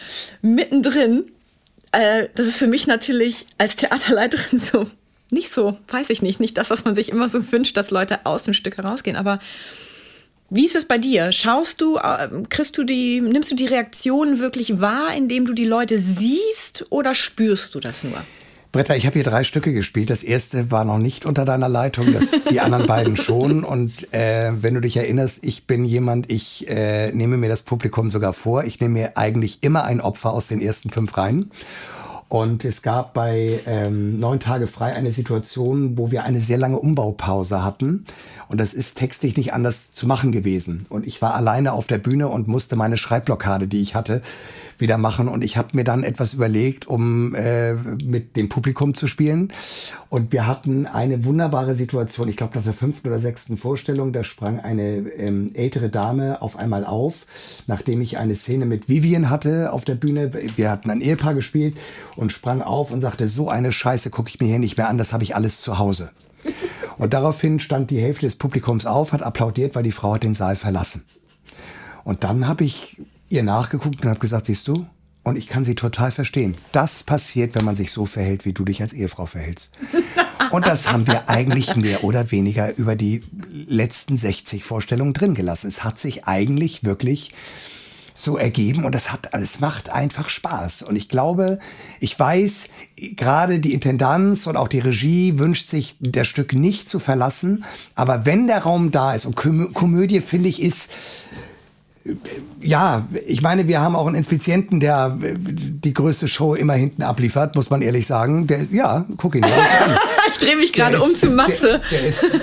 Mittendrin. 0.42 1.30
Äh, 1.92 2.28
das 2.34 2.48
ist 2.48 2.56
für 2.56 2.66
mich 2.66 2.88
natürlich 2.88 3.46
als 3.58 3.76
Theaterleiterin 3.76 4.60
so 4.72 4.88
nicht 5.32 5.52
so, 5.52 5.78
weiß 5.88 6.10
ich 6.10 6.22
nicht, 6.22 6.40
nicht 6.40 6.58
das, 6.58 6.70
was 6.70 6.84
man 6.84 6.94
sich 6.94 7.10
immer 7.10 7.28
so 7.28 7.52
wünscht, 7.52 7.76
dass 7.76 7.90
Leute 7.90 8.24
aus 8.24 8.44
dem 8.44 8.54
Stück 8.54 8.76
herausgehen. 8.76 9.16
Aber 9.16 9.38
wie 10.50 10.66
ist 10.66 10.74
es 10.74 10.84
bei 10.84 10.98
dir? 10.98 11.30
Schaust 11.30 11.80
du, 11.80 11.96
äh, 11.96 12.28
kriegst 12.48 12.76
du 12.76 12.84
die, 12.84 13.20
nimmst 13.20 13.50
du 13.52 13.54
die 13.54 13.66
Reaktionen 13.66 14.40
wirklich 14.40 14.80
wahr, 14.80 15.14
indem 15.16 15.46
du 15.46 15.52
die 15.52 15.64
Leute 15.64 16.00
siehst 16.00 16.86
oder 16.90 17.14
spürst 17.14 17.74
du 17.74 17.80
das 17.80 18.02
nur? 18.02 18.20
Britta, 18.72 18.94
ich 18.94 19.04
habe 19.04 19.14
hier 19.14 19.24
drei 19.24 19.42
Stücke 19.42 19.72
gespielt. 19.72 20.10
Das 20.10 20.22
erste 20.22 20.70
war 20.70 20.84
noch 20.84 20.98
nicht 20.98 21.26
unter 21.26 21.44
deiner 21.44 21.68
Leitung, 21.68 22.12
das, 22.12 22.44
die 22.44 22.60
anderen 22.60 22.86
beiden 22.86 23.16
schon. 23.16 23.64
Und 23.64 24.12
äh, 24.14 24.52
wenn 24.60 24.74
du 24.74 24.80
dich 24.80 24.96
erinnerst, 24.96 25.40
ich 25.42 25.66
bin 25.66 25.84
jemand, 25.84 26.30
ich 26.30 26.68
äh, 26.68 27.10
nehme 27.10 27.36
mir 27.36 27.48
das 27.48 27.62
Publikum 27.62 28.12
sogar 28.12 28.32
vor. 28.32 28.62
Ich 28.62 28.78
nehme 28.78 28.94
mir 28.94 29.16
eigentlich 29.16 29.58
immer 29.62 29.84
ein 29.84 30.00
Opfer 30.00 30.32
aus 30.32 30.46
den 30.46 30.60
ersten 30.60 30.90
fünf 30.90 31.16
Reihen. 31.16 31.50
Und 32.30 32.64
es 32.64 32.82
gab 32.82 33.12
bei 33.12 33.58
ähm, 33.66 34.20
Neun 34.20 34.38
Tage 34.38 34.68
frei 34.68 34.94
eine 34.94 35.10
Situation, 35.10 35.98
wo 35.98 36.12
wir 36.12 36.22
eine 36.22 36.40
sehr 36.40 36.58
lange 36.58 36.78
Umbaupause 36.78 37.64
hatten. 37.64 38.04
Und 38.46 38.60
das 38.60 38.72
ist 38.72 38.96
textlich 38.96 39.36
nicht 39.36 39.52
anders 39.52 39.90
zu 39.90 40.06
machen 40.06 40.30
gewesen. 40.30 40.86
Und 40.90 41.08
ich 41.08 41.20
war 41.20 41.34
alleine 41.34 41.72
auf 41.72 41.88
der 41.88 41.98
Bühne 41.98 42.28
und 42.28 42.46
musste 42.46 42.76
meine 42.76 42.96
Schreibblockade, 42.96 43.66
die 43.66 43.82
ich 43.82 43.96
hatte, 43.96 44.22
wieder 44.80 44.98
machen. 44.98 45.28
Und 45.28 45.42
ich 45.44 45.56
habe 45.56 45.70
mir 45.72 45.84
dann 45.84 46.04
etwas 46.04 46.34
überlegt, 46.34 46.86
um 46.86 47.34
äh, 47.34 47.74
mit 47.74 48.36
dem 48.36 48.48
Publikum 48.48 48.94
zu 48.94 49.06
spielen. 49.06 49.52
Und 50.08 50.32
wir 50.32 50.46
hatten 50.46 50.86
eine 50.86 51.24
wunderbare 51.24 51.74
Situation. 51.74 52.28
Ich 52.28 52.36
glaube, 52.36 52.56
nach 52.56 52.64
der 52.64 52.72
fünften 52.72 53.08
oder 53.08 53.18
sechsten 53.18 53.56
Vorstellung, 53.56 54.12
da 54.12 54.22
sprang 54.22 54.60
eine 54.60 54.98
ähm, 55.10 55.50
ältere 55.54 55.88
Dame 55.88 56.42
auf 56.42 56.56
einmal 56.56 56.84
auf, 56.84 57.26
nachdem 57.66 58.00
ich 58.00 58.18
eine 58.18 58.34
Szene 58.34 58.66
mit 58.66 58.88
Vivian 58.88 59.30
hatte 59.30 59.72
auf 59.72 59.84
der 59.84 59.94
Bühne. 59.94 60.32
Wir 60.56 60.70
hatten 60.70 60.90
ein 60.90 61.00
Ehepaar 61.00 61.34
gespielt 61.34 61.76
und 62.16 62.32
sprang 62.32 62.62
auf 62.62 62.90
und 62.90 63.00
sagte, 63.00 63.28
so 63.28 63.48
eine 63.48 63.72
Scheiße 63.72 64.10
gucke 64.10 64.28
ich 64.28 64.40
mir 64.40 64.46
hier 64.46 64.58
nicht 64.58 64.76
mehr 64.76 64.88
an, 64.88 64.98
das 64.98 65.12
habe 65.12 65.24
ich 65.24 65.34
alles 65.34 65.60
zu 65.60 65.78
Hause. 65.78 66.10
Und 66.98 67.14
daraufhin 67.14 67.60
stand 67.60 67.90
die 67.90 68.00
Hälfte 68.00 68.26
des 68.26 68.36
Publikums 68.36 68.84
auf, 68.84 69.12
hat 69.12 69.22
applaudiert, 69.22 69.74
weil 69.74 69.82
die 69.82 69.92
Frau 69.92 70.14
hat 70.14 70.22
den 70.22 70.34
Saal 70.34 70.56
verlassen. 70.56 71.04
Und 72.04 72.24
dann 72.24 72.46
habe 72.46 72.64
ich 72.64 72.98
ihr 73.30 73.42
nachgeguckt 73.42 74.02
und 74.02 74.10
habe 74.10 74.20
gesagt, 74.20 74.46
siehst 74.46 74.68
du, 74.68 74.86
und 75.22 75.36
ich 75.36 75.48
kann 75.48 75.64
sie 75.64 75.74
total 75.74 76.10
verstehen. 76.10 76.56
Das 76.72 77.02
passiert, 77.02 77.54
wenn 77.54 77.64
man 77.64 77.76
sich 77.76 77.92
so 77.92 78.06
verhält, 78.06 78.44
wie 78.44 78.52
du 78.52 78.64
dich 78.64 78.82
als 78.82 78.92
Ehefrau 78.92 79.26
verhältst. 79.26 79.72
Und 80.50 80.66
das 80.66 80.90
haben 80.90 81.06
wir 81.06 81.28
eigentlich 81.28 81.76
mehr 81.76 82.04
oder 82.04 82.30
weniger 82.30 82.76
über 82.76 82.96
die 82.96 83.22
letzten 83.50 84.16
60 84.16 84.64
Vorstellungen 84.64 85.12
drin 85.12 85.34
gelassen. 85.34 85.68
Es 85.68 85.84
hat 85.84 86.00
sich 86.00 86.24
eigentlich 86.24 86.84
wirklich 86.84 87.32
so 88.14 88.36
ergeben 88.36 88.84
und 88.84 88.94
das 88.94 89.12
hat, 89.12 89.30
es 89.32 89.60
macht 89.60 89.90
einfach 89.90 90.28
Spaß. 90.28 90.82
Und 90.82 90.96
ich 90.96 91.08
glaube, 91.08 91.58
ich 92.00 92.18
weiß, 92.18 92.68
gerade 92.96 93.60
die 93.60 93.72
Intendanz 93.72 94.46
und 94.46 94.56
auch 94.56 94.68
die 94.68 94.80
Regie 94.80 95.38
wünscht 95.38 95.68
sich, 95.68 95.96
das 96.00 96.26
Stück 96.26 96.52
nicht 96.52 96.88
zu 96.88 96.98
verlassen. 96.98 97.64
Aber 97.94 98.26
wenn 98.26 98.46
der 98.46 98.62
Raum 98.62 98.90
da 98.90 99.14
ist 99.14 99.26
und 99.26 99.36
Komödie, 99.36 100.20
finde 100.20 100.48
ich, 100.48 100.60
ist, 100.60 100.90
ja, 102.62 103.06
ich 103.26 103.42
meine, 103.42 103.68
wir 103.68 103.80
haben 103.80 103.94
auch 103.94 104.06
einen 104.06 104.16
Inspizienten, 104.16 104.80
der 104.80 105.16
die 105.20 105.92
größte 105.92 106.28
Show 106.28 106.54
immer 106.54 106.72
hinten 106.72 107.02
abliefert, 107.02 107.54
muss 107.56 107.68
man 107.68 107.82
ehrlich 107.82 108.06
sagen. 108.06 108.46
Der, 108.46 108.64
ja, 108.72 109.04
guck 109.18 109.34
ihn 109.34 109.44
an. 109.44 109.50
ich 110.32 110.38
drehe 110.38 110.56
mich 110.56 110.72
gerade 110.72 111.00
um 111.00 111.10
zu 111.10 111.30
Matze. 111.30 111.80
Der, 111.90 111.98
der, 111.98 112.08
ist, 112.08 112.40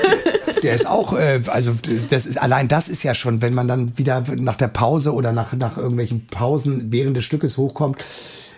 der 0.64 0.76
ist 0.76 0.88
auch, 0.88 1.14
äh, 1.14 1.42
also 1.48 1.74
das 2.10 2.28
ist 2.28 2.40
allein 2.40 2.68
das 2.68 2.88
ist 2.88 3.02
ja 3.02 3.16
schon, 3.16 3.42
wenn 3.42 3.56
man 3.56 3.68
dann 3.68 3.98
wieder 3.98 4.24
nach 4.36 4.56
der 4.56 4.68
Pause 4.68 5.14
oder 5.14 5.32
nach, 5.32 5.54
nach 5.54 5.78
irgendwelchen 5.78 6.28
Pausen 6.28 6.92
während 6.92 7.18
des 7.18 7.26
Stückes 7.26 7.58
hochkommt. 7.58 8.04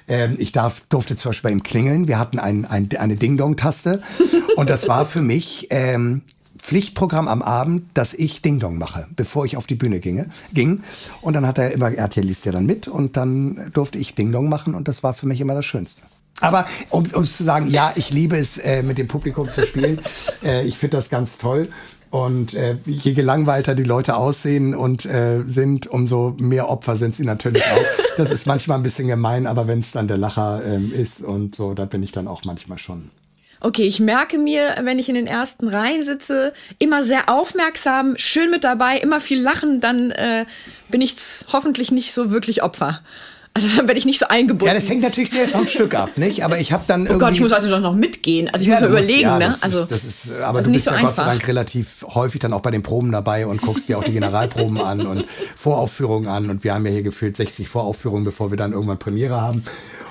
Ähm, 0.10 0.36
ich 0.38 0.52
darf, 0.52 0.82
durfte 0.90 1.16
zum 1.16 1.30
Beispiel 1.30 1.50
bei 1.50 1.54
ihm 1.54 1.64
klingeln. 1.64 2.08
Wir 2.10 2.20
hatten 2.20 2.40
ein, 2.40 2.66
ein, 2.66 2.90
eine 2.98 3.16
Ding-Dong-Taste. 3.16 4.02
Und 4.58 4.70
das 4.70 4.90
war 4.90 5.06
für 5.06 5.22
mich 5.22 5.68
ähm, 5.70 6.24
Pflichtprogramm 6.60 7.28
am 7.28 7.42
Abend, 7.42 7.86
dass 7.94 8.14
ich 8.14 8.42
Ding 8.42 8.60
Dong 8.60 8.78
mache, 8.78 9.08
bevor 9.16 9.46
ich 9.46 9.58
auf 9.58 9.68
die 9.68 9.76
Bühne 9.76 10.00
ginge, 10.00 10.28
ging. 10.54 10.84
Und 11.22 11.34
dann 11.34 11.48
hat 11.48 11.58
er 11.58 11.72
immer, 11.72 11.92
RTL 11.92 12.24
liest 12.24 12.46
ja 12.46 12.52
dann 12.52 12.66
mit 12.66 12.88
und 12.88 13.18
dann 13.18 13.72
durfte 13.74 13.98
ich 13.98 14.16
Ding 14.16 14.32
Dong 14.32 14.50
machen 14.50 14.76
und 14.76 14.88
das 14.88 15.04
war 15.04 15.14
für 15.14 15.28
mich 15.28 15.42
immer 15.42 15.56
das 15.56 15.66
Schönste. 15.66 16.02
Aber 16.42 16.66
um, 16.90 17.06
um 17.14 17.26
zu 17.26 17.44
sagen, 17.44 17.68
ja, 17.68 17.94
ich 17.96 18.12
liebe 18.12 18.38
es, 18.38 18.58
äh, 18.58 18.84
mit 18.84 18.98
dem 18.98 19.08
Publikum 19.08 19.52
zu 19.52 19.66
spielen. 19.66 20.00
äh, 20.44 20.66
ich 20.66 20.78
finde 20.78 20.98
das 20.98 21.10
ganz 21.10 21.38
toll. 21.38 21.70
Und 22.12 22.56
äh, 22.56 22.78
je 22.86 23.14
gelangweilter 23.14 23.76
die 23.76 23.84
Leute 23.84 24.16
aussehen 24.16 24.74
und 24.74 25.06
äh, 25.06 25.44
sind, 25.46 25.86
umso 25.86 26.36
mehr 26.40 26.68
Opfer 26.68 26.96
sind 26.96 27.14
sie 27.14 27.24
natürlich 27.24 27.64
auch. 27.64 27.86
Das 28.18 28.32
ist 28.32 28.46
manchmal 28.46 28.78
ein 28.78 28.84
bisschen 28.84 29.08
gemein, 29.08 29.48
aber 29.48 29.68
wenn 29.68 29.80
es 29.80 29.94
dann 29.94 30.10
der 30.10 30.18
Lacher 30.18 30.62
ähm, 30.66 30.92
ist 30.92 31.22
und 31.22 31.56
so, 31.56 31.74
da 31.74 31.86
bin 31.86 32.04
ich 32.04 32.12
dann 32.12 32.28
auch 32.28 32.44
manchmal 32.44 32.78
schon 32.78 33.12
okay, 33.62 33.84
ich 33.84 34.00
merke 34.00 34.38
mir, 34.38 34.76
wenn 34.84 35.00
ich 35.00 35.10
in 35.10 35.16
den 35.16 35.28
ersten 35.28 35.68
Reihen 35.68 36.04
sitze, 36.04 36.54
immer 36.78 37.04
sehr 37.04 37.30
aufmerksam, 37.30 38.16
schön 38.18 38.50
mit 38.50 38.64
dabei, 38.64 38.98
immer 38.98 39.22
viel 39.22 39.42
lachen, 39.42 39.80
dann 39.80 40.12
äh, 40.12 40.46
bin 40.90 41.02
ich 41.02 41.16
hoffentlich 41.52 41.92
nicht 41.92 42.14
so 42.14 42.32
wirklich 42.32 42.64
Opfer. 42.64 43.02
Also 43.56 43.68
dann 43.76 43.88
werde 43.88 43.98
ich 43.98 44.06
nicht 44.06 44.20
so 44.20 44.28
eingebunden. 44.28 44.68
Ja, 44.68 44.74
das 44.74 44.88
hängt 44.88 45.02
natürlich 45.02 45.32
sehr 45.32 45.48
vom 45.48 45.68
Stück 45.68 45.96
ab, 45.96 46.18
nicht? 46.18 46.46
Aber 46.46 46.60
ich 46.60 46.72
habe 46.72 46.84
dann 46.88 47.02
irgendwie. 47.02 47.16
Oh 47.16 47.20
Gott, 47.20 47.34
ich 47.34 47.42
muss 47.42 47.52
also 47.52 47.70
doch 47.70 47.82
noch 47.82 47.96
mitgehen. 47.96 48.48
Also 48.48 48.62
ich 48.62 48.70
ja, 48.70 48.76
muss 48.76 48.82
mir 48.84 48.88
überlegen, 48.90 49.22
ja, 49.22 49.40
ne? 49.40 49.46
Das 49.46 49.64
also 49.64 49.82
ist, 49.82 49.92
das 49.92 50.06
ist, 50.06 50.32
aber 50.42 50.62
du 50.62 50.72
bist 50.72 50.86
so 50.86 50.92
ja 50.92 51.02
Gott 51.02 51.16
sei 51.16 51.26
Dank 51.26 51.48
relativ 51.48 52.06
häufig 52.08 52.40
dann 52.40 52.54
auch 52.54 52.62
bei 52.62 52.72
den 52.72 52.84
Proben 52.84 53.12
dabei 53.12 53.48
und 53.48 53.62
guckst 53.62 53.90
dir 53.90 53.98
auch 53.98 54.04
die 54.04 54.14
Generalproben 54.14 54.78
an 54.82 55.06
und 55.08 55.26
Voraufführungen 55.56 56.30
an. 56.30 56.50
Und 56.50 56.64
wir 56.64 56.76
haben 56.76 56.86
ja 56.86 56.92
hier 56.92 57.02
gefühlt 57.04 57.36
60 57.36 57.68
Voraufführungen, 57.68 58.24
bevor 58.24 58.52
wir 58.52 58.58
dann 58.58 58.72
irgendwann 58.72 59.00
Premiere 59.00 59.42
haben. 59.42 59.64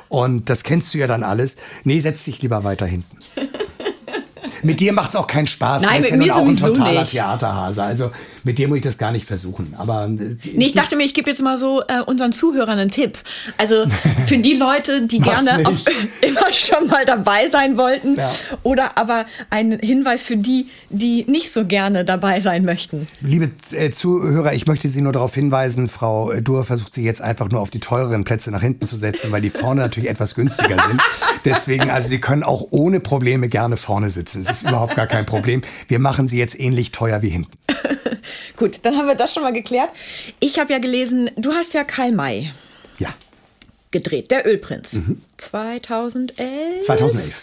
Und 0.08 0.48
das 0.48 0.62
kennst 0.62 0.94
du 0.94 0.98
ja 0.98 1.06
dann 1.06 1.22
alles. 1.22 1.56
Nee, 1.84 2.00
setz 2.00 2.24
dich 2.24 2.40
lieber 2.42 2.64
weiter 2.64 2.86
hinten. 2.86 3.16
mit 4.62 4.80
dir 4.80 4.92
macht 4.92 5.10
es 5.10 5.16
auch 5.16 5.26
keinen 5.26 5.46
Spaß. 5.46 5.82
Nein, 5.82 6.02
mit 6.02 6.10
ja 6.10 6.16
mir 6.16 6.36
auch 6.36 6.46
ein 6.46 6.56
totaler 6.56 7.00
nicht. 7.00 7.12
Theaterhase. 7.12 7.82
Also 7.82 8.10
mit 8.48 8.56
dir 8.56 8.66
muss 8.66 8.78
ich 8.78 8.82
das 8.82 8.96
gar 8.96 9.12
nicht 9.12 9.26
versuchen. 9.26 9.74
Aber 9.76 10.06
äh, 10.06 10.36
nee, 10.54 10.64
ich 10.64 10.72
dachte 10.72 10.96
mir, 10.96 11.04
ich 11.04 11.12
gebe 11.12 11.28
jetzt 11.28 11.42
mal 11.42 11.58
so 11.58 11.82
äh, 11.82 12.00
unseren 12.06 12.32
Zuhörern 12.32 12.78
einen 12.78 12.90
Tipp. 12.90 13.18
Also 13.58 13.84
für 14.26 14.38
die 14.38 14.54
Leute, 14.54 15.06
die 15.06 15.20
gerne 15.20 15.68
auf, 15.68 15.84
immer 16.22 16.50
schon 16.54 16.88
mal 16.88 17.04
dabei 17.04 17.46
sein 17.50 17.76
wollten, 17.76 18.16
ja. 18.16 18.32
oder 18.62 18.96
aber 18.96 19.26
ein 19.50 19.78
Hinweis 19.78 20.22
für 20.22 20.38
die, 20.38 20.68
die 20.88 21.26
nicht 21.28 21.52
so 21.52 21.66
gerne 21.66 22.06
dabei 22.06 22.40
sein 22.40 22.64
möchten. 22.64 23.06
Liebe 23.20 23.50
äh, 23.72 23.90
Zuhörer, 23.90 24.54
ich 24.54 24.66
möchte 24.66 24.88
Sie 24.88 25.02
nur 25.02 25.12
darauf 25.12 25.34
hinweisen, 25.34 25.86
Frau 25.86 26.32
Dur 26.40 26.64
versucht 26.64 26.94
sich 26.94 27.04
jetzt 27.04 27.20
einfach 27.20 27.50
nur 27.50 27.60
auf 27.60 27.68
die 27.68 27.80
teureren 27.80 28.24
Plätze 28.24 28.50
nach 28.50 28.62
hinten 28.62 28.86
zu 28.86 28.96
setzen, 28.96 29.30
weil 29.30 29.42
die 29.42 29.50
vorne 29.50 29.82
natürlich 29.82 30.08
etwas 30.08 30.34
günstiger 30.34 30.82
sind. 30.88 31.02
Deswegen, 31.44 31.90
also 31.90 32.08
Sie 32.08 32.18
können 32.18 32.44
auch 32.44 32.68
ohne 32.70 33.00
Probleme 33.00 33.50
gerne 33.50 33.76
vorne 33.76 34.08
sitzen. 34.08 34.42
Das 34.42 34.62
ist 34.62 34.62
überhaupt 34.62 34.96
gar 34.96 35.06
kein 35.06 35.26
Problem. 35.26 35.60
Wir 35.86 35.98
machen 35.98 36.28
Sie 36.28 36.38
jetzt 36.38 36.58
ähnlich 36.58 36.92
teuer 36.92 37.20
wie 37.20 37.28
hinten. 37.28 37.52
Gut, 38.56 38.80
dann 38.82 38.96
haben 38.96 39.06
wir 39.06 39.14
das 39.14 39.32
schon 39.32 39.42
mal 39.42 39.52
geklärt. 39.52 39.90
Ich 40.40 40.58
habe 40.58 40.72
ja 40.72 40.78
gelesen, 40.78 41.30
du 41.36 41.52
hast 41.52 41.74
ja 41.74 41.84
Karl 41.84 42.12
May. 42.12 42.50
Ja. 42.98 43.14
Gedreht, 43.90 44.30
der 44.30 44.46
Ölprinz. 44.46 44.92
Mhm. 44.92 45.22
2011. 45.38 46.84
2011. 46.84 47.42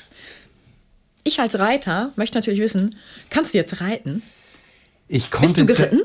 Ich 1.24 1.40
als 1.40 1.58
Reiter 1.58 2.12
möchte 2.16 2.38
natürlich 2.38 2.60
wissen, 2.60 2.98
kannst 3.30 3.54
du 3.54 3.58
jetzt 3.58 3.82
reiten? 3.82 4.22
Ich 5.08 5.32
konnte. 5.32 5.48
Bist 5.48 5.58
du 5.58 5.66
geritten? 5.66 6.02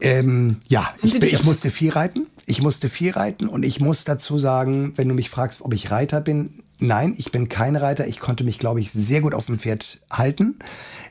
Ähm, 0.00 0.56
ja, 0.68 0.94
ich, 1.02 1.22
ich, 1.22 1.44
musste 1.44 1.70
viel 1.70 1.90
reiten. 1.90 2.26
Ich 2.46 2.62
musste 2.62 2.88
viel 2.88 3.12
reiten 3.12 3.48
und 3.48 3.62
ich 3.62 3.80
muss 3.80 4.04
dazu 4.04 4.38
sagen, 4.38 4.92
wenn 4.96 5.08
du 5.08 5.14
mich 5.14 5.30
fragst, 5.30 5.60
ob 5.60 5.74
ich 5.74 5.90
Reiter 5.90 6.20
bin, 6.20 6.62
nein, 6.80 7.14
ich 7.16 7.30
bin 7.32 7.48
kein 7.48 7.76
Reiter. 7.76 8.06
Ich 8.06 8.18
konnte 8.18 8.44
mich, 8.44 8.58
glaube 8.58 8.80
ich, 8.80 8.92
sehr 8.92 9.20
gut 9.20 9.34
auf 9.34 9.46
dem 9.46 9.58
Pferd 9.58 10.00
halten. 10.10 10.58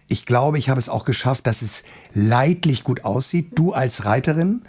Ich 0.08 0.26
glaube, 0.26 0.58
ich 0.58 0.70
habe 0.70 0.80
es 0.80 0.90
auch 0.90 1.06
geschafft, 1.06 1.48
dass 1.48 1.62
es 1.62 1.84
leidlich 2.14 2.84
gut 2.84 3.06
aussieht. 3.06 3.52
Du 3.56 3.74
als 3.74 4.06
Reiterin 4.06 4.64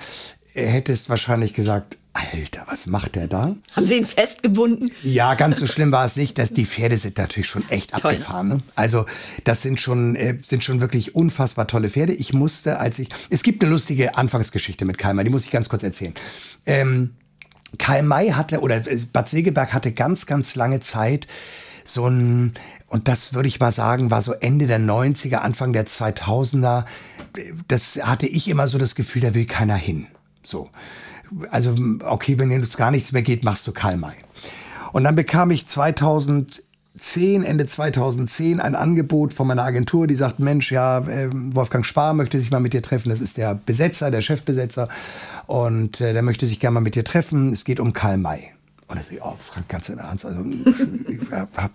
hättest 0.52 1.08
wahrscheinlich 1.08 1.54
gesagt, 1.54 1.96
Alter, 2.12 2.64
was 2.66 2.86
macht 2.86 3.14
der 3.14 3.28
da? 3.28 3.54
Haben 3.76 3.86
Sie 3.86 3.96
ihn 3.96 4.04
festgebunden? 4.04 4.90
Ja, 5.04 5.34
ganz 5.34 5.60
so 5.60 5.66
schlimm 5.66 5.92
war 5.92 6.04
es 6.04 6.16
nicht. 6.16 6.38
Dass 6.38 6.52
die 6.52 6.66
Pferde 6.66 6.96
sind 6.96 7.16
natürlich 7.18 7.48
schon 7.48 7.68
echt 7.68 7.90
Toll. 7.90 8.12
abgefahren. 8.12 8.48
Ne? 8.48 8.60
Also 8.74 9.06
das 9.44 9.62
sind 9.62 9.78
schon 9.78 10.16
äh, 10.16 10.36
sind 10.42 10.64
schon 10.64 10.80
wirklich 10.80 11.14
unfassbar 11.14 11.68
tolle 11.68 11.88
Pferde. 11.88 12.12
Ich 12.12 12.32
musste, 12.32 12.80
als 12.80 12.98
ich 12.98 13.10
es 13.30 13.44
gibt 13.44 13.62
eine 13.62 13.70
lustige 13.70 14.16
Anfangsgeschichte 14.16 14.84
mit 14.84 14.98
Kalmar, 14.98 15.24
die 15.24 15.30
muss 15.30 15.44
ich 15.44 15.52
ganz 15.52 15.68
kurz 15.68 15.84
erzählen. 15.84 16.14
Ähm, 16.66 17.10
Karl 17.78 18.02
May 18.02 18.30
hatte 18.30 18.60
oder 18.60 18.86
äh, 18.86 18.98
Bad 19.12 19.28
Segeberg 19.28 19.72
hatte 19.72 19.92
ganz 19.92 20.26
ganz 20.26 20.54
lange 20.54 20.80
Zeit 20.80 21.26
so 21.84 22.06
ein 22.06 22.54
und 22.90 23.06
das 23.06 23.34
würde 23.34 23.48
ich 23.48 23.60
mal 23.60 23.70
sagen, 23.70 24.10
war 24.10 24.20
so 24.20 24.32
Ende 24.32 24.66
der 24.66 24.80
90er, 24.80 25.36
Anfang 25.36 25.72
der 25.72 25.86
2000er. 25.86 26.84
Das 27.68 28.00
hatte 28.02 28.26
ich 28.26 28.48
immer 28.48 28.66
so 28.66 28.78
das 28.78 28.96
Gefühl, 28.96 29.22
da 29.22 29.32
will 29.32 29.46
keiner 29.46 29.76
hin. 29.76 30.08
So. 30.42 30.70
Also, 31.50 31.76
okay, 32.04 32.36
wenn 32.38 32.50
jetzt 32.50 32.76
gar 32.76 32.90
nichts 32.90 33.12
mehr 33.12 33.22
geht, 33.22 33.44
machst 33.44 33.64
du 33.68 33.72
Karl 33.72 33.96
May. 33.96 34.16
Und 34.92 35.04
dann 35.04 35.14
bekam 35.14 35.52
ich 35.52 35.66
2010, 36.96 37.44
Ende 37.44 37.66
2010 37.66 38.60
ein 38.60 38.74
Angebot 38.74 39.32
von 39.32 39.46
meiner 39.46 39.62
Agentur, 39.62 40.06
die 40.06 40.16
sagt, 40.16 40.40
Mensch, 40.40 40.72
ja, 40.72 40.98
ähm, 41.08 41.54
Wolfgang 41.54 41.86
Spar 41.86 42.14
möchte 42.14 42.38
sich 42.38 42.50
mal 42.50 42.60
mit 42.60 42.72
dir 42.72 42.82
treffen. 42.82 43.10
Das 43.10 43.20
ist 43.20 43.36
der 43.36 43.54
Besetzer, 43.54 44.10
der 44.10 44.22
Chefbesetzer. 44.22 44.88
Und 45.46 46.00
äh, 46.00 46.12
der 46.12 46.22
möchte 46.22 46.46
sich 46.46 46.58
gerne 46.58 46.74
mal 46.74 46.80
mit 46.80 46.96
dir 46.96 47.04
treffen. 47.04 47.52
Es 47.52 47.64
geht 47.64 47.80
um 47.80 47.92
Karl 47.92 48.18
May. 48.18 48.50
Und 48.88 48.96
dann 48.96 49.04
sage 49.04 49.16
ich, 49.16 49.22
oh, 49.22 49.36
Frank, 49.38 49.68
ganz 49.68 49.88
im 49.88 49.98
Ernst, 49.98 50.26
also 50.26 50.44
ich 50.44 51.20
hab, 51.30 51.56
hab 51.56 51.72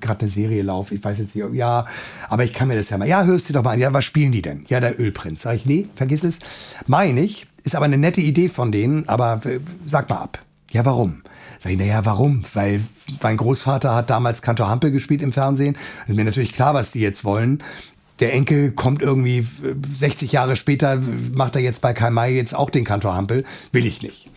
gerade 0.00 0.20
eine 0.20 0.30
Serie 0.30 0.62
laufen, 0.62 0.94
ich 0.94 1.04
weiß 1.04 1.18
jetzt 1.18 1.36
nicht, 1.36 1.46
ja, 1.52 1.84
aber 2.30 2.44
ich 2.44 2.54
kann 2.54 2.68
mir 2.68 2.76
das 2.76 2.88
ja 2.88 2.96
mal, 2.96 3.06
ja, 3.06 3.24
hörst 3.24 3.50
du 3.50 3.52
doch 3.52 3.62
mal 3.62 3.72
an, 3.72 3.78
ja, 3.78 3.92
was 3.92 4.06
spielen 4.06 4.32
die 4.32 4.40
denn? 4.40 4.64
Ja, 4.68 4.80
der 4.80 4.98
Ölprinz. 4.98 5.42
Sag 5.42 5.56
ich, 5.56 5.66
nee, 5.66 5.86
vergiss 5.94 6.24
es. 6.24 6.38
Meine 6.86 7.20
ich, 7.20 7.46
ist 7.62 7.76
aber 7.76 7.84
eine 7.84 7.98
nette 7.98 8.22
Idee 8.22 8.48
von 8.48 8.72
denen, 8.72 9.06
aber 9.06 9.42
äh, 9.44 9.60
sag 9.84 10.08
mal 10.08 10.16
ab. 10.16 10.38
Ja, 10.70 10.86
warum? 10.86 11.20
Sag 11.60 11.72
ich, 11.72 11.78
na 11.78 11.84
ja, 11.84 12.04
warum? 12.04 12.42
Weil 12.54 12.80
mein 13.22 13.36
Großvater 13.36 13.94
hat 13.94 14.10
damals 14.10 14.42
Kantor 14.42 14.68
Hampel 14.68 14.90
gespielt 14.90 15.22
im 15.22 15.32
Fernsehen. 15.32 15.76
Ist 16.08 16.16
mir 16.16 16.24
natürlich 16.24 16.52
klar, 16.52 16.74
was 16.74 16.90
die 16.90 17.00
jetzt 17.00 17.24
wollen. 17.24 17.62
Der 18.18 18.34
Enkel 18.34 18.72
kommt 18.72 19.00
irgendwie 19.00 19.46
60 19.92 20.32
Jahre 20.32 20.56
später, 20.56 21.00
macht 21.32 21.54
er 21.54 21.62
jetzt 21.62 21.80
bei 21.80 21.92
Kai 21.92 22.10
Mai 22.10 22.32
jetzt 22.32 22.54
auch 22.54 22.70
den 22.70 22.84
Kantor 22.84 23.14
Hampel. 23.14 23.44
Will 23.72 23.86
ich 23.86 24.02
nicht 24.02 24.30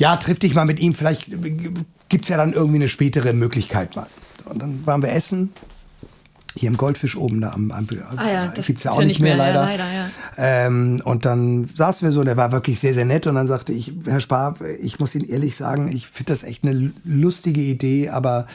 ja, 0.00 0.16
triff 0.16 0.38
dich 0.38 0.54
mal 0.54 0.64
mit 0.64 0.80
ihm, 0.80 0.94
vielleicht 0.94 1.26
gibt 2.08 2.24
es 2.24 2.28
ja 2.30 2.38
dann 2.38 2.54
irgendwie 2.54 2.76
eine 2.76 2.88
spätere 2.88 3.34
Möglichkeit 3.34 3.94
mal. 3.96 4.06
Und 4.46 4.58
dann 4.58 4.86
waren 4.86 5.02
wir 5.02 5.12
essen. 5.12 5.52
Hier 6.56 6.68
im 6.68 6.76
Goldfisch 6.76 7.16
oben 7.16 7.40
da 7.40 7.52
am, 7.52 7.70
am 7.70 7.86
ah 8.16 8.28
ja, 8.28 8.46
gibt 8.48 8.78
es 8.78 8.84
ja 8.84 8.90
auch 8.90 9.02
nicht 9.02 9.20
mehr, 9.20 9.36
mehr 9.36 9.52
leider. 9.52 9.60
Ja, 9.60 9.66
leider 9.68 9.92
ja. 9.92 10.10
Ähm, 10.36 11.00
und 11.04 11.24
dann 11.24 11.68
saßen 11.72 12.06
wir 12.06 12.12
so, 12.12 12.24
der 12.24 12.36
war 12.36 12.50
wirklich 12.50 12.80
sehr, 12.80 12.92
sehr 12.92 13.04
nett. 13.04 13.28
Und 13.28 13.36
dann 13.36 13.46
sagte 13.46 13.72
ich, 13.72 13.92
Herr 14.04 14.20
Spar, 14.20 14.56
ich 14.80 14.98
muss 14.98 15.14
Ihnen 15.14 15.28
ehrlich 15.28 15.54
sagen, 15.54 15.88
ich 15.94 16.08
finde 16.08 16.32
das 16.32 16.42
echt 16.42 16.64
eine 16.66 16.92
lustige 17.04 17.60
Idee, 17.60 18.08
aber 18.08 18.46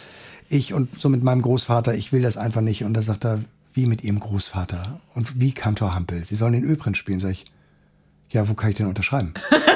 ich 0.50 0.74
und 0.74 1.00
so 1.00 1.08
mit 1.08 1.24
meinem 1.24 1.42
Großvater, 1.42 1.96
ich 1.96 2.12
will 2.12 2.22
das 2.22 2.36
einfach 2.36 2.62
nicht. 2.62 2.84
Und 2.84 2.94
da 2.96 3.02
sagt 3.02 3.24
er, 3.24 3.40
wie 3.74 3.86
mit 3.86 4.04
Ihrem 4.04 4.20
Großvater? 4.20 5.00
Und 5.14 5.40
wie 5.40 5.54
Kantor 5.54 5.96
Hampel? 5.96 6.24
Sie 6.26 6.36
sollen 6.36 6.54
den 6.54 6.66
Ölprinz 6.66 6.98
spielen. 6.98 7.22
Sag 7.22 7.32
ich, 7.32 7.46
ja, 8.30 8.50
wo 8.50 8.56
kann 8.56 8.72
ich 8.72 8.76
denn 8.76 8.88
unterschreiben? 8.88 9.34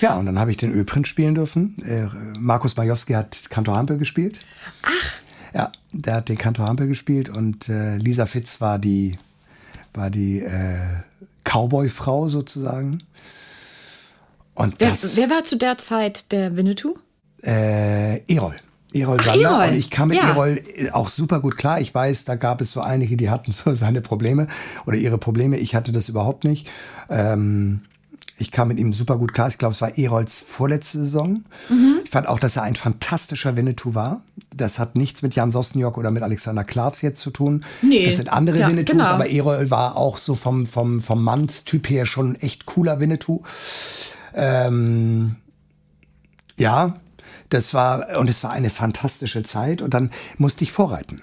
Ja, 0.00 0.16
und 0.16 0.26
dann 0.26 0.36
habe 0.40 0.50
ich 0.50 0.56
den 0.56 0.72
Ölprint 0.72 1.06
spielen 1.06 1.36
dürfen. 1.36 1.76
Äh, 1.84 2.08
Markus 2.36 2.76
Majowski 2.76 3.12
hat 3.12 3.48
Kantor 3.50 3.76
Hampel 3.76 3.98
gespielt. 3.98 4.40
Ach. 4.82 5.21
Ja, 5.54 5.70
der 5.92 6.14
hat 6.14 6.28
den 6.28 6.38
Kantor 6.38 6.66
Hampel 6.66 6.88
gespielt 6.88 7.28
und 7.28 7.68
äh, 7.68 7.96
Lisa 7.96 8.26
Fitz 8.26 8.60
war 8.60 8.78
die, 8.78 9.18
war 9.92 10.10
die 10.10 10.40
äh, 10.40 10.78
Cowboy-Frau 11.44 12.28
sozusagen. 12.28 13.02
Und 14.54 14.74
wer, 14.78 14.90
das, 14.90 15.16
wer 15.16 15.30
war 15.30 15.44
zu 15.44 15.56
der 15.56 15.78
Zeit 15.78 16.32
der 16.32 16.56
Winnetou? 16.56 16.94
Äh, 17.42 18.20
Erol. 18.32 18.56
Erol 18.92 19.16
Ach, 19.20 19.24
Sander. 19.24 19.50
Erol. 19.50 19.68
Und 19.68 19.78
ich 19.78 19.90
kam 19.90 20.08
mit 20.08 20.18
ja. 20.18 20.30
Erol 20.30 20.60
äh, 20.76 20.90
auch 20.90 21.08
super 21.08 21.40
gut 21.40 21.56
klar. 21.56 21.80
Ich 21.80 21.94
weiß, 21.94 22.24
da 22.24 22.34
gab 22.34 22.60
es 22.60 22.72
so 22.72 22.80
einige, 22.80 23.16
die 23.16 23.30
hatten 23.30 23.52
so 23.52 23.74
seine 23.74 24.00
Probleme 24.00 24.46
oder 24.86 24.96
ihre 24.96 25.18
Probleme. 25.18 25.58
Ich 25.58 25.74
hatte 25.74 25.92
das 25.92 26.08
überhaupt 26.08 26.44
nicht. 26.44 26.68
Ähm, 27.08 27.82
Ich 28.38 28.50
kam 28.50 28.68
mit 28.68 28.78
ihm 28.78 28.92
super 28.92 29.18
gut 29.18 29.32
klar. 29.34 29.48
Ich 29.48 29.58
glaube, 29.58 29.74
es 29.74 29.80
war 29.80 29.96
Erolds 29.98 30.44
vorletzte 30.46 30.98
Saison. 30.98 31.44
Mhm. 31.68 32.00
Ich 32.04 32.10
fand 32.10 32.28
auch, 32.28 32.38
dass 32.38 32.56
er 32.56 32.62
ein 32.62 32.74
fantastischer 32.74 33.56
Winnetou 33.56 33.94
war. 33.94 34.22
Das 34.54 34.78
hat 34.78 34.96
nichts 34.96 35.22
mit 35.22 35.34
Jan 35.34 35.50
Sossenjock 35.50 35.98
oder 35.98 36.10
mit 36.10 36.22
Alexander 36.22 36.64
Klavs 36.64 37.02
jetzt 37.02 37.20
zu 37.20 37.30
tun. 37.30 37.64
Nee. 37.82 38.06
Das 38.06 38.16
sind 38.16 38.32
andere 38.32 38.58
ja, 38.58 38.68
Winnetous, 38.68 38.96
genau. 38.96 39.08
aber 39.08 39.30
Erol 39.30 39.70
war 39.70 39.96
auch 39.96 40.18
so 40.18 40.34
vom, 40.34 40.66
vom, 40.66 41.00
vom 41.00 41.22
Mannstyp 41.22 41.88
her 41.88 42.06
schon 42.06 42.34
echt 42.36 42.66
cooler 42.66 43.00
Winnetou. 43.00 43.42
Ähm, 44.34 45.36
ja, 46.58 46.94
das 47.50 47.74
war, 47.74 48.18
und 48.18 48.30
es 48.30 48.42
war 48.44 48.50
eine 48.50 48.70
fantastische 48.70 49.42
Zeit. 49.42 49.82
Und 49.82 49.94
dann 49.94 50.10
musste 50.38 50.64
ich 50.64 50.72
vorreiten. 50.72 51.22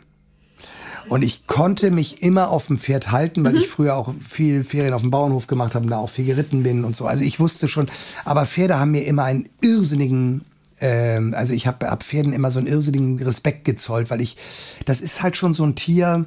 Und 1.10 1.24
ich 1.24 1.47
konnte 1.47 1.91
mich 1.91 2.22
immer 2.22 2.49
auf 2.49 2.68
dem 2.68 2.78
Pferd 2.78 3.12
halten, 3.12 3.43
weil 3.43 3.53
mhm. 3.53 3.60
ich 3.60 3.68
früher 3.68 3.95
auch 3.95 4.14
viel 4.14 4.64
Ferien 4.64 4.93
auf 4.93 5.01
dem 5.01 5.12
Bauernhof 5.12 5.47
gemacht 5.47 5.76
habe 5.76 5.86
und 5.86 5.91
da 5.91 5.97
auch 5.97 6.10
viel 6.10 6.26
geritten 6.26 6.64
bin 6.64 6.84
und 6.86 6.95
so. 6.95 7.05
Also 7.05 7.24
ich 7.24 7.39
wusste 7.39 7.68
schon, 7.68 7.88
aber 8.26 8.45
Pferde 8.45 8.80
haben 8.80 8.91
mir 8.91 9.05
immer 9.05 9.24
einen 9.24 9.49
irrsinnigen 9.62 10.45
ähm, 10.82 11.34
also 11.36 11.53
ich 11.53 11.68
habe 11.68 11.89
ab 11.89 12.03
Pferden 12.03 12.32
immer 12.32 12.51
so 12.51 12.60
einen 12.60 12.68
irrsinnigen 12.68 13.22
Respekt 13.22 13.66
gezollt, 13.66 14.10
weil 14.10 14.22
ich, 14.22 14.38
das 14.86 15.01
ist 15.01 15.22
halt 15.22 15.36
schon 15.36 15.53
so 15.53 15.66
ein 15.66 15.76
Tier, 15.76 16.26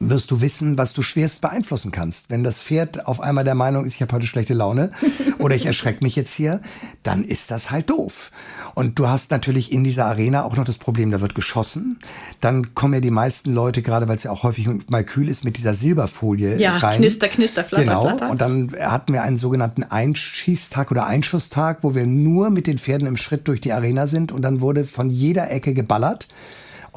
wirst 0.00 0.30
du 0.30 0.40
wissen, 0.40 0.78
was 0.78 0.92
du 0.92 1.02
schwerst 1.02 1.40
beeinflussen 1.40 1.90
kannst. 1.90 2.30
Wenn 2.30 2.44
das 2.44 2.60
Pferd 2.60 3.06
auf 3.06 3.20
einmal 3.20 3.44
der 3.44 3.54
Meinung 3.54 3.84
ist, 3.84 3.94
ich 3.94 4.02
habe 4.02 4.12
heute 4.12 4.26
schlechte 4.26 4.54
Laune 4.54 4.90
oder 5.38 5.54
ich 5.54 5.66
erschrecke 5.66 6.04
mich 6.04 6.14
jetzt 6.16 6.32
hier, 6.32 6.60
dann 7.02 7.24
ist 7.24 7.50
das 7.50 7.70
halt 7.70 7.90
doof. 7.90 8.30
Und 8.74 8.98
du 8.98 9.08
hast 9.08 9.30
natürlich 9.30 9.72
in 9.72 9.82
dieser 9.82 10.06
Arena 10.06 10.44
auch 10.44 10.56
noch 10.56 10.64
das 10.64 10.78
Problem, 10.78 11.10
da 11.10 11.20
wird 11.20 11.34
geschossen. 11.34 11.98
Dann 12.40 12.74
kommen 12.74 12.94
ja 12.94 13.00
die 13.00 13.10
meisten 13.10 13.52
Leute, 13.52 13.82
gerade 13.82 14.08
weil 14.08 14.16
es 14.16 14.22
ja 14.22 14.30
auch 14.30 14.44
häufig 14.44 14.68
mal 14.88 15.04
kühl 15.04 15.28
ist, 15.28 15.44
mit 15.44 15.56
dieser 15.56 15.74
Silberfolie 15.74 16.58
ja, 16.58 16.76
rein. 16.76 16.98
Knister, 16.98 17.28
knister, 17.28 17.64
flatter, 17.64 17.84
genau. 17.84 18.02
Flatter. 18.02 18.30
Und 18.30 18.40
dann 18.40 18.72
hatten 18.78 19.12
wir 19.12 19.22
einen 19.22 19.36
sogenannten 19.36 19.82
Einschießtag 19.82 20.90
oder 20.90 21.06
Einschusstag, 21.06 21.78
wo 21.82 21.94
wir 21.94 22.06
nur 22.06 22.50
mit 22.50 22.66
den 22.66 22.78
Pferden 22.78 23.08
im 23.08 23.16
Schritt 23.16 23.48
durch 23.48 23.60
die 23.60 23.72
Arena 23.72 24.06
sind 24.06 24.32
und 24.32 24.42
dann 24.42 24.60
wurde 24.60 24.84
von 24.84 25.10
jeder 25.10 25.50
Ecke 25.50 25.74
geballert. 25.74 26.28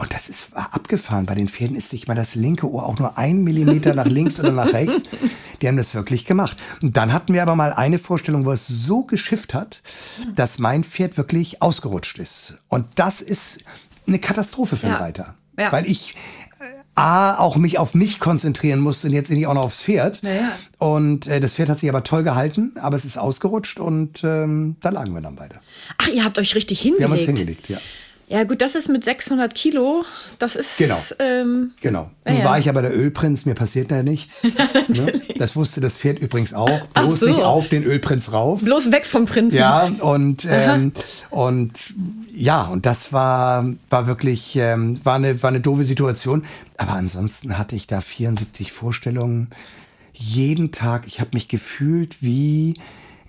Und 0.01 0.15
das 0.15 0.29
ist 0.29 0.49
abgefahren. 0.55 1.27
Bei 1.27 1.35
den 1.35 1.47
Pferden 1.47 1.75
ist 1.75 1.93
nicht 1.93 2.07
mal 2.07 2.15
das 2.15 2.33
linke 2.33 2.67
Ohr 2.67 2.87
auch 2.87 2.97
nur 2.97 3.19
ein 3.19 3.43
Millimeter 3.43 3.93
nach 3.93 4.07
links 4.07 4.39
oder 4.39 4.51
nach 4.51 4.73
rechts. 4.73 5.03
Die 5.61 5.67
haben 5.67 5.77
das 5.77 5.93
wirklich 5.93 6.25
gemacht. 6.25 6.57
Und 6.81 6.97
dann 6.97 7.13
hatten 7.13 7.35
wir 7.35 7.43
aber 7.43 7.55
mal 7.55 7.71
eine 7.71 7.99
Vorstellung, 7.99 8.45
wo 8.45 8.51
es 8.51 8.65
so 8.65 9.03
geschifft 9.03 9.53
hat, 9.53 9.83
dass 10.33 10.57
mein 10.57 10.83
Pferd 10.83 11.17
wirklich 11.17 11.61
ausgerutscht 11.61 12.17
ist. 12.17 12.55
Und 12.67 12.87
das 12.95 13.21
ist 13.21 13.63
eine 14.07 14.17
Katastrophe 14.17 14.75
für 14.75 14.87
den 14.87 14.93
ja. 14.93 14.97
Reiter. 14.97 15.35
Ja. 15.59 15.71
Weil 15.71 15.85
ich 15.85 16.15
äh, 16.59 16.63
A, 16.95 17.37
auch 17.37 17.55
mich 17.55 17.77
auf 17.77 17.93
mich 17.93 18.19
konzentrieren 18.19 18.79
musste 18.79 19.07
und 19.07 19.13
jetzt 19.13 19.29
nicht 19.29 19.45
auch 19.45 19.53
noch 19.53 19.61
aufs 19.61 19.83
Pferd. 19.83 20.23
Ja. 20.23 20.51
Und 20.79 21.27
äh, 21.27 21.39
das 21.39 21.53
Pferd 21.53 21.69
hat 21.69 21.77
sich 21.77 21.89
aber 21.89 22.03
toll 22.03 22.23
gehalten, 22.23 22.71
aber 22.81 22.95
es 22.95 23.05
ist 23.05 23.19
ausgerutscht 23.19 23.79
und 23.79 24.23
ähm, 24.23 24.77
da 24.81 24.89
lagen 24.89 25.13
wir 25.13 25.21
dann 25.21 25.35
beide. 25.35 25.59
Ach, 25.99 26.07
ihr 26.07 26.23
habt 26.23 26.39
euch 26.39 26.55
richtig 26.55 26.81
hingelegt. 26.81 27.01
Wir 27.01 27.05
haben 27.05 27.13
uns 27.13 27.39
hingelegt, 27.39 27.69
ja. 27.69 27.77
Ja, 28.31 28.45
gut, 28.45 28.61
das 28.61 28.75
ist 28.75 28.87
mit 28.87 29.03
600 29.03 29.53
Kilo. 29.53 30.05
Das 30.39 30.55
ist. 30.55 30.77
Genau. 30.77 30.97
Ähm, 31.19 31.71
genau. 31.81 32.09
Nun 32.25 32.37
ja. 32.37 32.45
war 32.45 32.57
ich 32.57 32.69
aber 32.69 32.81
der 32.81 32.97
Ölprinz, 32.97 33.45
mir 33.45 33.55
passiert 33.55 33.91
da 33.91 34.03
nichts. 34.03 34.43
ne? 34.87 35.11
Das 35.37 35.57
wusste 35.57 35.81
das 35.81 35.97
Pferd 35.97 36.19
übrigens 36.19 36.53
auch. 36.53 36.85
Bloß 36.93 37.19
so. 37.19 37.27
nicht 37.27 37.41
auf 37.41 37.67
den 37.67 37.83
Ölprinz 37.83 38.31
rauf. 38.31 38.61
Bloß 38.61 38.93
weg 38.93 39.05
vom 39.05 39.25
Prinzen. 39.25 39.57
Ja, 39.57 39.83
und, 39.99 40.47
ähm, 40.49 40.93
und 41.29 41.73
ja, 42.33 42.63
und 42.63 42.85
das 42.85 43.11
war, 43.11 43.65
war 43.89 44.07
wirklich, 44.07 44.55
ähm, 44.55 44.97
war, 45.03 45.15
eine, 45.15 45.43
war 45.43 45.49
eine 45.49 45.59
doofe 45.59 45.83
Situation. 45.83 46.45
Aber 46.77 46.93
ansonsten 46.93 47.57
hatte 47.57 47.75
ich 47.75 47.85
da 47.85 47.99
74 47.99 48.71
Vorstellungen. 48.71 49.49
Jeden 50.13 50.71
Tag, 50.71 51.03
ich 51.05 51.19
habe 51.19 51.31
mich 51.33 51.49
gefühlt 51.49 52.21
wie 52.21 52.75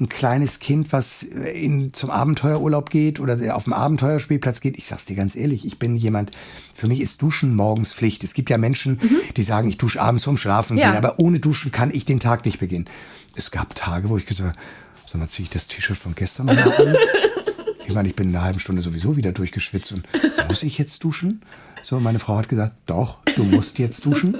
ein 0.00 0.08
kleines 0.08 0.58
Kind, 0.58 0.92
was 0.92 1.22
in, 1.22 1.92
zum 1.92 2.10
Abenteuerurlaub 2.10 2.90
geht 2.90 3.20
oder 3.20 3.56
auf 3.56 3.64
dem 3.64 3.72
Abenteuerspielplatz 3.72 4.60
geht. 4.60 4.78
Ich 4.78 4.86
sag's 4.86 5.04
dir 5.04 5.16
ganz 5.16 5.36
ehrlich, 5.36 5.64
ich 5.64 5.78
bin 5.78 5.96
jemand, 5.96 6.32
für 6.74 6.88
mich 6.88 7.00
ist 7.00 7.22
Duschen 7.22 7.54
morgens 7.54 7.94
Pflicht. 7.94 8.24
Es 8.24 8.34
gibt 8.34 8.50
ja 8.50 8.58
Menschen, 8.58 8.98
mhm. 9.00 9.20
die 9.36 9.42
sagen, 9.42 9.68
ich 9.68 9.78
dusche 9.78 10.00
abends 10.00 10.24
vorm 10.24 10.36
Schlafen 10.36 10.76
ja. 10.76 10.90
gehen, 10.90 10.98
aber 10.98 11.18
ohne 11.18 11.40
Duschen 11.40 11.72
kann 11.72 11.90
ich 11.92 12.04
den 12.04 12.20
Tag 12.20 12.44
nicht 12.44 12.58
beginnen. 12.58 12.86
Es 13.36 13.50
gab 13.50 13.74
Tage, 13.74 14.08
wo 14.08 14.16
ich 14.16 14.26
gesagt 14.26 14.56
habe, 14.56 14.66
sag 15.06 15.18
mal, 15.20 15.28
ziehe 15.28 15.44
ich 15.44 15.50
das 15.50 15.68
T-Shirt 15.68 15.96
von 15.96 16.14
gestern 16.14 16.46
mal 16.46 16.58
an? 16.58 16.96
ich 17.86 17.94
meine, 17.94 18.08
ich 18.08 18.16
bin 18.16 18.30
in 18.30 18.36
einer 18.36 18.44
halben 18.44 18.60
Stunde 18.60 18.82
sowieso 18.82 19.16
wieder 19.16 19.32
durchgeschwitzt 19.32 19.92
und 19.92 20.06
muss 20.48 20.62
ich 20.62 20.78
jetzt 20.78 21.04
duschen? 21.04 21.42
So, 21.82 21.98
meine 21.98 22.20
Frau 22.20 22.36
hat 22.36 22.48
gesagt, 22.48 22.76
doch, 22.86 23.18
du 23.34 23.42
musst 23.42 23.78
jetzt 23.78 24.06
duschen. 24.06 24.36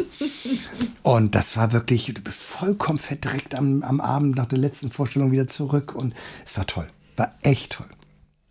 Und 1.03 1.35
das 1.35 1.57
war 1.57 1.73
wirklich 1.73 2.13
vollkommen 2.31 2.99
verdreckt 2.99 3.55
am, 3.55 3.83
am 3.83 4.01
Abend 4.01 4.37
nach 4.37 4.47
der 4.47 4.59
letzten 4.59 4.91
Vorstellung 4.91 5.33
wieder 5.33 5.47
zurück. 5.47 5.95
Und 5.95 6.15
es 6.45 6.57
war 6.57 6.67
toll. 6.67 6.89
War 7.17 7.35
echt 7.43 7.73
toll. 7.73 7.89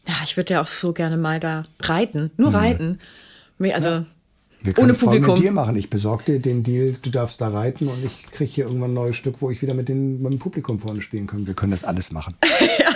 Ja, 0.08 0.16
ich 0.24 0.38
würde 0.38 0.54
ja 0.56 0.62
auch 0.62 0.68
so 0.68 0.94
gerne 0.94 1.18
mal 1.18 1.40
da 1.40 1.66
reiten. 1.80 2.32
Nur 2.38 2.50
mhm. 2.50 2.56
reiten. 2.56 3.00
Also. 3.60 3.90
Ja. 3.90 4.06
Wir 4.64 4.74
können 4.74 4.92
Ohne 4.92 4.98
Publikum. 4.98 5.34
mit 5.34 5.44
dir 5.44 5.52
machen. 5.52 5.76
Ich 5.76 5.90
besorge 5.90 6.24
dir 6.34 6.40
den 6.40 6.62
Deal, 6.62 6.96
du 7.02 7.10
darfst 7.10 7.42
da 7.42 7.48
reiten 7.48 7.88
und 7.88 8.06
ich 8.06 8.28
kriege 8.32 8.52
hier 8.52 8.66
irgendwann 8.66 8.92
ein 8.92 8.96
neues 8.96 9.16
Stück, 9.16 9.38
wo 9.40 9.50
ich 9.50 9.60
wieder 9.64 9.74
mit, 9.74 9.90
den, 9.90 10.22
mit 10.22 10.34
dem 10.34 10.40
Publikum 10.40 10.80
vorne 10.80 11.02
spielen 11.02 11.26
kann. 11.26 11.48
Wir 11.48 11.56
können 11.56 11.72
das 11.72 11.84
alles 11.84 12.12
machen. 12.12 12.36
ja. 12.80 12.92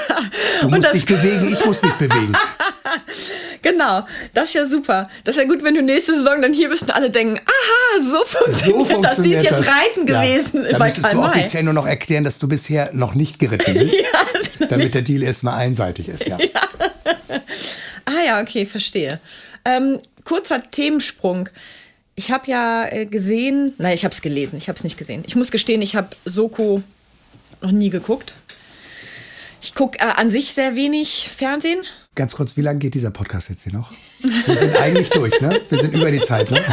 Du 0.62 0.70
musst 0.70 0.94
dich 0.94 1.06
bewegen, 1.06 1.52
ich 1.52 1.66
muss 1.66 1.82
mich 1.82 1.94
bewegen. 1.94 2.34
genau, 3.64 4.06
das 4.36 4.50
ist 4.50 4.54
ja 4.54 4.66
super. 4.66 5.10
Das 5.24 5.36
ist 5.36 5.42
ja 5.42 5.48
gut, 5.48 5.64
wenn 5.64 5.74
du 5.74 5.82
nächste 5.82 6.14
Saison 6.14 6.42
dann 6.42 6.54
hier 6.54 6.70
bist 6.70 6.84
und 6.84 6.92
alle 6.92 7.10
denken, 7.10 7.40
aha, 7.40 7.75
so 8.02 8.26
funktioniert, 8.26 8.88
so 8.88 8.94
funktioniert 8.94 9.04
das. 9.06 9.18
Sie 9.18 9.34
ist 9.34 9.44
jetzt 9.44 9.68
reiten 9.68 10.08
ja. 10.08 10.22
gewesen 10.22 10.66
da 10.70 10.84
müsstest 10.84 11.14
du 11.14 11.20
offiziell 11.20 11.64
nur 11.64 11.74
noch 11.74 11.86
erklären, 11.86 12.24
dass 12.24 12.40
du 12.40 12.48
bisher 12.48 12.92
noch 12.94 13.16
nicht 13.16 13.40
geritten 13.40 13.74
bist, 13.80 13.96
ja, 14.60 14.68
damit 14.68 14.94
der 14.94 15.02
Deal 15.02 15.24
erstmal 15.24 15.56
einseitig 15.56 16.10
ist. 16.10 16.28
Ja. 16.28 16.38
ja. 16.40 16.62
Ah 18.06 18.24
ja, 18.26 18.42
okay, 18.42 18.66
verstehe. 18.66 19.20
Ähm, 19.64 20.00
kurzer 20.24 20.62
Themensprung. 20.70 21.50
Ich 22.16 22.32
habe 22.32 22.50
ja 22.50 22.88
äh, 22.88 23.06
gesehen, 23.06 23.74
nein, 23.78 23.94
ich 23.94 24.06
habe 24.06 24.14
es 24.14 24.22
gelesen, 24.22 24.58
ich 24.58 24.70
habe 24.70 24.78
es 24.78 24.84
nicht 24.84 24.98
gesehen. 24.98 25.24
Ich 25.28 25.36
muss 25.36 25.52
gestehen, 25.52 25.82
ich 25.82 25.96
habe 25.96 26.10
Soko 26.24 26.82
noch 27.62 27.72
nie 27.72 27.90
geguckt. 27.90 28.36
Ich 29.62 29.74
gucke 29.74 29.98
äh, 30.00 30.04
an 30.04 30.32
sich 30.32 30.54
sehr 30.54 30.76
wenig 30.76 31.30
Fernsehen. 31.36 31.80
Ganz 32.16 32.34
kurz, 32.34 32.56
wie 32.56 32.62
lange 32.62 32.80
geht 32.80 32.94
dieser 32.94 33.12
Podcast 33.12 33.50
jetzt 33.50 33.64
hier 33.64 33.74
noch? 33.74 33.92
Wir 34.46 34.56
sind 34.56 34.76
eigentlich 34.78 35.10
durch, 35.10 35.40
ne? 35.42 35.60
Wir 35.70 35.80
sind 35.80 35.94
über 35.94 36.10
die 36.10 36.22
Zeit, 36.22 36.50
ne? 36.50 36.64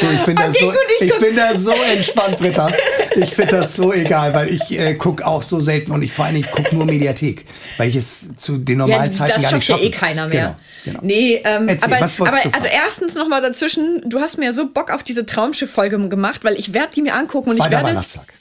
ich 0.00 0.24
bin, 0.24 0.38
okay, 0.38 0.46
da 0.46 0.52
so, 0.52 0.66
gut, 0.66 0.76
ich, 1.00 1.06
ich 1.10 1.18
bin 1.18 1.36
da 1.36 1.58
so 1.58 1.72
entspannt, 1.92 2.36
Britta. 2.38 2.70
Ich 3.16 3.34
finde 3.34 3.56
das 3.56 3.74
so 3.74 3.92
egal, 3.92 4.34
weil 4.34 4.48
ich 4.48 4.70
äh, 4.70 4.94
gucke 4.94 5.26
auch 5.26 5.42
so 5.42 5.60
selten 5.60 5.90
und 5.90 6.02
ich 6.02 6.12
vor 6.12 6.26
allem 6.26 6.36
ich 6.36 6.50
gucke 6.50 6.74
nur 6.74 6.84
Mediathek, 6.84 7.44
weil 7.76 7.88
ich 7.88 7.96
es 7.96 8.36
zu 8.36 8.56
den 8.56 8.78
normalen 8.78 9.10
ja, 9.10 9.10
Zeiten 9.10 9.30
gar 9.30 9.36
nicht 9.36 9.44
schaffe. 9.44 9.56
Das 9.56 9.64
schafft 9.64 9.80
ja 9.80 9.86
eh 9.86 9.90
keiner 9.90 10.26
mehr. 10.28 10.56
Genau, 10.84 11.00
genau. 11.00 11.14
Nee, 11.14 11.42
ähm, 11.44 11.66
Erzähl, 11.66 11.92
aber, 11.92 12.28
aber 12.28 12.54
also 12.54 12.68
erstens 12.72 13.14
noch 13.16 13.28
mal 13.28 13.42
dazwischen, 13.42 14.02
du 14.08 14.20
hast 14.20 14.38
mir 14.38 14.52
so 14.52 14.68
Bock 14.68 14.92
auf 14.92 15.02
diese 15.02 15.26
Traumschiff-Folge 15.26 16.08
gemacht, 16.08 16.44
weil 16.44 16.54
ich 16.54 16.72
werde 16.72 16.90
die 16.94 17.02
mir 17.02 17.14
angucken 17.14 17.50
und 17.50 17.56
Zweiter 17.56 17.68
ich 17.68 17.72
werde... 17.72 17.88
Weihnachtstag. 17.88 18.39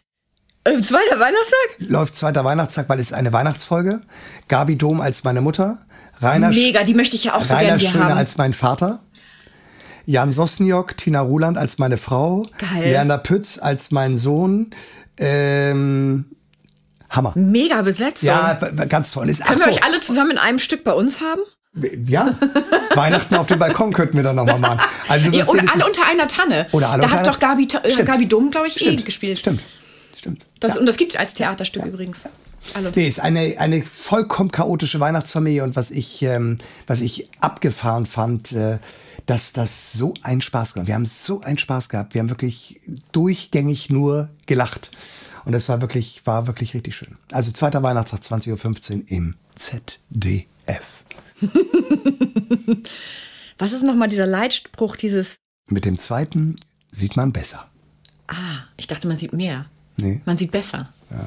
Äh, 0.78 0.82
zweiter 0.82 1.20
Weihnachtstag? 1.20 1.76
Läuft 1.80 2.16
zweiter 2.16 2.44
Weihnachtstag, 2.44 2.90
weil 2.90 3.00
es 3.00 3.14
eine 3.14 3.34
Weihnachtsfolge. 3.34 4.02
Gabi 4.48 4.76
Dom 4.78 5.02
als 5.02 5.24
meine 5.24 5.42
Mutter. 5.42 5.80
Rainer 6.22 6.50
Mega, 6.50 6.84
die 6.84 6.94
möchte 6.94 7.16
ich 7.16 7.26
ja 7.26 7.36
auch 7.36 7.44
so 7.44 7.54
Rainer 7.54 7.78
gerne 7.78 7.92
Schöne 7.92 8.04
haben. 8.06 8.18
als 8.18 8.38
mein 8.38 8.54
Vater. 8.54 9.00
Jan 10.06 10.32
Sossenjock, 10.34 10.98
Tina 10.98 11.22
Ruland 11.22 11.58
als 11.58 11.78
meine 11.78 11.98
Frau. 11.98 12.48
Geil. 12.58 12.92
Lerner 12.92 13.18
Pütz 13.20 13.58
als 13.60 13.92
mein 13.92 14.18
Sohn. 14.18 14.72
Ähm, 15.18 16.26
Hammer. 17.10 17.34
Mega 17.36 17.82
Besetzung. 17.82 18.28
Ja, 18.28 18.54
ganz 18.88 19.12
toll. 19.12 19.30
Ist, 19.30 19.44
Können 19.46 19.60
wir 19.60 19.66
so. 19.66 19.72
euch 19.72 19.84
alle 19.84 20.00
zusammen 20.00 20.32
in 20.32 20.38
einem 20.38 20.60
Stück 20.60 20.84
bei 20.84 20.94
uns 20.94 21.20
haben? 21.22 21.42
Ja, 22.08 22.34
Weihnachten 22.96 23.36
auf 23.36 23.46
dem 23.48 23.60
Balkon 23.60 23.94
könnten 23.94 24.18
wir 24.18 24.24
dann 24.24 24.36
nochmal 24.36 24.58
machen. 24.60 24.80
Also 25.08 25.30
ja, 25.30 25.46
oder 25.46 25.64
alle 25.72 25.86
unter 25.86 26.02
einer 26.10 26.28
Tanne. 26.28 26.66
Oder 26.72 26.90
alle 26.90 27.04
da 27.04 27.12
hat 27.12 27.28
doch 27.28 27.38
Gabi, 27.40 27.68
äh, 27.84 28.04
Gabi 28.04 28.28
Dom, 28.28 28.50
glaube 28.50 28.68
ich, 28.68 28.78
eh 28.78 28.80
Stimmt. 28.86 29.02
eh 29.02 29.04
gespielt. 29.04 29.40
Stimmt. 29.40 29.64
Stimmt. 30.20 30.46
Das, 30.60 30.74
ja. 30.74 30.82
Und 30.82 30.86
das 30.86 30.98
gibt 30.98 31.14
es 31.14 31.18
als 31.18 31.34
Theaterstück 31.34 31.84
ja. 31.84 31.88
übrigens. 31.88 32.26
Alle. 32.74 32.92
Nee, 32.94 33.08
ist 33.08 33.22
eine, 33.22 33.56
eine 33.58 33.82
vollkommen 33.84 34.52
chaotische 34.52 35.00
Weihnachtsfamilie 35.00 35.64
und 35.64 35.78
was 35.78 35.92
ich, 35.92 36.22
ähm, 36.24 36.58
was 36.88 37.00
ich 37.00 37.30
abgefahren 37.40 38.06
fand, 38.06 38.52
äh, 38.52 38.80
dass 39.26 39.54
das 39.54 39.94
so 39.94 40.14
einen 40.24 40.42
Spaß 40.42 40.74
gemacht. 40.74 40.88
Wir 40.88 40.96
haben 40.96 41.06
so 41.06 41.40
einen 41.40 41.58
Spaß 41.58 41.88
gehabt. 41.88 42.14
Wir 42.16 42.20
haben 42.20 42.30
wirklich 42.30 42.82
durchgängig 43.14 43.90
nur 43.90 44.28
gelacht. 44.46 44.92
Und 45.46 45.54
das 45.54 45.70
war 45.70 45.80
wirklich, 45.80 46.22
war 46.26 46.48
wirklich 46.48 46.74
richtig 46.74 46.98
schön. 46.98 47.18
Also 47.32 47.54
zweiter 47.54 47.82
Weihnachtstag 47.82 48.20
20.15 48.20 48.92
Uhr 48.96 49.04
im 49.08 49.36
ZDF. 49.56 51.06
Was 53.58 53.72
ist 53.72 53.84
nochmal 53.84 54.10
dieser 54.10 54.28
Leitspruch, 54.28 54.98
dieses? 54.98 55.38
Mit 55.70 55.86
dem 55.86 55.98
zweiten 55.98 56.58
sieht 56.92 57.16
man 57.16 57.32
besser. 57.32 57.70
Ah, 58.28 58.66
ich 58.76 58.88
dachte, 58.88 59.08
man 59.08 59.16
sieht 59.16 59.32
mehr. 59.32 59.68
Nee. 60.02 60.22
Man 60.26 60.38
sieht 60.38 60.52
besser. 60.52 60.90
Ja. 61.10 61.26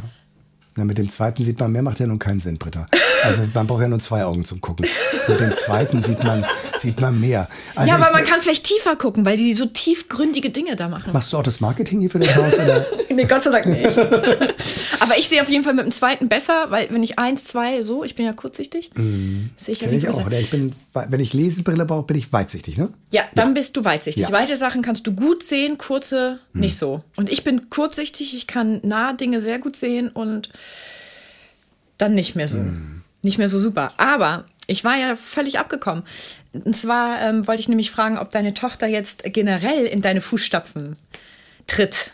Na, 0.77 0.85
mit 0.85 0.99
dem 0.99 1.09
zweiten 1.09 1.45
sieht 1.45 1.61
man 1.61 1.73
mehr, 1.73 1.83
macht 1.83 2.01
ja 2.01 2.07
nun 2.07 2.19
keinen 2.19 2.41
Sinn, 2.41 2.59
Britta. 2.59 2.87
Also 3.25 3.43
man 3.55 3.67
braucht 3.67 3.83
ja 3.83 3.89
nur 3.89 3.99
zwei 3.99 4.25
Augen 4.25 4.45
zum 4.45 4.61
Gucken. 4.61 4.87
Mit 5.29 5.41
dem 5.41 5.53
zweiten 5.53 6.03
sieht 6.03 6.23
man, 6.25 6.45
sieht 6.79 7.01
man 7.01 7.21
mehr. 7.21 7.49
Also 7.75 7.89
ja, 7.89 7.97
aber 7.97 8.07
ich, 8.07 8.13
man 8.13 8.25
kann 8.25 8.41
vielleicht 8.41 8.65
tiefer 8.65 8.97
gucken, 8.97 9.25
weil 9.25 9.37
die 9.37 9.55
so 9.55 9.67
tiefgründige 9.67 10.51
Dinge 10.51 10.77
da 10.77 10.89
machen. 10.89 11.13
Machst 11.13 11.33
du 11.33 11.39
auch 11.39 11.43
das 11.43 11.61
Marketing 11.61 12.01
hier 12.01 12.11
für 12.11 12.19
das 12.19 12.35
Haus? 12.35 12.55
Oder? 12.55 12.87
nee, 13.11 13.25
Gott 13.25 13.43
sei 13.43 13.51
Dank 13.51 13.67
nicht. 13.67 13.87
aber 15.01 15.19
ich 15.19 15.29
sehe 15.29 15.43
auf 15.43 15.49
jeden 15.49 15.65
Fall 15.65 15.75
mit 15.75 15.85
dem 15.85 15.93
zweiten 15.93 16.29
besser, 16.29 16.67
weil 16.71 16.89
wenn 16.91 17.03
ich 17.03 17.19
eins, 17.19 17.45
zwei, 17.45 17.83
so, 17.83 18.05
ich 18.05 18.15
bin 18.15 18.27
ja 18.27 18.33
kurzsichtig, 18.33 18.91
mm. 18.95 19.51
sehe 19.57 19.73
ich 19.73 19.81
ja 19.81 19.91
ich 19.91 20.09
auch. 20.09 20.31
Ich 20.31 20.51
bin, 20.51 20.75
wenn 20.93 21.21
ich 21.21 21.33
Lesebrille 21.33 21.85
brauche, 21.85 22.07
bin 22.07 22.17
ich 22.17 22.33
weitsichtig, 22.33 22.79
ne? 22.79 22.91
Ja, 23.13 23.23
dann 23.35 23.49
ja. 23.49 23.55
bist 23.55 23.77
du 23.77 23.85
weitsichtig. 23.85 24.25
Ja. 24.25 24.33
Weite 24.33 24.57
Sachen 24.57 24.83
kannst 24.83 25.07
du 25.07 25.13
gut 25.13 25.43
sehen, 25.43 25.79
kurze 25.79 26.39
hm. 26.53 26.61
nicht 26.61 26.79
so. 26.79 27.03
Und 27.17 27.31
ich 27.31 27.45
bin 27.45 27.71
kurzsichtig, 27.71 28.35
ich 28.35 28.47
kann 28.47 28.81
nahe 28.83 29.15
Dinge 29.15 29.41
sehr 29.41 29.59
gut 29.59 29.77
sehen 29.77 30.09
und 30.09 30.51
dann 31.99 32.15
nicht 32.15 32.35
mehr 32.35 32.49
so. 32.49 32.59
Hm. 32.59 33.02
Nicht 33.23 33.39
mehr 33.39 33.49
so 33.49 33.59
super. 33.59 33.93
Aber 33.97 34.45
ich 34.67 34.85
war 34.85 34.97
ja 34.97 35.17
völlig 35.17 35.59
abgekommen. 35.59 36.05
Und 36.53 36.77
zwar 36.77 37.21
ähm, 37.23 37.47
wollte 37.47 37.61
ich 37.61 37.69
nämlich 37.69 37.91
fragen, 37.91 38.19
ob 38.19 38.31
deine 38.31 38.55
Tochter 38.55 38.87
jetzt 38.87 39.23
generell 39.25 39.87
in 39.87 40.01
deine 40.01 40.21
Fußstapfen 40.21 40.97
tritt. 41.67 42.13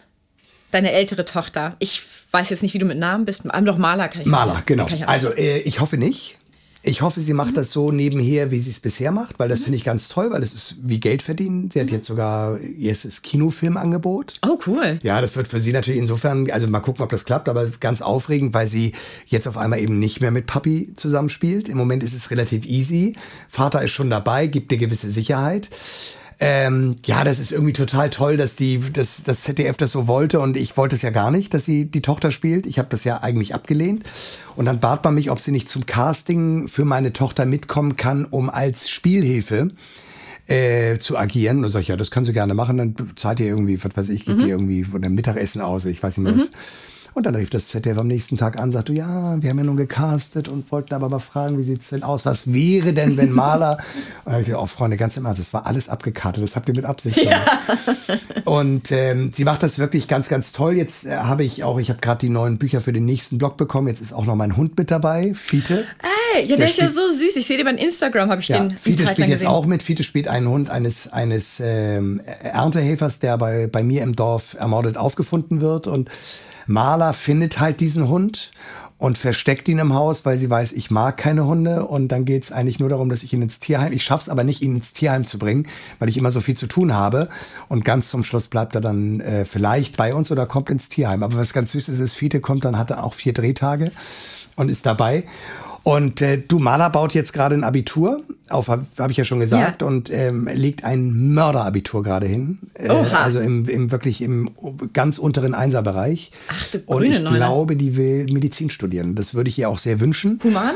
Deine 0.71 0.93
ältere 0.93 1.25
Tochter. 1.25 1.77
Ich 1.79 2.03
weiß 2.31 2.51
jetzt 2.51 2.63
nicht, 2.63 2.75
wie 2.75 2.79
du 2.79 2.87
mit 2.87 2.99
Namen 2.99 3.25
bist. 3.25 3.45
Aber 3.49 3.67
doch 3.67 3.79
Maler 3.79 4.09
kann 4.09 4.23
ich 4.23 4.27
Maler, 4.27 4.63
genau. 4.67 4.87
Ich 4.89 5.09
also 5.09 5.33
äh, 5.35 5.61
ich 5.61 5.81
hoffe 5.81 5.97
nicht. 5.97 6.38
Ich 6.83 7.03
hoffe, 7.03 7.21
sie 7.21 7.33
macht 7.33 7.51
mhm. 7.51 7.55
das 7.55 7.73
so 7.73 7.91
nebenher, 7.91 8.51
wie 8.51 8.61
sie 8.61 8.71
es 8.71 8.81
bisher 8.81 9.11
macht, 9.11 9.39
weil 9.39 9.49
das 9.49 9.61
mhm. 9.61 9.65
finde 9.65 9.77
ich 9.79 9.85
ganz 9.85 10.09
toll, 10.09 10.31
weil 10.31 10.43
es 10.43 10.55
ist 10.55 10.77
wie 10.83 11.01
Geld 11.01 11.23
verdienen. 11.23 11.71
Sie 11.71 11.81
hat 11.81 11.89
mhm. 11.89 11.95
jetzt 11.95 12.07
sogar 12.07 12.59
ihr 12.61 12.91
erstes 12.91 13.23
Kinofilmangebot. 13.23 14.39
Oh, 14.47 14.59
cool. 14.67 14.99
Ja, 15.03 15.21
das 15.21 15.35
wird 15.37 15.49
für 15.49 15.61
sie 15.61 15.73
natürlich 15.73 15.99
insofern, 15.99 16.51
also 16.51 16.69
mal 16.69 16.81
gucken, 16.81 17.03
ob 17.03 17.11
das 17.11 17.25
klappt, 17.25 17.49
aber 17.49 17.67
ganz 17.81 18.01
aufregend, 18.01 18.55
weil 18.55 18.67
sie 18.67 18.93
jetzt 19.27 19.49
auf 19.49 19.57
einmal 19.57 19.81
eben 19.81 19.99
nicht 19.99 20.21
mehr 20.21 20.31
mit 20.31 20.47
Papi 20.47 20.93
zusammenspielt. 20.95 21.69
Im 21.69 21.77
Moment 21.77 22.03
ist 22.03 22.15
es 22.15 22.31
relativ 22.31 22.65
easy. 22.65 23.17
Vater 23.49 23.83
ist 23.83 23.91
schon 23.91 24.11
dabei, 24.11 24.47
gibt 24.47 24.71
eine 24.71 24.79
gewisse 24.79 25.11
Sicherheit. 25.11 25.71
Ähm, 26.41 26.95
ja, 27.05 27.25
das 27.25 27.41
ist 27.41 27.51
irgendwie 27.51 27.73
total 27.73 28.11
toll, 28.11 28.37
dass 28.37 28.55
die, 28.55 28.79
dass 28.93 29.25
das 29.25 29.43
ZDF 29.43 29.77
das 29.77 29.91
so 29.91 30.07
wollte 30.07 30.39
und 30.39 30.57
ich 30.57 30.77
wollte 30.77 30.95
es 30.95 31.03
ja 31.03 31.11
gar 31.11 31.33
nicht, 31.33 31.53
dass 31.53 31.65
sie 31.65 31.87
die 31.87 32.01
Tochter 32.01 32.31
spielt. 32.31 32.67
Ich 32.67 32.79
habe 32.79 32.89
das 32.91 33.03
ja 33.03 33.23
eigentlich 33.23 33.55
abgelehnt. 33.55 34.05
Und 34.55 34.67
dann 34.67 34.79
bat 34.79 35.03
man 35.03 35.15
mich, 35.15 35.31
ob 35.31 35.41
sie 35.41 35.51
nicht 35.51 35.69
zum 35.69 35.87
Casting 35.87 36.69
für 36.69 36.85
meine 36.85 37.13
Tochter 37.13 37.45
mitkommen 37.45 37.97
kann, 37.97 38.25
um 38.25 38.51
als 38.51 38.89
Spielhilfe 38.89 39.71
äh, 40.47 40.99
zu 40.99 41.19
agieren. 41.19 41.65
Und 41.65 41.71
sag 41.71 41.81
ich, 41.81 41.89
ja, 41.89 41.97
das 41.97 42.13
kann 42.13 42.25
sie 42.25 42.33
gerne 42.33 42.55
machen. 42.55 42.77
Dann 42.79 42.95
zahlt 43.17 43.41
ihr 43.41 43.47
irgendwie, 43.47 43.83
was 43.83 43.97
weiß 43.97 44.09
ich, 44.11 44.25
gibt 44.25 44.39
mhm. 44.39 44.45
ihr 44.47 44.51
irgendwie 44.51 44.87
ein 44.95 45.15
Mittagessen 45.15 45.61
aus. 45.61 45.87
Ich 45.87 46.03
weiß 46.03 46.19
nicht 46.19 46.25
mehr 46.25 46.35
mhm. 46.35 46.49
Und 47.15 47.27
dann 47.27 47.35
rief 47.35 47.51
das 47.51 47.69
ZDF 47.69 47.99
am 47.99 48.07
nächsten 48.07 48.37
Tag 48.37 48.59
an, 48.59 48.73
sagte, 48.73 48.93
ja, 48.93 49.41
wir 49.41 49.51
haben 49.51 49.59
ja 49.59 49.65
nun 49.65 49.77
gecastet 49.77 50.49
und 50.49 50.71
wollten 50.71 50.95
aber 50.95 51.09
mal 51.09 51.19
fragen, 51.19 51.59
wie 51.59 51.63
sieht 51.63 51.83
es 51.83 51.91
denn 51.91 52.03
aus? 52.03 52.25
Was 52.25 52.53
wäre 52.53 52.93
denn, 52.93 53.17
wenn 53.17 53.33
Maler? 53.39 53.79
und 54.25 54.33
dann 54.33 54.43
ich 54.43 54.55
oh 54.55 54.67
Freunde, 54.67 54.97
ganz 54.97 55.17
im 55.17 55.25
Ernst, 55.25 55.41
das 55.41 55.53
war 55.53 55.67
alles 55.67 55.89
abgekartet, 55.89 56.43
das 56.43 56.57
habt 56.57 56.69
ihr 56.69 56.75
mit 56.75 56.85
Absicht 56.85 57.17
gemacht. 57.17 57.43
Ja. 57.69 58.15
Und 58.45 58.93
ähm, 58.93 59.31
sie 59.33 59.45
macht 59.45 59.63
das 59.63 59.79
wirklich 59.79 60.09
ganz, 60.09 60.29
ganz 60.29 60.53
toll. 60.53 60.77
Jetzt 60.77 61.07
äh, 61.07 61.17
habe 61.17 61.45
ich 61.45 61.65
auch, 61.65 61.79
ich 61.79 61.91
habe 61.91 62.01
gerade 62.01 62.21
die 62.21 62.31
neuen 62.31 62.59
Bücher 62.59 62.81
für 62.81 62.93
den 62.93 63.05
nächsten 63.05 63.39
Blog 63.39 63.57
bekommen. 63.57 63.89
Jetzt 63.89 64.01
ist 64.01 64.13
auch 64.13 64.25
noch 64.25 64.37
mein 64.37 64.57
Hund 64.57 64.79
mit 64.79 64.91
dabei, 64.91 65.33
Fiete. 65.35 65.85
Ey, 66.35 66.43
ja, 66.43 66.49
der, 66.49 66.57
der 66.57 66.67
ist 66.69 66.79
ja 66.79 66.89
so 66.89 67.11
süß. 67.11 67.37
Ich 67.37 67.47
sehe 67.47 67.57
den 67.57 67.67
bei 67.67 67.73
Instagram, 67.73 68.31
habe 68.31 68.41
ich 68.41 68.49
ja, 68.49 68.59
den 68.59 68.71
Fiete 68.71 69.07
spielt 69.07 69.29
jetzt 69.29 69.47
auch 69.47 69.67
mit. 69.67 69.83
Fiete 69.83 70.05
spielt 70.05 70.29
einen 70.29 70.49
Hund 70.49 70.71
eines, 70.71 71.13
eines 71.13 71.61
ähm, 71.63 72.21
Erntehelfers, 72.43 73.19
der 73.19 73.37
bei, 73.39 73.67
bei 73.67 73.83
mir 73.83 74.03
im 74.03 74.17
Dorf 74.17 74.55
ermordet 74.59 74.97
aufgefunden 74.97 75.61
wird. 75.61 75.87
Und 75.87 76.11
Marla 76.69 77.13
findet 77.13 77.59
halt 77.59 77.81
diesen 77.81 78.09
Hund 78.09 78.53
und 78.99 79.17
versteckt 79.17 79.69
ihn 79.69 79.79
im 79.79 79.95
Haus, 79.95 80.25
weil 80.25 80.37
sie 80.37 80.51
weiß, 80.51 80.73
ich 80.73 80.91
mag 80.91 81.17
keine 81.17 81.47
Hunde. 81.47 81.87
Und 81.87 82.09
dann 82.09 82.25
geht 82.25 82.43
es 82.43 82.53
eigentlich 82.53 82.81
nur 82.81 82.89
darum, 82.89 83.09
dass 83.09 83.23
ich 83.23 83.33
ihn 83.33 83.43
ins 83.43 83.61
Tierheim, 83.61 83.93
ich 83.93 84.05
schaff's 84.05 84.29
aber 84.29 84.43
nicht, 84.43 84.61
ihn 84.61 84.77
ins 84.77 84.93
Tierheim 84.93 85.25
zu 85.25 85.39
bringen, 85.39 85.67
weil 85.99 86.09
ich 86.09 86.17
immer 86.17 86.33
so 86.33 86.41
viel 86.41 86.57
zu 86.57 86.67
tun 86.67 86.93
habe. 86.93 87.29
Und 87.69 87.85
ganz 87.85 88.09
zum 88.09 88.25
Schluss 88.25 88.49
bleibt 88.49 88.75
er 88.75 88.81
dann 88.81 89.21
äh, 89.21 89.45
vielleicht 89.45 89.97
bei 89.97 90.13
uns 90.15 90.31
oder 90.31 90.47
kommt 90.47 90.69
ins 90.69 90.89
Tierheim. 90.89 91.23
Aber 91.23 91.39
was 91.39 91.53
ganz 91.53 91.73
süß 91.73 91.89
ist, 91.89 92.01
ist, 92.01 92.15
Fiete 92.15 92.41
kommt 92.41 92.65
dann, 92.65 92.77
hat 92.77 92.91
er 92.91 93.05
auch 93.05 93.15
vier 93.15 93.33
Drehtage 93.33 93.93
und 94.57 94.69
ist 94.69 94.85
dabei. 94.85 95.25
Und 95.89 96.21
äh, 96.21 96.37
du, 96.37 96.59
Maler 96.59 96.91
baut 96.91 97.15
jetzt 97.15 97.33
gerade 97.33 97.55
ein 97.55 97.65
Abitur, 97.65 98.23
auf, 98.51 98.69
habe 98.69 98.85
hab 98.99 99.11
ich 99.11 99.17
ja 99.17 99.25
schon 99.25 99.41
gesagt, 99.41 99.81
ja. 99.81 99.89
und 99.89 100.11
ähm, 100.13 100.47
legt 100.53 100.85
ein 100.85 101.33
Mörderabitur 101.33 102.03
gerade 102.03 102.27
hin. 102.27 102.59
Äh, 102.75 102.89
also 102.91 103.41
im, 103.41 103.67
im 103.67 103.91
wirklich 103.91 104.21
im 104.21 104.51
ganz 104.93 105.17
unteren 105.17 105.55
Einserbereich. 105.55 106.31
Ach 106.49 106.67
du 106.73 106.81
Und 106.85 107.05
ich 107.05 107.21
Neune. 107.21 107.39
glaube, 107.39 107.75
die 107.75 107.97
will 107.97 108.27
Medizin 108.31 108.69
studieren. 108.69 109.15
Das 109.15 109.33
würde 109.33 109.49
ich 109.49 109.59
ihr 109.59 109.71
auch 109.71 109.79
sehr 109.79 109.99
wünschen. 109.99 110.39
Human? 110.45 110.75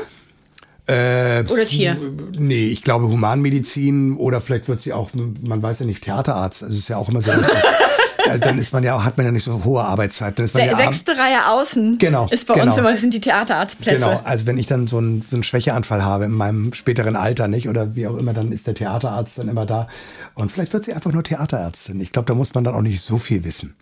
Äh, 0.86 1.44
oder 1.46 1.66
Tier? 1.66 1.94
Nee, 2.38 2.68
ich 2.68 2.82
glaube 2.82 3.06
Humanmedizin 3.08 4.16
oder 4.16 4.40
vielleicht 4.40 4.66
wird 4.68 4.80
sie 4.80 4.94
auch, 4.94 5.10
man 5.42 5.62
weiß 5.62 5.80
ja 5.80 5.84
nicht, 5.84 6.04
Theaterarzt. 6.04 6.62
Also 6.62 6.74
ist 6.74 6.88
ja 6.88 6.96
auch 6.96 7.10
immer 7.10 7.20
so. 7.20 7.32
dann 8.40 8.58
ist 8.58 8.72
man 8.72 8.82
ja, 8.82 9.04
hat 9.04 9.16
man 9.16 9.26
ja 9.26 9.32
nicht 9.32 9.44
so 9.44 9.64
hohe 9.64 9.82
Arbeitszeit. 9.82 10.38
Dann 10.38 10.44
ist 10.44 10.54
man 10.54 10.64
ja 10.64 10.76
Sechste 10.76 11.12
Reihe 11.16 11.48
außen 11.48 11.98
genau, 11.98 12.28
ist 12.30 12.46
bei 12.46 12.54
genau. 12.54 12.66
uns 12.66 12.76
immer, 12.76 12.96
sind 12.96 13.14
die 13.14 13.20
Theaterarztplätze. 13.20 13.98
Genau, 13.98 14.20
also 14.24 14.46
wenn 14.46 14.58
ich 14.58 14.66
dann 14.66 14.86
so 14.86 14.98
einen, 14.98 15.22
so 15.22 15.36
einen 15.36 15.42
Schwächeanfall 15.42 16.04
habe 16.04 16.24
in 16.24 16.32
meinem 16.32 16.72
späteren 16.72 17.16
Alter, 17.16 17.48
nicht, 17.48 17.68
oder 17.68 17.94
wie 17.94 18.06
auch 18.06 18.16
immer, 18.16 18.32
dann 18.32 18.52
ist 18.52 18.66
der 18.66 18.74
Theaterarzt 18.74 19.38
dann 19.38 19.48
immer 19.48 19.66
da. 19.66 19.88
Und 20.34 20.52
vielleicht 20.52 20.72
wird 20.72 20.84
sie 20.84 20.92
einfach 20.92 21.12
nur 21.12 21.22
Theaterärztin. 21.22 22.00
Ich 22.00 22.12
glaube, 22.12 22.26
da 22.26 22.34
muss 22.34 22.54
man 22.54 22.64
dann 22.64 22.74
auch 22.74 22.82
nicht 22.82 23.02
so 23.02 23.18
viel 23.18 23.44
wissen. 23.44 23.76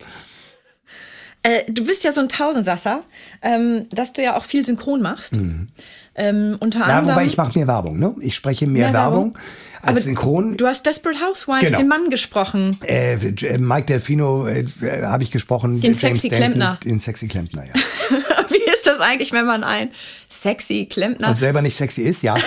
Äh, 1.43 1.71
du 1.71 1.85
bist 1.85 2.03
ja 2.03 2.11
so 2.11 2.21
ein 2.21 2.29
Tausendsasser, 2.29 3.03
ähm, 3.41 3.87
dass 3.89 4.13
du 4.13 4.21
ja 4.21 4.37
auch 4.37 4.43
viel 4.43 4.63
synchron 4.63 5.01
machst. 5.01 5.35
Mhm. 5.35 5.69
Ähm, 6.13 6.57
unter 6.59 6.79
ja, 6.79 6.85
anderem, 6.85 7.15
wobei 7.15 7.25
ich 7.25 7.37
mache 7.37 7.57
mehr 7.57 7.67
Werbung. 7.67 7.97
Ne? 7.97 8.13
Ich 8.19 8.35
spreche 8.35 8.67
mehr, 8.67 8.91
mehr 8.91 8.93
Werbung. 8.93 9.33
Werbung 9.33 9.37
als 9.81 9.89
Aber 9.89 10.01
Synchron. 10.01 10.57
Du 10.57 10.67
hast 10.67 10.85
Desperate 10.85 11.19
Housewives, 11.19 11.61
genau. 11.61 11.77
den 11.79 11.87
Mann 11.87 12.09
gesprochen. 12.09 12.77
Äh, 12.85 13.13
äh 13.13 13.57
Mike 13.57 13.87
Delfino 13.87 14.47
äh, 14.47 14.65
habe 15.03 15.23
ich 15.23 15.31
gesprochen. 15.31 15.81
Den 15.81 15.93
Sexy 15.93 16.29
Klempner. 16.29 16.77
Den 16.83 16.99
Sexy 16.99 17.27
Klempner, 17.27 17.65
ja. 17.65 17.73
Wie 18.49 18.71
ist 18.71 18.85
das 18.85 18.99
eigentlich, 18.99 19.31
wenn 19.31 19.45
man 19.45 19.63
ein 19.63 19.89
sexy 20.29 20.85
Klempner... 20.85 21.29
Und 21.29 21.35
selber 21.35 21.61
nicht 21.61 21.77
sexy 21.77 22.01
ist, 22.01 22.21
ja. 22.21 22.35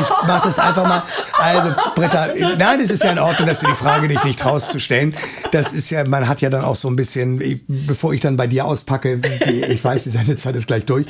Ich 0.00 0.26
mache 0.26 0.48
das 0.48 0.58
einfach 0.58 0.88
mal. 0.88 1.02
Also, 1.40 1.72
Britta, 1.94 2.34
nein, 2.58 2.80
es 2.80 2.90
ist 2.90 3.04
ja 3.04 3.12
in 3.12 3.18
Ordnung, 3.20 3.46
dass 3.46 3.60
du 3.60 3.66
die 3.66 3.74
Frage 3.74 4.08
dich 4.08 4.22
nicht 4.24 4.40
traust 4.40 4.72
zu 4.72 4.80
stellen. 4.80 5.14
Das 5.52 5.72
ist 5.72 5.88
ja, 5.90 6.04
man 6.04 6.26
hat 6.26 6.40
ja 6.40 6.50
dann 6.50 6.64
auch 6.64 6.74
so 6.74 6.88
ein 6.88 6.96
bisschen, 6.96 7.40
bevor 7.68 8.12
ich 8.12 8.20
dann 8.20 8.36
bei 8.36 8.48
dir 8.48 8.64
auspacke, 8.64 9.20
ich 9.68 9.84
weiß, 9.84 10.02
die 10.02 10.10
Sendezeit 10.10 10.56
ist 10.56 10.66
gleich 10.66 10.84
durch, 10.84 11.06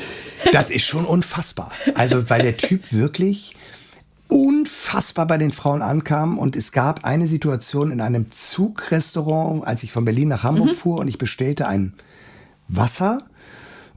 das 0.53 0.69
ist 0.69 0.85
schon 0.85 1.07
unfassbar. 1.07 1.73
Also, 1.95 2.29
weil 2.29 2.43
der 2.43 2.57
Typ 2.59 2.93
wirklich 2.93 3.55
unfassbar 4.29 5.27
bei 5.27 5.39
den 5.39 5.53
Frauen 5.53 5.83
ankam. 5.83 6.39
Und 6.39 6.57
es 6.57 6.73
gab 6.73 7.05
eine 7.05 7.27
Situation 7.27 7.91
in 7.91 8.01
einem 8.01 8.31
Zugrestaurant, 8.31 9.67
als 9.67 9.83
ich 9.83 9.93
von 9.93 10.05
Berlin 10.05 10.29
nach 10.29 10.43
Hamburg 10.43 10.69
mhm. 10.69 10.75
fuhr 10.75 10.99
und 10.99 11.09
ich 11.09 11.19
bestellte 11.19 11.67
ein 11.69 11.95
Wasser 12.69 13.23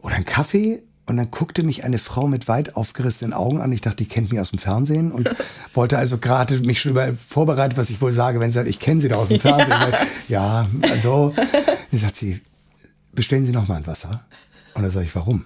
oder 0.01 0.15
einen 0.15 0.25
Kaffee. 0.25 0.83
Und 1.05 1.15
dann 1.15 1.31
guckte 1.31 1.63
mich 1.63 1.85
eine 1.85 1.99
Frau 1.99 2.27
mit 2.27 2.49
weit 2.49 2.75
aufgerissenen 2.75 3.31
Augen 3.31 3.61
an. 3.61 3.71
Ich 3.71 3.79
dachte, 3.79 4.03
die 4.03 4.09
kennt 4.09 4.29
mich 4.29 4.41
aus 4.41 4.49
dem 4.49 4.59
Fernsehen 4.59 5.13
und 5.13 5.29
wollte 5.73 5.97
also 5.97 6.17
gerade 6.17 6.59
mich 6.59 6.81
schon 6.81 6.91
über 6.91 7.13
vorbereitet, 7.13 7.77
was 7.77 7.89
ich 7.89 8.01
wohl 8.01 8.11
sage, 8.11 8.41
wenn 8.41 8.51
sie 8.51 8.55
sagt, 8.55 8.67
ich 8.67 8.79
kenne 8.79 8.99
sie 8.99 9.07
da 9.07 9.15
aus 9.15 9.29
dem 9.29 9.39
Fernsehen. 9.41 9.69
Ja, 9.69 9.81
Weil, 9.81 9.93
ja 10.27 10.67
also, 10.91 11.33
dann 11.91 11.99
sagt 11.99 12.17
sie, 12.17 12.41
bestellen 13.13 13.45
Sie 13.45 13.53
noch 13.53 13.67
mal 13.69 13.75
ein 13.75 13.87
Wasser. 13.87 14.25
Und 14.73 14.83
dann 14.83 14.91
sage 14.91 15.05
ich, 15.05 15.15
warum? 15.15 15.45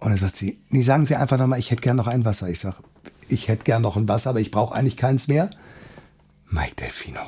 Und 0.00 0.10
dann 0.10 0.16
sagt 0.16 0.36
sie, 0.36 0.58
nee, 0.68 0.82
sagen 0.82 1.06
Sie 1.06 1.16
einfach 1.16 1.38
noch 1.38 1.46
mal, 1.46 1.58
ich 1.58 1.70
hätte 1.70 1.82
gern 1.82 1.96
noch 1.96 2.08
ein 2.08 2.24
Wasser. 2.24 2.48
Ich 2.48 2.60
sage, 2.60 2.76
ich 3.28 3.48
hätte 3.48 3.64
gern 3.64 3.82
noch 3.82 3.96
ein 3.96 4.08
Wasser, 4.08 4.30
aber 4.30 4.40
ich 4.40 4.50
brauche 4.50 4.74
eigentlich 4.74 4.96
keins 4.96 5.28
mehr. 5.28 5.50
Mike 6.50 6.74
Delfino, 6.76 7.20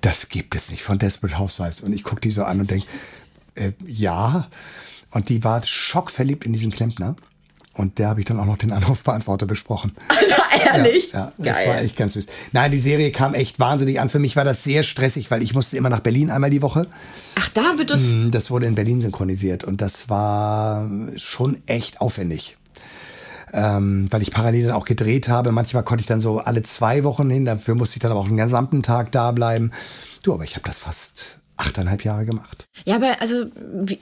das 0.00 0.28
gibt 0.28 0.54
es 0.54 0.70
nicht 0.70 0.82
von 0.82 0.98
Desperate 0.98 1.38
Housewives. 1.38 1.80
Und 1.80 1.92
ich 1.92 2.04
gucke 2.04 2.20
die 2.20 2.30
so 2.30 2.44
an 2.44 2.60
und 2.60 2.70
denke, 2.70 2.86
äh, 3.54 3.72
ja. 3.86 4.48
Und 5.10 5.28
die 5.28 5.44
war 5.44 5.62
schockverliebt 5.62 6.44
in 6.44 6.52
diesen 6.52 6.70
Klempner. 6.70 7.16
Und 7.74 8.00
der 8.00 8.08
habe 8.08 8.20
ich 8.20 8.26
dann 8.26 8.40
auch 8.40 8.44
noch 8.44 8.56
den 8.56 8.72
Anrufbeantworter 8.72 9.46
besprochen. 9.46 9.92
Ehrlich? 10.66 11.12
Ja, 11.12 11.32
ja 11.38 11.52
das 11.52 11.66
war 11.66 11.80
echt 11.80 11.96
ganz 11.96 12.14
süß. 12.14 12.26
Nein, 12.50 12.72
die 12.72 12.80
Serie 12.80 13.12
kam 13.12 13.34
echt 13.34 13.60
wahnsinnig 13.60 14.00
an. 14.00 14.08
Für 14.08 14.18
mich 14.18 14.34
war 14.34 14.44
das 14.44 14.64
sehr 14.64 14.82
stressig, 14.82 15.30
weil 15.30 15.42
ich 15.42 15.54
musste 15.54 15.76
immer 15.76 15.88
nach 15.88 16.00
Berlin 16.00 16.30
einmal 16.30 16.50
die 16.50 16.60
Woche. 16.60 16.88
Ach, 17.36 17.48
da 17.50 17.78
wird 17.78 17.90
das... 17.90 18.00
Mm, 18.00 18.30
das 18.32 18.50
wurde 18.50 18.66
in 18.66 18.74
Berlin 18.74 19.00
synchronisiert 19.00 19.62
und 19.62 19.80
das 19.80 20.08
war 20.08 20.90
schon 21.16 21.62
echt 21.66 22.00
aufwendig 22.00 22.56
ähm, 23.52 24.06
weil 24.10 24.22
ich 24.22 24.30
parallel 24.30 24.66
dann 24.66 24.74
auch 24.74 24.84
gedreht 24.84 25.28
habe. 25.28 25.52
Manchmal 25.52 25.82
konnte 25.82 26.02
ich 26.02 26.06
dann 26.06 26.20
so 26.20 26.38
alle 26.38 26.62
zwei 26.62 27.04
Wochen 27.04 27.30
hin, 27.30 27.44
dafür 27.44 27.74
musste 27.74 27.96
ich 27.96 28.00
dann 28.00 28.10
aber 28.10 28.20
auch 28.20 28.28
einen 28.28 28.36
gesamten 28.36 28.82
Tag 28.82 29.12
da 29.12 29.32
bleiben. 29.32 29.70
Du, 30.22 30.34
aber 30.34 30.44
ich 30.44 30.56
habe 30.56 30.66
das 30.66 30.78
fast 30.78 31.38
achteinhalb 31.56 32.04
Jahre 32.04 32.24
gemacht. 32.24 32.68
Ja, 32.84 32.96
aber 32.96 33.20
also 33.20 33.46
wie, 33.84 33.98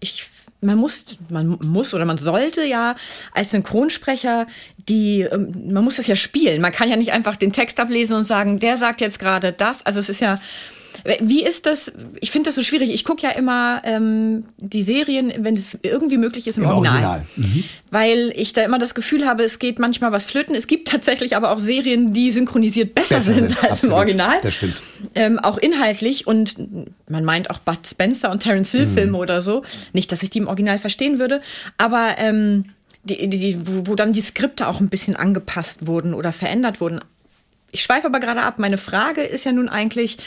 ich 0.00 0.28
man 0.60 0.76
muss, 0.76 1.16
man 1.28 1.58
muss 1.64 1.94
oder 1.94 2.04
man 2.04 2.18
sollte 2.18 2.64
ja 2.64 2.96
als 3.32 3.50
Synchronsprecher 3.50 4.46
die, 4.88 5.20
ähm, 5.20 5.72
man 5.72 5.84
muss 5.84 5.96
das 5.96 6.06
ja 6.06 6.16
spielen. 6.16 6.60
Man 6.60 6.72
kann 6.72 6.88
ja 6.88 6.96
nicht 6.96 7.12
einfach 7.12 7.36
den 7.36 7.52
Text 7.52 7.78
ablesen 7.78 8.16
und 8.16 8.24
sagen, 8.24 8.58
der 8.58 8.76
sagt 8.76 9.00
jetzt 9.00 9.18
gerade 9.18 9.52
das. 9.52 9.86
Also 9.86 10.00
es 10.00 10.08
ist 10.08 10.20
ja, 10.20 10.40
Wie 11.20 11.44
ist 11.44 11.66
das? 11.66 11.92
Ich 12.20 12.30
finde 12.30 12.48
das 12.48 12.54
so 12.54 12.62
schwierig. 12.62 12.90
Ich 12.90 13.04
gucke 13.04 13.22
ja 13.22 13.30
immer 13.30 13.80
ähm, 13.84 14.44
die 14.58 14.82
Serien, 14.82 15.32
wenn 15.38 15.54
es 15.54 15.78
irgendwie 15.82 16.18
möglich 16.18 16.46
ist, 16.46 16.58
im, 16.58 16.64
Im 16.64 16.70
Original. 16.70 16.96
Original. 16.96 17.26
Mhm. 17.36 17.64
Weil 17.90 18.32
ich 18.34 18.52
da 18.52 18.62
immer 18.62 18.78
das 18.78 18.94
Gefühl 18.94 19.26
habe, 19.26 19.42
es 19.44 19.58
geht 19.58 19.78
manchmal 19.78 20.12
was 20.12 20.24
flöten. 20.24 20.54
Es 20.54 20.66
gibt 20.66 20.88
tatsächlich 20.88 21.36
aber 21.36 21.50
auch 21.52 21.58
Serien, 21.58 22.12
die 22.12 22.30
synchronisiert 22.30 22.94
besser, 22.94 23.16
besser 23.16 23.34
sind, 23.34 23.62
als 23.62 23.72
absolut. 23.72 23.92
im 23.92 23.96
Original. 23.96 24.36
Das 24.42 24.54
stimmt. 24.54 24.76
Ähm, 25.14 25.38
auch 25.38 25.58
inhaltlich. 25.58 26.26
Und 26.26 26.56
man 27.08 27.24
meint 27.24 27.50
auch 27.50 27.58
Bud 27.58 27.86
Spencer 27.86 28.30
und 28.30 28.42
Terence 28.42 28.72
Hill 28.72 28.86
mhm. 28.86 28.94
Filme 28.94 29.18
oder 29.18 29.40
so. 29.40 29.62
Nicht, 29.92 30.12
dass 30.12 30.22
ich 30.22 30.30
die 30.30 30.38
im 30.38 30.46
Original 30.46 30.78
verstehen 30.78 31.18
würde, 31.18 31.40
aber 31.76 32.16
ähm, 32.18 32.66
die, 33.04 33.28
die, 33.28 33.58
wo, 33.64 33.86
wo 33.86 33.94
dann 33.94 34.12
die 34.12 34.20
Skripte 34.20 34.68
auch 34.68 34.80
ein 34.80 34.88
bisschen 34.88 35.16
angepasst 35.16 35.86
wurden 35.86 36.14
oder 36.14 36.32
verändert 36.32 36.80
wurden. 36.80 37.00
Ich 37.70 37.82
schweife 37.82 38.06
aber 38.06 38.20
gerade 38.20 38.42
ab. 38.42 38.58
Meine 38.58 38.78
Frage 38.78 39.22
ist 39.22 39.44
ja 39.44 39.52
nun 39.52 39.68
eigentlich, 39.68 40.18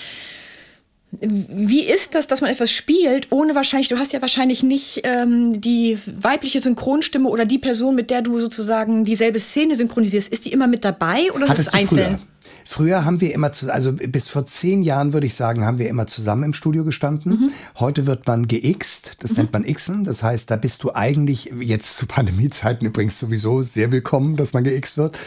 wie 1.11 1.83
ist 1.83 2.15
das, 2.15 2.27
dass 2.27 2.39
man 2.39 2.49
etwas 2.49 2.71
spielt, 2.71 3.31
ohne 3.31 3.53
wahrscheinlich, 3.53 3.89
du 3.89 3.97
hast 3.97 4.13
ja 4.13 4.21
wahrscheinlich 4.21 4.63
nicht 4.63 5.01
ähm, 5.03 5.59
die 5.59 5.97
weibliche 6.05 6.61
Synchronstimme 6.61 7.27
oder 7.27 7.45
die 7.45 7.57
Person, 7.59 7.95
mit 7.95 8.09
der 8.09 8.21
du 8.21 8.39
sozusagen 8.39 9.03
dieselbe 9.03 9.39
Szene 9.39 9.75
synchronisierst, 9.75 10.29
ist 10.29 10.45
die 10.45 10.53
immer 10.53 10.67
mit 10.67 10.85
dabei 10.85 11.31
oder 11.33 11.49
Hattest 11.49 11.67
ist 11.67 11.67
es 11.67 11.73
einzeln? 11.73 12.17
Früher? 12.17 12.27
Früher 12.63 13.05
haben 13.05 13.19
wir 13.19 13.33
immer, 13.33 13.51
zu, 13.51 13.71
also 13.73 13.91
bis 13.91 14.29
vor 14.29 14.45
zehn 14.45 14.83
Jahren 14.83 15.11
würde 15.11 15.27
ich 15.27 15.35
sagen, 15.35 15.65
haben 15.65 15.79
wir 15.79 15.89
immer 15.89 16.07
zusammen 16.07 16.43
im 16.43 16.53
Studio 16.53 16.85
gestanden. 16.85 17.31
Mhm. 17.31 17.51
Heute 17.77 18.05
wird 18.05 18.25
man 18.27 18.47
geixt, 18.47 19.17
das 19.19 19.31
mhm. 19.31 19.37
nennt 19.37 19.53
man 19.53 19.63
Xen. 19.63 20.03
Das 20.05 20.23
heißt, 20.23 20.49
da 20.49 20.55
bist 20.55 20.83
du 20.83 20.93
eigentlich 20.93 21.51
jetzt 21.59 21.97
zu 21.97 22.05
Pandemiezeiten 22.05 22.87
übrigens 22.87 23.19
sowieso 23.19 23.61
sehr 23.61 23.91
willkommen, 23.91 24.37
dass 24.37 24.53
man 24.53 24.63
geixt 24.63 24.97
wird. 24.97 25.17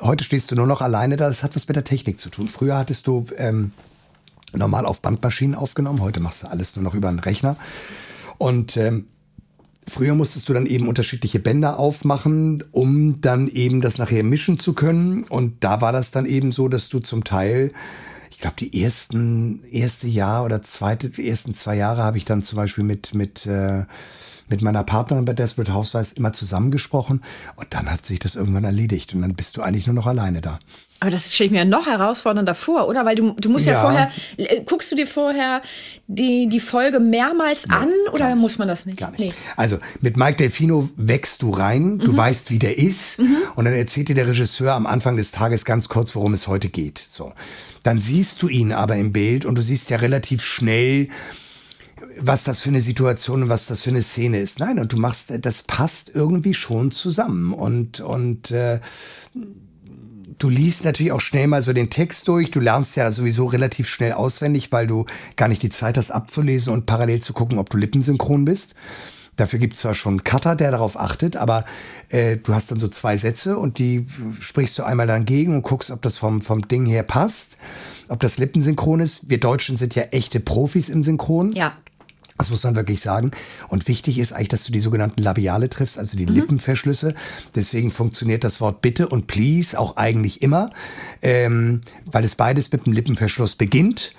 Heute 0.00 0.22
stehst 0.22 0.50
du 0.50 0.54
nur 0.54 0.66
noch 0.66 0.80
alleine 0.80 1.16
da. 1.16 1.26
Das 1.26 1.42
hat 1.42 1.56
was 1.56 1.66
mit 1.66 1.76
der 1.76 1.84
Technik 1.84 2.20
zu 2.20 2.28
tun. 2.30 2.48
Früher 2.48 2.76
hattest 2.76 3.06
du 3.06 3.24
ähm, 3.36 3.72
normal 4.58 4.86
auf 4.86 5.02
Bandmaschinen 5.02 5.54
aufgenommen. 5.54 6.00
Heute 6.00 6.20
machst 6.20 6.42
du 6.42 6.48
alles 6.48 6.76
nur 6.76 6.82
noch 6.82 6.94
über 6.94 7.08
einen 7.08 7.18
Rechner. 7.18 7.56
Und 8.38 8.76
ähm, 8.76 9.06
früher 9.86 10.14
musstest 10.14 10.48
du 10.48 10.52
dann 10.54 10.66
eben 10.66 10.88
unterschiedliche 10.88 11.38
Bänder 11.38 11.78
aufmachen, 11.78 12.64
um 12.72 13.20
dann 13.20 13.48
eben 13.48 13.80
das 13.80 13.98
nachher 13.98 14.24
mischen 14.24 14.58
zu 14.58 14.72
können. 14.72 15.24
Und 15.24 15.62
da 15.64 15.80
war 15.80 15.92
das 15.92 16.10
dann 16.10 16.26
eben 16.26 16.52
so, 16.52 16.68
dass 16.68 16.88
du 16.88 17.00
zum 17.00 17.24
Teil 17.24 17.72
ich 18.30 18.40
glaube, 18.40 18.56
die 18.58 18.82
ersten 18.82 19.62
erste 19.70 20.08
Jahr 20.08 20.44
oder 20.44 20.60
zweite, 20.60 21.08
die 21.08 21.28
ersten 21.28 21.54
zwei 21.54 21.76
Jahre 21.76 22.02
habe 22.02 22.18
ich 22.18 22.24
dann 22.24 22.42
zum 22.42 22.56
Beispiel 22.56 22.82
mit 22.82 23.14
mit 23.14 23.46
äh, 23.46 23.84
mit 24.48 24.60
meiner 24.60 24.82
Partnerin 24.82 25.24
bei 25.24 25.32
Desperate 25.32 25.72
Housewives 25.72 26.12
immer 26.12 26.32
zusammengesprochen 26.32 27.22
und 27.56 27.72
dann 27.72 27.90
hat 27.90 28.04
sich 28.04 28.18
das 28.18 28.36
irgendwann 28.36 28.64
erledigt 28.64 29.14
und 29.14 29.22
dann 29.22 29.34
bist 29.34 29.56
du 29.56 29.62
eigentlich 29.62 29.86
nur 29.86 29.94
noch 29.94 30.06
alleine 30.06 30.40
da. 30.40 30.58
Aber 31.04 31.10
das 31.10 31.34
stelle 31.34 31.48
ich 31.48 31.52
mir 31.52 31.58
ja 31.58 31.64
noch 31.66 31.86
herausfordernder 31.86 32.54
vor, 32.54 32.88
oder? 32.88 33.04
Weil 33.04 33.14
du, 33.14 33.34
du 33.38 33.50
musst 33.50 33.66
ja, 33.66 33.74
ja 33.74 33.80
vorher, 33.82 34.10
äh, 34.38 34.62
guckst 34.64 34.90
du 34.90 34.96
dir 34.96 35.06
vorher 35.06 35.60
die, 36.06 36.48
die 36.48 36.60
Folge 36.60 36.98
mehrmals 36.98 37.66
nee, 37.66 37.74
an 37.74 37.90
oder 38.12 38.34
muss 38.36 38.56
man 38.56 38.68
das 38.68 38.86
nicht? 38.86 38.96
Gar 38.96 39.10
nicht. 39.10 39.20
Nee. 39.20 39.32
Also 39.54 39.80
mit 40.00 40.16
Mike 40.16 40.36
Delfino 40.36 40.88
wächst 40.96 41.42
du 41.42 41.50
rein, 41.50 41.98
du 41.98 42.12
mhm. 42.12 42.16
weißt, 42.16 42.50
wie 42.50 42.58
der 42.58 42.78
ist 42.78 43.18
mhm. 43.18 43.36
und 43.54 43.66
dann 43.66 43.74
erzählt 43.74 44.08
dir 44.08 44.14
der 44.14 44.28
Regisseur 44.28 44.72
am 44.72 44.86
Anfang 44.86 45.18
des 45.18 45.30
Tages 45.30 45.66
ganz 45.66 45.90
kurz, 45.90 46.14
worum 46.14 46.32
es 46.32 46.48
heute 46.48 46.70
geht. 46.70 46.96
So. 46.96 47.34
Dann 47.82 48.00
siehst 48.00 48.42
du 48.42 48.48
ihn 48.48 48.72
aber 48.72 48.96
im 48.96 49.12
Bild 49.12 49.44
und 49.44 49.56
du 49.56 49.60
siehst 49.62 49.90
ja 49.90 49.98
relativ 49.98 50.42
schnell, 50.42 51.08
was 52.18 52.44
das 52.44 52.62
für 52.62 52.70
eine 52.70 52.80
Situation 52.80 53.42
und 53.42 53.48
was 53.50 53.66
das 53.66 53.82
für 53.82 53.90
eine 53.90 54.00
Szene 54.00 54.40
ist. 54.40 54.58
Nein, 54.58 54.78
und 54.78 54.94
du 54.94 54.96
machst, 54.96 55.34
das 55.38 55.64
passt 55.64 56.12
irgendwie 56.14 56.54
schon 56.54 56.92
zusammen. 56.92 57.52
Und, 57.52 58.00
und 58.00 58.52
äh, 58.52 58.80
du 60.38 60.48
liest 60.48 60.84
natürlich 60.84 61.12
auch 61.12 61.20
schnell 61.20 61.46
mal 61.46 61.62
so 61.62 61.72
den 61.72 61.90
Text 61.90 62.28
durch. 62.28 62.50
Du 62.50 62.60
lernst 62.60 62.96
ja 62.96 63.10
sowieso 63.12 63.46
relativ 63.46 63.88
schnell 63.88 64.12
auswendig, 64.12 64.72
weil 64.72 64.86
du 64.86 65.06
gar 65.36 65.48
nicht 65.48 65.62
die 65.62 65.68
Zeit 65.68 65.96
hast 65.96 66.10
abzulesen 66.10 66.72
und 66.72 66.86
parallel 66.86 67.20
zu 67.20 67.32
gucken, 67.32 67.58
ob 67.58 67.70
du 67.70 67.76
lippensynchron 67.76 68.44
bist. 68.44 68.74
Dafür 69.36 69.58
gibt 69.58 69.74
es 69.74 69.80
zwar 69.80 69.94
schon 69.94 70.14
einen 70.14 70.24
Cutter, 70.24 70.54
der 70.54 70.70
darauf 70.70 70.98
achtet, 70.98 71.36
aber 71.36 71.64
äh, 72.08 72.36
du 72.36 72.54
hast 72.54 72.70
dann 72.70 72.78
so 72.78 72.86
zwei 72.86 73.16
Sätze 73.16 73.58
und 73.58 73.78
die 73.78 74.06
sprichst 74.40 74.78
du 74.78 74.84
einmal 74.84 75.08
dann 75.08 75.24
gegen 75.24 75.56
und 75.56 75.62
guckst, 75.62 75.90
ob 75.90 76.02
das 76.02 76.18
vom, 76.18 76.40
vom 76.40 76.68
Ding 76.68 76.86
her 76.86 77.02
passt, 77.02 77.58
ob 78.08 78.20
das 78.20 78.38
lippensynchron 78.38 79.00
ist. 79.00 79.28
Wir 79.28 79.40
Deutschen 79.40 79.76
sind 79.76 79.96
ja 79.96 80.04
echte 80.04 80.38
Profis 80.38 80.88
im 80.88 81.02
Synchron. 81.02 81.50
Ja. 81.52 81.72
Das 82.38 82.50
muss 82.50 82.64
man 82.64 82.74
wirklich 82.74 83.00
sagen. 83.00 83.30
Und 83.68 83.86
wichtig 83.86 84.18
ist 84.18 84.32
eigentlich, 84.32 84.48
dass 84.48 84.64
du 84.64 84.72
die 84.72 84.80
sogenannten 84.80 85.22
Labiale 85.22 85.70
triffst, 85.70 85.98
also 85.98 86.16
die 86.16 86.26
mhm. 86.26 86.34
Lippenverschlüsse. 86.34 87.14
Deswegen 87.54 87.90
funktioniert 87.90 88.42
das 88.42 88.60
Wort 88.60 88.82
bitte 88.82 89.08
und 89.08 89.28
please 89.28 89.78
auch 89.78 89.96
eigentlich 89.96 90.42
immer, 90.42 90.70
ähm, 91.22 91.80
weil 92.10 92.24
es 92.24 92.34
beides 92.34 92.72
mit 92.72 92.86
dem 92.86 92.92
Lippenverschluss 92.92 93.54
beginnt. 93.54 94.14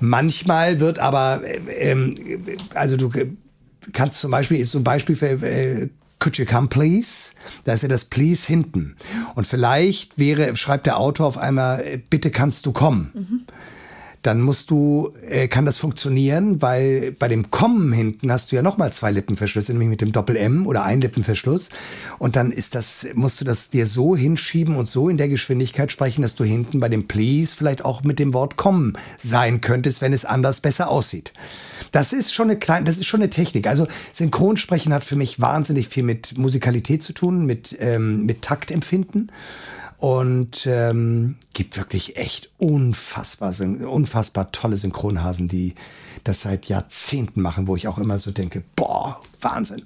Manchmal 0.00 0.80
wird 0.80 0.98
aber, 0.98 1.42
äh, 1.44 1.90
ähm, 1.90 2.16
also 2.74 2.96
du 2.96 3.10
kannst 3.92 4.20
zum 4.20 4.32
Beispiel, 4.32 4.64
so 4.66 4.78
ein 4.78 4.84
Beispiel 4.84 5.14
für 5.14 5.28
äh, 5.28 5.88
Could 6.18 6.36
you 6.36 6.44
come 6.44 6.66
please? 6.66 7.32
Da 7.64 7.72
ist 7.72 7.82
ja 7.82 7.88
das 7.88 8.04
please 8.04 8.46
hinten. 8.46 8.94
Und 9.36 9.46
vielleicht 9.46 10.18
wäre, 10.18 10.54
schreibt 10.54 10.86
der 10.86 10.98
Autor 10.98 11.26
auf 11.26 11.38
einmal, 11.38 11.80
äh, 11.80 11.98
bitte 11.98 12.30
kannst 12.30 12.66
du 12.66 12.72
kommen. 12.72 13.10
Mhm 13.14 13.40
dann 14.22 14.42
musst 14.42 14.70
du, 14.70 15.14
äh, 15.26 15.48
kann 15.48 15.64
das 15.64 15.78
funktionieren, 15.78 16.60
weil 16.60 17.12
bei 17.12 17.26
dem 17.26 17.50
Kommen 17.50 17.90
hinten 17.92 18.30
hast 18.30 18.52
du 18.52 18.56
ja 18.56 18.62
nochmal 18.62 18.92
zwei 18.92 19.10
Lippenverschlüsse, 19.12 19.72
nämlich 19.72 19.88
mit 19.88 20.02
dem 20.02 20.12
Doppel-M 20.12 20.66
oder 20.66 20.84
ein 20.84 21.00
Lippenverschluss. 21.00 21.70
Und 22.18 22.36
dann 22.36 22.52
ist 22.52 22.74
das, 22.74 23.08
musst 23.14 23.40
du 23.40 23.46
das 23.46 23.70
dir 23.70 23.86
so 23.86 24.14
hinschieben 24.14 24.76
und 24.76 24.88
so 24.88 25.08
in 25.08 25.16
der 25.16 25.28
Geschwindigkeit 25.28 25.90
sprechen, 25.90 26.20
dass 26.20 26.34
du 26.34 26.44
hinten 26.44 26.80
bei 26.80 26.90
dem 26.90 27.08
Please 27.08 27.56
vielleicht 27.56 27.84
auch 27.84 28.02
mit 28.02 28.18
dem 28.18 28.34
Wort 28.34 28.56
kommen 28.56 28.92
sein 29.18 29.62
könntest, 29.62 30.02
wenn 30.02 30.12
es 30.12 30.26
anders 30.26 30.60
besser 30.60 30.90
aussieht. 30.90 31.32
Das 31.90 32.12
ist 32.12 32.34
schon 32.34 32.50
eine 32.50 32.58
kleine, 32.58 32.84
das 32.84 32.98
ist 32.98 33.06
schon 33.06 33.22
eine 33.22 33.30
Technik. 33.30 33.66
Also 33.66 33.86
Synchronsprechen 34.12 34.92
hat 34.92 35.02
für 35.02 35.16
mich 35.16 35.40
wahnsinnig 35.40 35.88
viel 35.88 36.02
mit 36.02 36.36
Musikalität 36.36 37.02
zu 37.02 37.14
tun, 37.14 37.46
mit, 37.46 37.74
ähm, 37.80 38.26
mit 38.26 38.42
Taktempfinden 38.42 39.32
und 40.00 40.66
ähm, 40.66 41.36
gibt 41.52 41.76
wirklich 41.76 42.16
echt 42.16 42.50
unfassbar, 42.56 43.54
unfassbar 43.60 44.50
tolle 44.50 44.78
Synchronhasen, 44.78 45.46
die 45.46 45.74
das 46.24 46.40
seit 46.40 46.66
Jahrzehnten 46.66 47.42
machen, 47.42 47.66
wo 47.66 47.76
ich 47.76 47.86
auch 47.86 47.98
immer 47.98 48.18
so 48.18 48.30
denke, 48.30 48.62
boah, 48.76 49.20
Wahnsinn. 49.42 49.82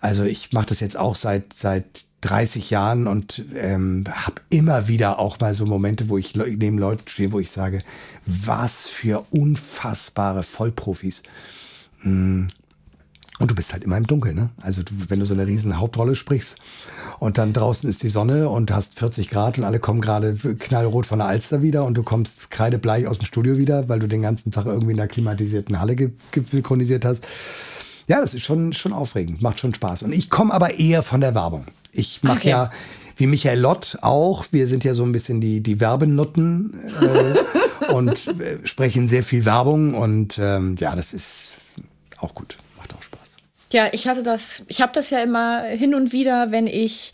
Also 0.00 0.22
ich 0.22 0.52
mache 0.52 0.66
das 0.66 0.78
jetzt 0.78 0.96
auch 0.96 1.16
seit 1.16 1.52
seit 1.52 1.84
30 2.20 2.70
Jahren 2.70 3.08
und 3.08 3.44
ähm, 3.54 4.04
habe 4.08 4.40
immer 4.50 4.86
wieder 4.86 5.18
auch 5.18 5.40
mal 5.40 5.52
so 5.52 5.66
Momente, 5.66 6.08
wo 6.08 6.16
ich 6.16 6.36
neben 6.36 6.78
Leuten 6.78 7.08
stehe, 7.08 7.32
wo 7.32 7.40
ich 7.40 7.50
sage, 7.50 7.82
was 8.26 8.86
für 8.86 9.26
unfassbare 9.30 10.42
Vollprofis. 10.42 11.22
Mm. 12.02 12.44
Und 13.38 13.50
du 13.50 13.54
bist 13.54 13.72
halt 13.72 13.84
immer 13.84 13.96
im 13.96 14.06
Dunkeln, 14.06 14.36
ne? 14.36 14.50
Also 14.60 14.82
wenn 15.08 15.18
du 15.18 15.24
so 15.24 15.32
eine 15.32 15.46
riesen 15.46 15.78
Hauptrolle 15.78 16.14
sprichst 16.14 16.58
und 17.20 17.36
dann 17.36 17.52
draußen 17.52 17.88
ist 17.88 18.02
die 18.02 18.08
Sonne 18.08 18.48
und 18.48 18.72
hast 18.72 18.98
40 18.98 19.28
Grad 19.28 19.58
und 19.58 19.64
alle 19.64 19.78
kommen 19.78 20.00
gerade 20.00 20.34
knallrot 20.34 21.04
von 21.04 21.18
der 21.18 21.28
Alster 21.28 21.60
wieder 21.60 21.84
und 21.84 21.94
du 21.94 22.02
kommst 22.02 22.50
kreidebleich 22.50 23.06
aus 23.06 23.18
dem 23.18 23.26
Studio 23.26 23.58
wieder, 23.58 23.90
weil 23.90 23.98
du 23.98 24.08
den 24.08 24.22
ganzen 24.22 24.50
Tag 24.50 24.64
irgendwie 24.64 24.92
in 24.92 24.98
einer 24.98 25.06
klimatisierten 25.06 25.78
Halle 25.78 25.94
synchronisiert 26.50 27.04
hast. 27.04 27.28
Ja, 28.08 28.22
das 28.22 28.32
ist 28.32 28.42
schon, 28.42 28.72
schon 28.72 28.94
aufregend, 28.94 29.42
macht 29.42 29.60
schon 29.60 29.74
Spaß. 29.74 30.02
Und 30.02 30.12
ich 30.12 30.30
komme 30.30 30.52
aber 30.54 30.78
eher 30.78 31.02
von 31.02 31.20
der 31.20 31.34
Werbung. 31.34 31.66
Ich 31.92 32.22
mache 32.22 32.38
okay. 32.38 32.48
ja, 32.48 32.70
wie 33.16 33.26
Michael 33.26 33.60
Lott 33.60 33.98
auch, 34.00 34.46
wir 34.50 34.66
sind 34.66 34.82
ja 34.84 34.94
so 34.94 35.04
ein 35.04 35.12
bisschen 35.12 35.42
die, 35.42 35.62
die 35.62 35.78
Werbenutten 35.78 36.80
äh, 37.02 37.92
und 37.92 38.28
äh, 38.40 38.66
sprechen 38.66 39.08
sehr 39.08 39.22
viel 39.22 39.44
Werbung 39.44 39.92
und 39.92 40.38
ähm, 40.42 40.76
ja, 40.78 40.96
das 40.96 41.12
ist 41.12 41.52
auch 42.16 42.34
gut. 42.34 42.56
Ja, 43.72 43.86
ich 43.92 44.08
hatte 44.08 44.22
das, 44.22 44.62
ich 44.66 44.80
habe 44.80 44.92
das 44.92 45.10
ja 45.10 45.20
immer 45.22 45.62
hin 45.62 45.94
und 45.94 46.12
wieder, 46.12 46.50
wenn 46.50 46.66
ich 46.66 47.12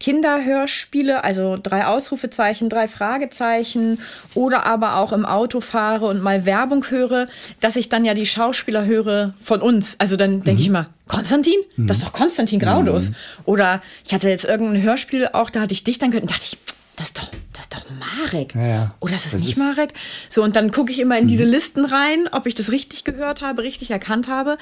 Kinderhörspiele, 0.00 1.22
also 1.22 1.58
drei 1.62 1.86
Ausrufezeichen, 1.86 2.70
drei 2.70 2.88
Fragezeichen 2.88 3.98
oder 4.34 4.64
aber 4.64 4.96
auch 4.96 5.12
im 5.12 5.26
Auto 5.26 5.60
fahre 5.60 6.06
und 6.06 6.22
mal 6.22 6.46
Werbung 6.46 6.88
höre, 6.88 7.28
dass 7.60 7.76
ich 7.76 7.88
dann 7.88 8.04
ja 8.04 8.14
die 8.14 8.26
Schauspieler 8.26 8.86
höre 8.86 9.34
von 9.38 9.60
uns. 9.60 9.96
Also 9.98 10.16
dann 10.16 10.42
denke 10.44 10.52
mhm. 10.52 10.58
ich 10.60 10.66
immer, 10.68 10.86
Konstantin? 11.08 11.58
Mhm. 11.76 11.88
Das 11.88 11.98
ist 11.98 12.06
doch 12.06 12.12
Konstantin 12.12 12.60
Graudus. 12.60 13.10
Mhm. 13.10 13.14
Oder 13.44 13.82
ich 14.06 14.14
hatte 14.14 14.30
jetzt 14.30 14.44
irgendein 14.44 14.82
Hörspiel 14.82 15.28
auch, 15.32 15.50
da 15.50 15.60
hatte 15.60 15.74
ich 15.74 15.84
dich 15.84 15.98
dann 15.98 16.10
gehört 16.10 16.22
und 16.22 16.30
dachte 16.30 16.44
ich, 16.44 16.58
das 16.96 17.08
ist 17.08 17.18
doch, 17.18 17.28
das 17.52 17.64
ist 17.64 17.74
doch 17.74 17.82
Marek. 17.98 18.54
Ja, 18.54 18.66
ja. 18.66 18.94
Oder 19.00 19.14
ist 19.14 19.24
das, 19.24 19.32
das 19.32 19.42
nicht 19.42 19.52
ist 19.52 19.58
Marek? 19.58 19.92
So, 20.28 20.42
und 20.42 20.56
dann 20.56 20.70
gucke 20.70 20.90
ich 20.90 21.00
immer 21.00 21.18
in 21.18 21.28
diese 21.28 21.44
mhm. 21.44 21.50
Listen 21.50 21.84
rein, 21.84 22.28
ob 22.32 22.46
ich 22.46 22.54
das 22.54 22.72
richtig 22.72 23.04
gehört 23.04 23.42
habe, 23.42 23.62
richtig 23.62 23.90
erkannt 23.90 24.28
habe. 24.28 24.58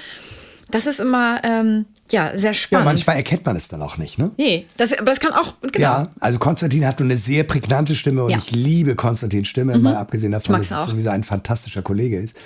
Das 0.70 0.86
ist 0.86 1.00
immer 1.00 1.40
ähm, 1.44 1.86
ja 2.10 2.36
sehr 2.36 2.54
spannend. 2.54 2.84
Ja, 2.84 2.90
manchmal 2.90 3.16
erkennt 3.16 3.44
man 3.46 3.56
es 3.56 3.68
dann 3.68 3.82
auch 3.82 3.98
nicht, 3.98 4.18
ne? 4.18 4.32
Nee, 4.36 4.66
das, 4.76 4.92
aber 4.92 5.06
das 5.06 5.20
kann 5.20 5.32
auch. 5.32 5.54
Genau. 5.60 5.78
Ja, 5.78 6.08
also 6.20 6.38
Konstantin 6.38 6.86
hat 6.86 7.00
eine 7.00 7.16
sehr 7.16 7.44
prägnante 7.44 7.94
Stimme 7.94 8.24
und 8.24 8.30
ja. 8.30 8.38
ich 8.38 8.50
liebe 8.50 8.96
Konstantins 8.96 9.48
Stimme, 9.48 9.76
mhm. 9.76 9.82
mal 9.82 9.96
abgesehen 9.96 10.32
davon, 10.32 10.56
dass 10.56 10.70
er 10.70 10.84
sowieso 10.84 11.10
ein 11.10 11.24
fantastischer 11.24 11.82
Kollege 11.82 12.20
ist. 12.20 12.36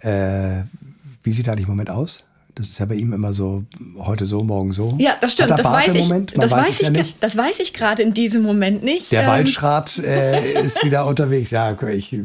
Äh, 0.00 0.62
wie 1.22 1.32
sieht 1.32 1.48
er 1.48 1.54
eigentlich 1.54 1.66
im 1.66 1.72
Moment 1.72 1.90
aus? 1.90 2.22
Das 2.56 2.68
ist 2.68 2.78
ja 2.78 2.86
bei 2.86 2.94
ihm 2.94 3.12
immer 3.12 3.34
so, 3.34 3.64
heute 3.98 4.24
so, 4.24 4.42
morgen 4.42 4.72
so. 4.72 4.96
Ja, 4.98 5.14
das 5.20 5.32
stimmt. 5.32 5.50
Das 5.50 5.64
weiß, 5.66 5.94
ich, 5.94 6.08
das, 6.34 6.50
weiß 6.50 6.80
ich, 6.80 6.86
ja 6.86 6.90
nicht. 6.90 7.16
das 7.20 7.36
weiß 7.36 7.60
ich 7.60 7.74
gerade 7.74 8.02
in 8.02 8.14
diesem 8.14 8.42
Moment 8.42 8.82
nicht. 8.82 9.12
Der 9.12 9.24
ähm, 9.24 9.28
Waldschrat 9.28 9.98
äh, 9.98 10.62
ist 10.62 10.82
wieder 10.82 11.04
unterwegs. 11.04 11.50
Ja, 11.50 11.76
ich, 11.82 12.16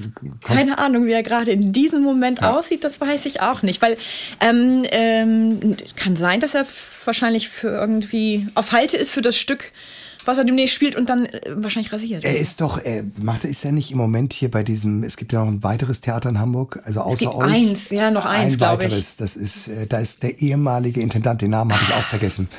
keine 0.42 0.80
Ahnung, 0.80 1.06
wie 1.06 1.12
er 1.12 1.22
gerade 1.24 1.52
in 1.52 1.74
diesem 1.74 2.02
Moment 2.02 2.40
ja. 2.40 2.58
aussieht, 2.58 2.86
das 2.86 3.02
weiß 3.02 3.26
ich 3.26 3.42
auch 3.42 3.62
nicht. 3.62 3.82
Weil 3.82 3.98
ähm, 4.40 4.86
ähm, 4.92 5.76
kann 5.98 6.16
sein, 6.16 6.40
dass 6.40 6.54
er 6.54 6.66
wahrscheinlich 7.04 7.50
für 7.50 7.68
irgendwie 7.68 8.48
auf 8.56 8.72
Halte 8.72 8.96
ist 8.96 9.12
für 9.12 9.22
das 9.22 9.36
Stück 9.36 9.74
was 10.26 10.38
er 10.38 10.44
demnächst 10.44 10.76
spielt 10.76 10.96
und 10.96 11.10
dann 11.10 11.26
äh, 11.26 11.42
wahrscheinlich 11.56 11.92
rasiert. 11.92 12.24
Er 12.24 12.38
ist 12.38 12.62
doch, 12.62 12.84
er 12.84 13.04
macht, 13.18 13.44
ist 13.44 13.64
er 13.66 13.72
nicht 13.72 13.92
im 13.92 13.98
Moment 13.98 14.34
hier 14.34 14.52
bei 14.52 14.64
diesem, 14.64 15.04
es 15.04 15.18
gibt 15.18 15.34
ja 15.34 15.44
noch 15.44 15.52
ein 15.52 15.64
weiteres 15.64 16.02
Theater 16.02 16.30
in 16.30 16.40
Hamburg, 16.40 16.80
also 16.84 17.02
außer 17.02 17.14
es 17.14 17.20
gibt 17.20 17.34
euch. 17.34 17.52
eins, 17.52 17.90
ja, 17.90 18.12
noch 18.12 18.26
eins, 18.26 18.54
ein 18.54 18.58
glaube 18.58 18.86
ich. 18.86 19.18
Das 19.18 19.36
ist, 19.36 19.68
äh, 19.68 19.88
da 19.88 20.00
ist 20.00 20.24
der 20.24 20.40
ehemalige 20.40 21.02
Intendant, 21.02 21.42
den 21.42 21.52
Namen 21.52 21.74
habe 21.74 21.84
ich 21.88 21.94
auch 21.94 22.04
vergessen, 22.04 22.50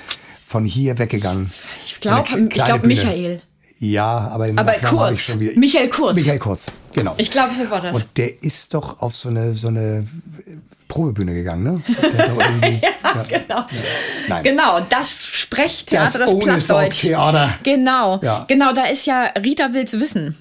von 0.45 0.65
hier 0.65 0.99
weggegangen. 0.99 1.51
Ich 1.87 2.01
glaube, 2.01 2.31
so 2.31 2.39
ich 2.39 2.49
glaube 2.65 2.87
Michael. 2.87 3.43
Ja, 3.79 4.29
aber, 4.29 4.49
aber 4.55 4.75
Kurz. 4.75 5.35
Michael 5.57 5.89
Kurz. 5.89 6.15
Michael 6.15 6.39
Kurz, 6.39 6.67
genau. 6.93 7.15
Ich 7.17 7.33
glaube, 7.33 7.53
so 7.53 7.69
war 7.69 7.81
das. 7.81 7.97
Und 7.97 8.07
der 8.17 8.43
ist 8.43 8.75
doch 8.75 9.03
auf 9.03 9.17
so 9.17 9.29
eine, 9.29 9.57
so 9.57 9.69
eine 9.69 10.07
Probebühne 10.93 11.33
gegangen, 11.33 11.63
ne? 11.63 11.83
ja, 12.19 13.15
ja, 13.15 13.41
genau. 13.41 13.65
Nein. 14.29 14.43
Genau, 14.43 14.81
das 14.91 15.25
Sprechtheater, 15.25 16.19
das, 16.19 16.31
das 16.31 16.39
Plattdeutsch. 16.39 17.09
Genau, 17.63 18.21
ja. 18.23 18.45
genau, 18.47 18.73
da 18.75 18.85
ist 18.85 19.07
ja 19.07 19.31
Rita 19.43 19.73
will's 19.73 19.95
wissen. 19.95 20.37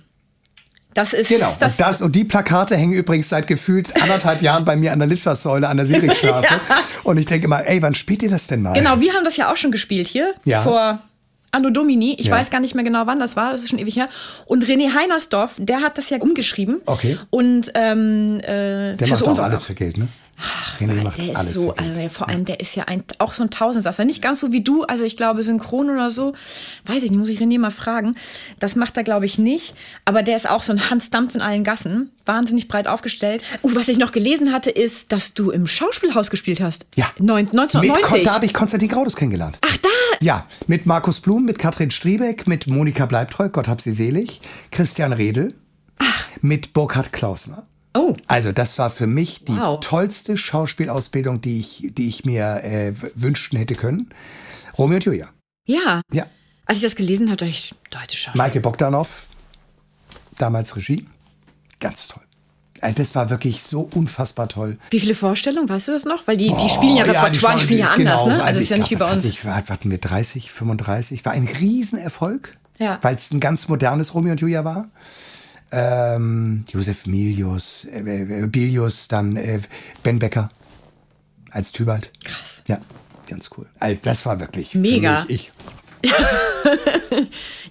Das 0.94 1.14
ist 1.14 1.30
genau. 1.30 1.48
das 1.58 1.80
und, 1.80 1.80
das, 1.80 2.02
und 2.02 2.16
die 2.18 2.26
Plakate 2.26 2.76
hängen 2.76 2.92
übrigens 2.92 3.30
seit 3.30 3.48
gefühlt 3.48 3.96
anderthalb 4.02 4.42
Jahren 4.42 4.66
bei 4.66 4.76
mir 4.76 4.92
an 4.92 5.00
der 5.00 5.08
Litfaßsäule 5.08 5.70
an 5.70 5.78
der 5.78 5.86
Sirichstraße. 5.86 6.50
ja. 6.70 6.80
Und 7.04 7.18
ich 7.18 7.28
denke 7.28 7.46
immer, 7.46 7.66
ey, 7.66 7.82
wann 7.82 7.96
spielt 7.96 8.22
ihr 8.24 8.30
das 8.30 8.48
denn 8.48 8.62
mal? 8.62 8.74
Genau, 8.74 9.00
wir 9.00 9.14
haben 9.14 9.24
das 9.24 9.38
ja 9.38 9.50
auch 9.50 9.56
schon 9.56 9.72
gespielt 9.72 10.10
hier. 10.10 10.34
Ja. 10.44 10.64
Vor 10.64 11.00
Anno 11.52 11.70
Domini. 11.70 12.16
Ich 12.20 12.28
ja. 12.28 12.36
weiß 12.36 12.50
gar 12.50 12.60
nicht 12.60 12.76
mehr 12.76 12.84
genau, 12.84 13.08
wann 13.08 13.20
das 13.20 13.38
war. 13.38 13.54
Das 13.54 13.62
ist 13.62 13.70
schon 13.70 13.80
ewig 13.80 13.96
her. 13.96 14.10
Und 14.46 14.66
René 14.66 14.94
Heinersdorf, 14.94 15.56
der 15.60 15.80
hat 15.80 15.98
das 15.98 16.10
ja 16.10 16.18
umgeschrieben. 16.18 16.82
Okay. 16.86 17.18
Und 17.30 17.72
ähm, 17.74 18.40
äh, 18.42 18.96
der 18.96 19.08
macht 19.08 19.24
auch 19.24 19.40
alles 19.40 19.64
für 19.64 19.76
Geld, 19.76 19.98
ne? 19.98 20.10
Ach, 20.42 20.80
René 20.80 21.04
macht 21.04 21.18
der 21.18 21.32
ist 21.32 21.54
so, 21.54 21.74
also 21.76 22.10
vor 22.10 22.30
allem 22.30 22.46
der 22.46 22.60
ist 22.60 22.76
ja 22.76 22.86
ein, 22.86 23.04
auch 23.20 23.34
so 23.34 23.44
ein 23.44 23.50
Tausendsasser. 23.50 24.06
Nicht 24.06 24.22
ganz 24.22 24.40
so 24.40 24.52
wie 24.52 24.62
du, 24.62 24.84
also 24.84 25.04
ich 25.04 25.18
glaube 25.18 25.44
synchron 25.44 25.90
oder 25.90 26.10
so, 26.10 26.34
weiß 26.86 27.04
ich 27.04 27.12
nicht, 27.12 27.20
muss 27.20 27.30
ich 27.30 27.40
René 27.40 27.60
mal 27.60 27.72
fragen. 27.72 28.16
Das 28.60 28.76
macht 28.76 28.98
er 28.98 29.04
glaube 29.04 29.26
ich 29.26 29.38
nicht, 29.38 29.76
aber 30.06 30.24
der 30.24 30.36
ist 30.36 30.50
auch 30.50 30.64
so 30.64 30.72
ein 30.72 30.90
Hans 30.90 31.10
Dampf 31.10 31.36
in 31.36 31.42
allen 31.42 31.64
Gassen, 31.64 32.12
wahnsinnig 32.26 32.68
breit 32.68 32.88
aufgestellt. 32.88 33.44
Uh, 33.64 33.76
was 33.76 33.88
ich 33.88 33.98
noch 33.98 34.12
gelesen 34.12 34.52
hatte, 34.52 34.70
ist, 34.70 35.12
dass 35.12 35.34
du 35.34 35.52
im 35.52 35.68
Schauspielhaus 35.68 36.30
gespielt 36.30 36.62
hast. 36.62 36.86
Ja. 36.96 37.06
1990. 37.20 38.12
Mit, 38.12 38.26
da 38.26 38.34
habe 38.36 38.46
ich 38.46 38.54
Konstantin 38.54 38.90
Graudus 38.90 39.16
kennengelernt. 39.16 39.58
Ach, 39.62 39.78
da? 39.78 39.90
Ja, 40.20 40.46
mit 40.68 40.86
Markus 40.86 41.20
Blum, 41.20 41.46
mit 41.46 41.60
Katrin 41.60 41.92
Striebeck, 41.92 42.48
mit 42.48 42.68
Monika 42.68 43.06
Bleibtreu, 43.06 43.50
Gott 43.50 43.68
hab 43.68 43.82
sie 43.82 43.94
selig, 43.94 44.42
Christian 44.72 45.14
Redel, 45.14 45.54
Ach. 45.98 46.28
mit 46.42 46.74
Burkhard 46.74 47.12
Klausner. 47.12 47.68
Oh. 47.94 48.14
Also 48.28 48.52
das 48.52 48.78
war 48.78 48.90
für 48.90 49.08
mich 49.08 49.44
die 49.46 49.58
wow. 49.58 49.80
tollste 49.80 50.38
Schauspielausbildung, 50.38 51.42
die 51.42 51.60
ich, 51.60 51.92
die 51.94 52.08
ich 52.08 52.26
mir 52.26 52.64
äh, 52.64 52.94
wünschen 53.16 53.58
hätte 53.58 53.76
können. 53.76 54.10
Romeo 54.78 54.96
und 54.96 55.06
Julia. 55.06 55.30
Ja. 55.68 56.02
Ja. 56.12 56.26
Als 56.66 56.78
ich 56.78 56.84
das 56.84 56.96
gelesen 56.96 57.28
habe, 57.28 57.38
dachte 57.38 57.52
ich, 57.52 57.76
deutsche 57.90 58.18
Schauspiel. 58.18 58.38
Maike 58.38 58.62
Bogdanov, 58.62 59.26
damals 60.38 60.76
Regie. 60.76 61.06
Ganz 61.80 62.08
toll. 62.08 62.24
Also 62.80 62.96
das 62.96 63.14
war 63.14 63.30
wirklich 63.30 63.62
so 63.64 63.90
unfassbar 63.94 64.48
toll. 64.48 64.78
Wie 64.90 65.00
viele 65.00 65.14
Vorstellungen, 65.14 65.70
weißt 65.70 65.90
du 65.90 65.92
das 65.92 66.06
noch? 66.06 66.26
Weil 66.28 66.38
die, 66.38 66.56
die 66.56 66.70
spielen 66.70 66.96
ja 66.96 67.04
Repertoire, 67.04 67.54
ja, 67.54 67.60
die, 67.60 67.64
spielen 67.64 67.80
ja 67.80 67.92
anders, 67.92 68.24
genau, 68.24 68.28
ne? 68.28 68.34
Also, 68.36 68.46
also 68.46 68.60
ist 68.62 68.70
ja 68.70 68.78
nicht 68.78 68.90
wie 68.90 68.96
bei 68.96 69.12
uns. 69.12 69.26
Ich 69.26 69.46
war, 69.46 69.56
hatten 69.56 69.92
wir 69.92 70.00
30, 70.00 70.52
35, 70.52 71.24
war 71.26 71.34
ein 71.34 71.48
Riesenerfolg, 71.48 72.58
ja. 72.80 72.98
weil 73.02 73.16
es 73.16 73.32
ein 73.32 73.40
ganz 73.40 73.68
modernes 73.68 74.16
Romeo 74.16 74.32
und 74.32 74.42
Julia 74.42 74.66
war 74.66 74.90
ähm, 75.72 76.66
Josef 76.70 77.06
Milius, 77.06 77.86
äh, 77.86 78.00
äh, 78.00 78.48
Bilius, 78.48 79.08
dann 79.08 79.36
äh, 79.36 79.60
Ben 80.04 80.20
Becker 80.20 80.50
als 81.50 81.72
Tybalt. 81.72 82.12
Krass. 82.24 82.64
Ja, 82.68 82.80
ganz 83.28 83.50
cool. 83.58 83.68
Also 83.80 84.02
das 84.04 84.26
war 84.26 84.40
wirklich 84.40 84.76
mega. 84.76 85.26
Mich, 85.26 85.52
ich 86.04 86.12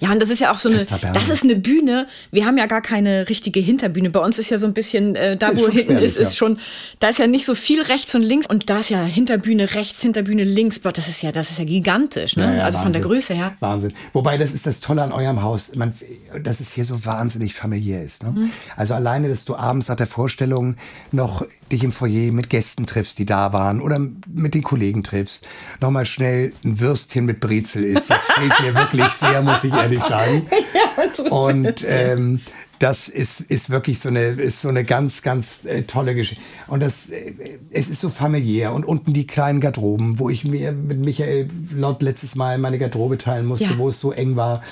ja, 0.01 0.13
und 0.13 0.21
das 0.21 0.31
ist 0.31 0.41
ja 0.41 0.53
auch 0.53 0.59
so 0.59 0.69
eine, 0.69 0.87
das 1.13 1.29
ist 1.29 1.43
eine 1.43 1.57
Bühne. 1.57 2.07
Wir 2.31 2.47
haben 2.47 2.59
ja 2.59 2.67
gar 2.67 2.83
keine 2.83 3.29
richtige 3.29 3.61
Hinterbühne. 3.61 4.11
Bei 4.11 4.21
uns 4.21 4.39
ist 4.39 4.51
ja 4.51 4.59
so 4.59 4.67
ein 4.67 4.75
bisschen, 4.75 5.17
äh, 5.17 5.37
da 5.37 5.57
wo 5.57 5.69
hinten 5.69 5.97
ist, 5.97 6.17
ist 6.17 6.33
ja. 6.33 6.37
schon, 6.37 6.59
da 6.99 7.09
ist 7.09 7.19
ja 7.19 7.27
nicht 7.27 7.47
so 7.47 7.55
viel 7.55 7.83
rechts 7.83 8.15
und 8.15 8.23
links. 8.23 8.47
Und 8.47 8.71
da 8.71 8.81
ist 8.81 8.91
ja 8.91 9.03
Hinterbühne 9.03 9.75
rechts, 9.75 10.01
Hinterbühne 10.01 10.45
links. 10.45 10.81
Das 10.81 11.09
ist 11.09 11.23
ja, 11.23 11.33
das 11.33 11.51
ist 11.51 11.59
ja 11.59 11.65
gigantisch, 11.65 12.37
ne? 12.37 12.45
Ja, 12.45 12.55
ja, 12.55 12.65
also 12.65 12.79
Wahnsinn. 12.79 12.83
von 12.83 12.93
der 12.93 13.03
Größe 13.03 13.35
her. 13.35 13.57
Wahnsinn. 13.61 13.93
Wobei, 14.13 14.39
das 14.39 14.53
ist 14.53 14.67
das 14.67 14.81
Tolle 14.81 15.03
an 15.03 15.13
eurem 15.13 15.43
Haus, 15.43 15.75
man, 15.75 15.95
dass 16.43 16.61
es 16.61 16.73
hier 16.73 16.85
so 16.85 17.05
wahnsinnig 17.05 17.55
familiär 17.55 18.03
ist. 18.03 18.23
Ne? 18.23 18.31
Mhm. 18.31 18.51
Also 18.77 18.95
alleine, 18.95 19.29
dass 19.29 19.45
du 19.45 19.57
abends 19.57 19.89
nach 19.89 19.97
der 19.97 20.07
Vorstellung 20.07 20.77
noch 21.13 21.45
dich 21.71 21.85
im 21.85 21.93
Foyer 21.93 22.33
mit 22.33 22.51
Gästen 22.51 22.87
triffst, 22.87 23.19
die 23.19 23.27
da 23.27 23.53
waren, 23.53 23.81
oder 23.81 23.99
mit 23.99 24.55
den 24.55 24.63
Kollegen 24.63 25.03
triffst, 25.03 25.47
nochmal 25.81 26.07
schnell 26.07 26.53
ein 26.65 26.81
Würstchen 26.81 27.25
mit 27.25 27.41
Brezel 27.41 27.85
isst. 27.85 28.11
Das 28.11 28.25
fehlt 28.25 28.53
mir 28.61 28.75
wirklich 28.81 29.09
sehr, 29.11 29.30
muss 29.43 29.65
ich 29.65 29.73
ehrlich 29.73 30.03
sagen. 30.03 30.47
Und 31.31 31.85
ähm, 31.87 32.41
das 32.81 33.09
ist, 33.09 33.41
ist 33.41 33.69
wirklich 33.71 34.01
so 34.01 34.09
eine, 34.09 34.29
ist 34.31 34.63
so 34.63 34.69
eine 34.69 34.85
ganz, 34.85 35.23
ganz 35.23 35.67
äh, 35.67 35.83
tolle 35.83 36.15
Geschichte. 36.15 36.43
Und 36.67 36.81
das, 36.81 37.11
äh, 37.11 37.35
es 37.71 37.91
ist 37.91 38.01
so 38.01 38.09
familiär. 38.09 38.73
Und 38.73 38.85
unten 38.87 39.13
die 39.13 39.27
kleinen 39.27 39.61
Garderoben, 39.61 40.19
wo 40.19 40.31
ich 40.31 40.45
mir 40.45 40.73
mit 40.73 40.99
Michael 40.99 41.49
Lott 41.75 42.03
letztes 42.03 42.35
Mal 42.37 42.59
meine 42.59 42.79
Garderobe 42.79 43.19
teilen 43.19 43.47
musste, 43.47 43.67
ja. 43.67 43.79
wo 43.79 43.91
es 43.91 44.01
so 44.01 44.13
eng 44.13 44.37
war, 44.37 44.63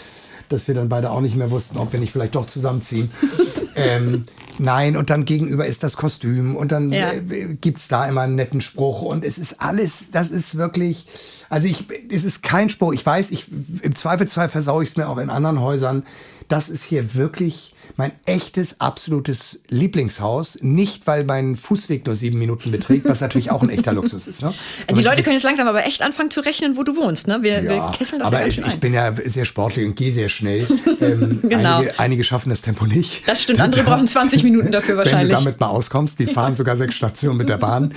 dass 0.49 0.67
wir 0.69 0.75
dann 0.75 0.89
beide 0.89 1.11
auch 1.11 1.21
nicht 1.21 1.37
mehr 1.37 1.51
wussten, 1.51 1.77
ob 1.77 1.93
wir 1.93 2.01
nicht 2.01 2.13
vielleicht 2.13 2.35
doch 2.35 2.47
zusammenziehen. 2.47 3.11
ähm, 3.77 4.25
nein, 4.59 4.97
und 4.97 5.11
dann 5.11 5.25
gegenüber 5.25 5.67
ist 5.67 5.83
das 5.83 5.97
Kostüm 5.97 6.57
und 6.57 6.73
dann 6.73 6.93
ja. 6.93 7.13
äh, 7.13 7.55
gibt 7.61 7.79
es 7.79 7.89
da 7.89 8.07
immer 8.07 8.23
einen 8.23 8.35
netten 8.35 8.61
Spruch 8.61 9.03
und 9.03 9.25
es 9.25 9.39
ist 9.39 9.61
alles, 9.61 10.11
das 10.11 10.31
ist 10.31 10.57
wirklich, 10.57 11.07
also 11.49 11.69
ich, 11.69 11.87
es 12.11 12.25
ist 12.25 12.43
kein 12.43 12.69
Spruch. 12.69 12.93
Ich 12.93 13.05
weiß, 13.05 13.31
ich, 13.31 13.47
im 13.83 13.95
Zweifelsfall 13.95 14.49
versaue 14.49 14.83
ich 14.83 14.91
es 14.91 14.97
mir 14.97 15.09
auch 15.09 15.19
in 15.19 15.31
anderen 15.31 15.61
Häusern. 15.61 16.05
Das 16.49 16.69
ist 16.69 16.85
hier 16.85 17.15
wirklich 17.15 17.75
mein 17.99 18.13
echtes, 18.27 18.81
absolutes 18.81 19.61
Lieblingshaus. 19.69 20.59
Nicht, 20.63 21.07
weil 21.09 21.25
mein 21.25 21.57
Fußweg 21.57 22.07
nur 22.07 22.15
sieben 22.15 22.39
Minuten 22.39 22.71
beträgt, 22.71 23.07
was 23.07 23.21
natürlich 23.21 23.51
auch 23.51 23.61
ein 23.63 23.71
echter 23.71 23.93
Luxus 23.93 24.29
ist. 24.29 24.43
Ne? 24.43 24.55
Die 24.97 25.03
Leute 25.03 25.23
können 25.23 25.35
jetzt 25.35 25.43
langsam 25.43 25.67
aber 25.67 25.85
echt 25.85 26.01
anfangen 26.03 26.31
zu 26.31 26.41
rechnen, 26.41 26.77
wo 26.77 26.85
du 26.85 26.97
wohnst. 26.97 27.27
Ne? 27.27 27.43
Wir, 27.43 27.63
ja, 27.63 27.69
wir 27.69 27.91
kesseln 27.99 28.21
das 28.21 28.29
aber 28.29 28.43
ja 28.43 28.47
ich, 28.47 28.59
ich 28.59 28.79
bin 28.79 28.95
ja 28.95 29.13
sehr 29.25 29.45
sportlich 29.45 29.85
und 29.85 29.97
gehe 29.97 30.13
sehr 30.13 30.29
schnell. 30.29 30.67
Ähm, 31.01 31.41
genau. 31.49 31.79
einige, 31.79 31.99
einige, 31.99 32.25
schaffen 32.25 32.51
das 32.51 32.63
Tempo 32.63 32.87
nicht. 32.87 33.27
Das 33.27 33.43
stimmt, 33.43 33.61
andere 33.61 33.83
brauchen 33.85 34.07
20 34.07 34.45
Minuten 34.45 34.48
dafür 34.71 34.97
wahrscheinlich. 34.97 35.31
Wenn 35.31 35.39
du 35.39 35.45
damit 35.45 35.61
mal 35.61 35.69
auskommst, 35.69 36.19
die 36.19 36.27
fahren 36.35 36.57
sogar 36.57 36.77
sechs 36.77 36.95
Stationen 36.95 37.39
mit 37.39 37.49
der 37.49 37.59
Bahn. 37.59 37.95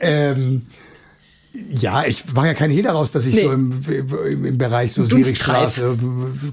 Ähm, 0.00 0.66
ja, 1.68 2.04
ich 2.04 2.32
mache 2.32 2.48
ja 2.48 2.54
keinen 2.54 2.70
Hehl 2.70 2.84
daraus, 2.84 3.10
dass 3.10 3.26
ich 3.26 3.34
nee. 3.34 3.42
so 3.42 3.52
im, 3.52 3.72
im, 4.44 4.58
Bereich 4.58 4.92
so 4.92 5.04
Sierigstraße, 5.04 5.96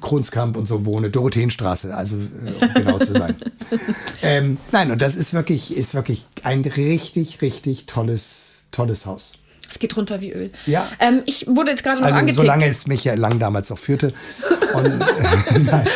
Krunskamp 0.01 0.57
und 0.57 0.65
so 0.65 0.85
wohne, 0.85 1.11
Dorotheenstraße, 1.11 1.95
also 1.95 2.15
um 2.15 2.73
genau 2.73 2.97
zu 2.97 3.13
sein. 3.13 3.35
ähm, 4.23 4.57
nein, 4.71 4.89
und 4.91 5.01
das 5.01 5.15
ist 5.15 5.33
wirklich, 5.33 5.75
ist 5.75 5.93
wirklich 5.93 6.25
ein 6.43 6.61
richtig, 6.61 7.41
richtig 7.41 7.85
tolles, 7.85 8.67
tolles 8.71 9.05
Haus. 9.05 9.33
Es 9.69 9.79
geht 9.79 9.95
runter 9.97 10.21
wie 10.21 10.31
Öl. 10.31 10.51
Ja. 10.65 10.89
Ähm, 10.99 11.21
ich 11.25 11.45
wurde 11.47 11.71
jetzt 11.71 11.83
gerade 11.83 11.99
noch 11.99 12.07
also, 12.07 12.19
angetickt. 12.19 12.41
Solange 12.41 12.65
es 12.67 12.87
mich 12.87 13.03
ja 13.03 13.15
lang 13.15 13.39
damals 13.39 13.71
auch 13.71 13.79
führte. 13.79 14.13
Und, 14.73 14.99
nein, 15.65 15.87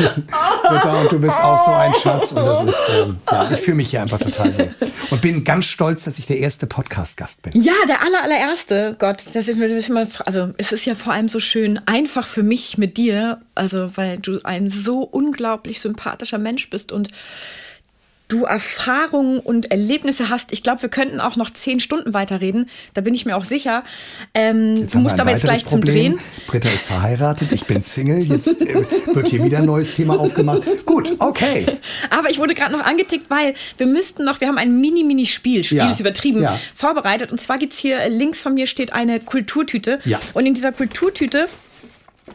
und 1.03 1.11
du 1.11 1.19
bist 1.19 1.37
auch 1.37 1.65
so 1.65 1.71
ein 1.71 1.93
Schatz. 1.95 2.31
Und 2.31 2.45
das 2.45 2.63
ist, 2.65 2.91
ähm, 2.97 3.17
ja, 3.31 3.49
ich 3.51 3.59
fühle 3.59 3.77
mich 3.77 3.89
hier 3.89 4.01
einfach 4.01 4.19
total 4.19 4.57
wohl. 4.57 4.75
Und 5.09 5.21
bin 5.21 5.43
ganz 5.43 5.65
stolz, 5.65 6.05
dass 6.05 6.19
ich 6.19 6.27
der 6.27 6.37
erste 6.37 6.67
Podcast-Gast 6.67 7.43
bin. 7.43 7.61
Ja, 7.61 7.73
der 7.87 8.01
aller, 8.01 8.23
allererste. 8.23 8.95
Gott, 8.99 9.23
das 9.33 9.47
ist 9.47 9.89
immer, 9.89 10.07
also 10.25 10.49
es 10.57 10.71
ist 10.71 10.85
ja 10.85 10.95
vor 10.95 11.13
allem 11.13 11.29
so 11.29 11.39
schön 11.39 11.79
einfach 11.85 12.27
für 12.27 12.43
mich 12.43 12.77
mit 12.77 12.97
dir, 12.97 13.41
also 13.55 13.95
weil 13.95 14.19
du 14.19 14.39
ein 14.43 14.69
so 14.69 15.01
unglaublich 15.01 15.81
sympathischer 15.81 16.37
Mensch 16.37 16.69
bist 16.69 16.91
und 16.91 17.09
du 18.31 18.45
Erfahrungen 18.45 19.39
und 19.39 19.71
Erlebnisse 19.71 20.29
hast. 20.29 20.51
Ich 20.51 20.63
glaube, 20.63 20.81
wir 20.83 20.89
könnten 20.89 21.19
auch 21.19 21.35
noch 21.35 21.49
zehn 21.49 21.79
Stunden 21.79 22.13
weiterreden. 22.13 22.69
Da 22.93 23.01
bin 23.01 23.13
ich 23.13 23.25
mir 23.25 23.35
auch 23.35 23.43
sicher. 23.43 23.83
Ähm, 24.33 24.87
du 24.87 24.99
musst 24.99 25.19
aber 25.19 25.31
jetzt 25.31 25.43
gleich 25.43 25.65
Problem. 25.65 26.17
zum 26.17 26.17
Drehen. 26.17 26.19
Britta 26.47 26.69
ist 26.69 26.85
verheiratet, 26.85 27.51
ich 27.51 27.65
bin 27.65 27.81
Single. 27.81 28.23
Jetzt 28.23 28.61
äh, 28.61 28.85
wird 29.13 29.27
hier 29.27 29.43
wieder 29.43 29.57
ein 29.57 29.65
neues 29.65 29.95
Thema 29.95 30.19
aufgemacht. 30.19 30.63
Gut, 30.85 31.15
okay. 31.19 31.65
Aber 32.09 32.29
ich 32.29 32.39
wurde 32.39 32.53
gerade 32.53 32.71
noch 32.71 32.85
angetickt, 32.85 33.29
weil 33.29 33.53
wir 33.77 33.87
müssten 33.87 34.23
noch, 34.23 34.39
wir 34.39 34.47
haben 34.47 34.57
ein 34.57 34.79
Mini-Mini-Spiel, 34.79 35.63
Spiel 35.63 35.77
ja. 35.77 35.89
ist 35.89 35.99
übertrieben, 35.99 36.41
ja. 36.41 36.57
vorbereitet. 36.73 37.31
Und 37.31 37.41
zwar 37.41 37.57
gibt 37.57 37.73
es 37.73 37.79
hier 37.79 37.99
äh, 37.99 38.09
links 38.09 38.39
von 38.39 38.53
mir 38.53 38.67
steht 38.67 38.93
eine 38.93 39.19
Kulturtüte. 39.19 39.99
Ja. 40.05 40.19
Und 40.33 40.45
in 40.45 40.53
dieser 40.53 40.71
Kulturtüte 40.71 41.47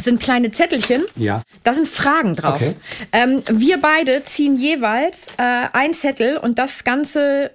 sind 0.03 0.21
kleine 0.21 0.51
Zettelchen. 0.51 1.05
Ja. 1.17 1.43
Da 1.65 1.73
sind 1.73 1.89
Fragen 1.89 2.37
drauf. 2.37 2.57
Okay. 2.57 2.75
Ähm, 3.13 3.43
wir 3.51 3.79
beide 3.81 4.23
ziehen 4.25 4.57
jeweils 4.57 5.23
äh, 5.39 5.69
ein 5.73 5.95
Zettel 5.95 6.37
und 6.37 6.59
das 6.59 6.85
Ganze 6.85 7.51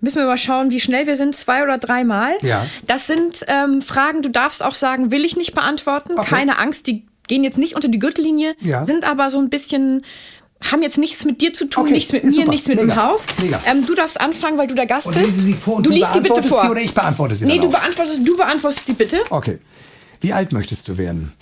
müssen 0.00 0.16
wir 0.16 0.26
mal 0.26 0.38
schauen, 0.38 0.70
wie 0.70 0.80
schnell 0.80 1.06
wir 1.06 1.16
sind, 1.16 1.34
zwei 1.36 1.62
oder 1.62 1.78
dreimal. 1.78 2.32
Ja. 2.42 2.66
Das 2.86 3.06
sind 3.06 3.44
ähm, 3.46 3.80
Fragen, 3.80 4.22
du 4.22 4.28
darfst 4.28 4.62
auch 4.62 4.74
sagen, 4.74 5.10
will 5.10 5.24
ich 5.24 5.36
nicht 5.36 5.54
beantworten. 5.54 6.14
Okay. 6.16 6.28
Keine 6.28 6.58
Angst, 6.58 6.86
die 6.88 7.06
gehen 7.28 7.44
jetzt 7.44 7.56
nicht 7.56 7.76
unter 7.76 7.88
die 7.88 8.00
Gürtellinie, 8.00 8.54
ja. 8.60 8.84
sind 8.84 9.04
aber 9.04 9.30
so 9.30 9.38
ein 9.38 9.48
bisschen 9.48 10.04
haben 10.70 10.82
jetzt 10.82 10.98
nichts 10.98 11.24
mit 11.24 11.40
dir 11.40 11.52
zu 11.52 11.64
tun, 11.64 11.84
okay, 11.84 11.92
nichts 11.94 12.12
mit 12.12 12.24
mir, 12.24 12.30
super. 12.30 12.50
nichts 12.50 12.68
mit 12.68 12.80
Mega. 12.80 12.94
dem 12.94 13.02
Haus. 13.02 13.26
Ähm, 13.66 13.84
du 13.84 13.94
darfst 13.94 14.20
anfangen, 14.20 14.58
weil 14.58 14.68
du 14.68 14.74
der 14.74 14.86
Gast 14.86 15.08
und 15.08 15.18
bist. 15.18 15.38
Sie 15.38 15.54
vor 15.54 15.76
und 15.76 15.86
du, 15.86 15.90
du 15.90 15.96
liest 15.96 16.14
sie 16.14 16.20
bitte 16.20 16.42
vor. 16.42 16.62
Sie 16.62 16.70
oder 16.70 16.80
ich 16.80 16.94
beantworte 16.94 17.34
sie 17.34 17.46
Nee, 17.46 17.58
du 17.58 17.68
beantwortest, 17.68 18.20
du 18.26 18.36
beantwortest 18.36 18.86
sie 18.86 18.92
bitte. 18.92 19.18
Okay. 19.30 19.58
Wie 20.22 20.32
alt 20.32 20.52
möchtest 20.52 20.88
du 20.88 20.98
werden? 20.98 21.32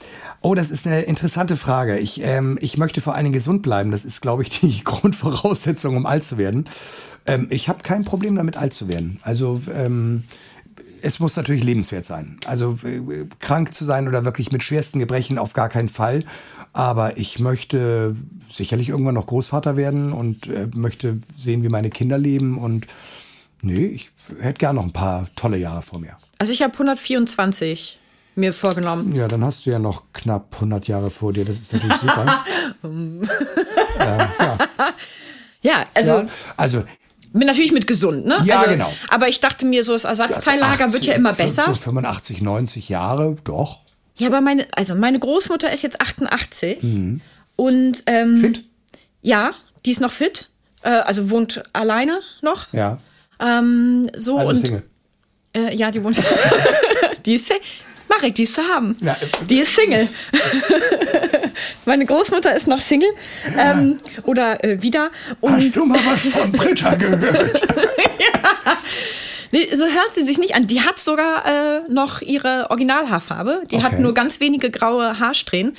Oh, 0.41 0.55
das 0.55 0.71
ist 0.71 0.87
eine 0.87 1.03
interessante 1.03 1.59
Frage. 1.59 1.99
Ich, 1.99 2.23
ähm, 2.25 2.59
ich 2.63 2.79
möchte 2.79 3.03
vor 3.03 3.15
allen 3.15 3.25
Dingen 3.25 3.35
gesund 3.35 3.61
bleiben. 3.61 3.91
Das 3.91 4.07
ist, 4.07 4.23
glaube 4.23 4.43
ich, 4.43 4.49
die 4.61 4.83
Grundvoraussetzung, 4.83 5.97
um 5.97 6.07
alt 6.07 6.25
zu 6.25 6.39
werden. 6.39 6.65
Ähm, 7.27 7.47
ich 7.51 7.69
habe 7.69 7.83
kein 7.83 8.05
Problem 8.05 8.37
damit, 8.37 8.57
alt 8.57 8.73
zu 8.73 8.89
werden. 8.89 9.21
Also 9.23 9.61
ähm, 9.73 10.25
es 11.03 11.21
muss 11.21 11.37
natürlich 11.37 11.63
lebenswert 11.63 12.07
sein. 12.07 12.39
Also 12.47 12.79
äh, 12.83 13.27
krank 13.39 13.75
zu 13.75 13.85
sein 13.85 14.09
oder 14.09 14.25
wirklich 14.25 14.51
mit 14.51 14.63
schwersten 14.63 14.99
Gebrechen 14.99 15.37
auf 15.37 15.53
gar 15.53 15.69
keinen 15.69 15.91
Fall. 15.91 16.25
Aber 16.73 17.19
ich 17.19 17.39
möchte 17.39 18.17
sicherlich 18.49 18.89
irgendwann 18.89 19.15
noch 19.15 19.27
Großvater 19.27 19.77
werden 19.77 20.15
und 20.15 20.47
äh, 20.47 20.69
möchte 20.75 21.21
sehen, 21.37 21.63
wie 21.63 21.69
meine 21.69 21.91
Kinder 21.91 22.17
leben. 22.17 22.57
Und 22.57 22.87
nee, 23.61 23.85
ich 23.85 24.09
hätte 24.41 24.59
gern 24.59 24.77
noch 24.77 24.85
ein 24.85 24.95
paar 24.95 25.29
tolle 25.37 25.59
Jahre 25.59 25.83
vor 25.83 25.99
mir. 25.99 26.17
Also 26.39 26.55
ich 26.55 26.63
habe 26.63 26.73
124 26.73 28.00
mir 28.35 28.53
vorgenommen. 28.53 29.15
Ja, 29.15 29.29
dann 29.29 29.45
hast 29.45 29.67
du 29.67 29.71
ja 29.71 29.79
noch 29.79 30.13
knapp 30.13 30.55
100 30.55 30.89
Jahre 30.89 31.11
vor 31.11 31.33
dir. 31.33 31.45
Das 31.45 31.59
ist 31.59 31.73
natürlich 31.73 31.97
super. 31.97 32.45
ja, 33.99 34.31
ja. 34.39 34.59
ja, 35.63 35.85
also. 35.95 36.13
Ja, 36.13 36.29
also 36.57 36.85
Natürlich 37.33 37.73
mit 37.73 37.87
gesund, 37.87 38.27
ne? 38.27 38.41
Ja, 38.45 38.59
also, 38.59 38.71
genau. 38.71 38.93
Aber 39.09 39.29
ich 39.29 39.39
dachte 39.39 39.65
mir, 39.65 39.85
so 39.85 39.93
das 39.93 40.05
Ersatzteillager 40.05 40.85
also 40.85 40.85
80, 40.85 40.95
wird 40.95 41.05
ja 41.05 41.15
immer 41.15 41.33
besser. 41.33 41.65
So 41.67 41.75
85, 41.75 42.43
90 42.43 42.89
Jahre, 42.89 43.37
doch. 43.45 43.81
Ja, 44.17 44.27
aber 44.27 44.41
meine, 44.41 44.67
also 44.73 44.95
meine 44.97 45.19
Großmutter 45.19 45.73
ist 45.73 45.83
jetzt 45.83 46.01
88 46.01 46.83
mhm. 46.83 47.21
und 47.57 48.03
ähm, 48.07 48.37
fit. 48.39 48.65
Ja, 49.23 49.53
die 49.87 49.93
ist 49.93 50.01
noch 50.01 50.11
fit. 50.11 50.51
Äh, 50.83 50.89
also 50.89 51.31
wohnt 51.31 51.63
alleine 51.73 52.19
noch. 52.43 52.73
Ja. 52.73 52.99
Ähm, 53.39 54.11
so 54.17 54.37
also 54.37 54.51
und 54.51 54.57
Single. 54.57 54.83
Äh, 55.55 55.77
ja, 55.77 55.91
die 55.91 56.03
wohnt. 56.03 56.21
die 57.27 57.35
ist 57.35 57.53
Marek, 58.11 58.35
die 58.35 58.43
ist 58.43 58.55
zu 58.55 58.63
haben. 58.63 58.97
Ja. 59.01 59.17
Die 59.49 59.59
ist 59.59 59.75
Single. 59.75 60.09
Meine 61.85 62.05
Großmutter 62.05 62.55
ist 62.55 62.67
noch 62.67 62.81
Single. 62.81 63.09
Ja. 63.57 63.73
Ähm, 63.73 63.99
oder 64.25 64.63
äh, 64.65 64.83
wieder. 64.83 65.11
Und 65.41 65.53
Hast 65.53 65.77
du 65.77 65.85
mal 65.85 65.99
was 66.05 66.33
von 66.33 66.51
Britta 66.51 66.97
gehört? 66.97 67.63
ja. 68.19 68.77
Nee, 69.53 69.69
so 69.73 69.85
hört 69.85 70.15
sie 70.15 70.25
sich 70.25 70.39
nicht 70.39 70.55
an. 70.55 70.67
Die 70.67 70.81
hat 70.81 70.99
sogar 70.99 71.47
äh, 71.47 71.81
noch 71.89 72.21
ihre 72.21 72.67
Originalhaarfarbe. 72.71 73.63
Die 73.71 73.77
okay. 73.77 73.85
hat 73.85 73.99
nur 73.99 74.13
ganz 74.13 74.41
wenige 74.41 74.71
graue 74.71 75.19
Haarsträhnen. 75.19 75.77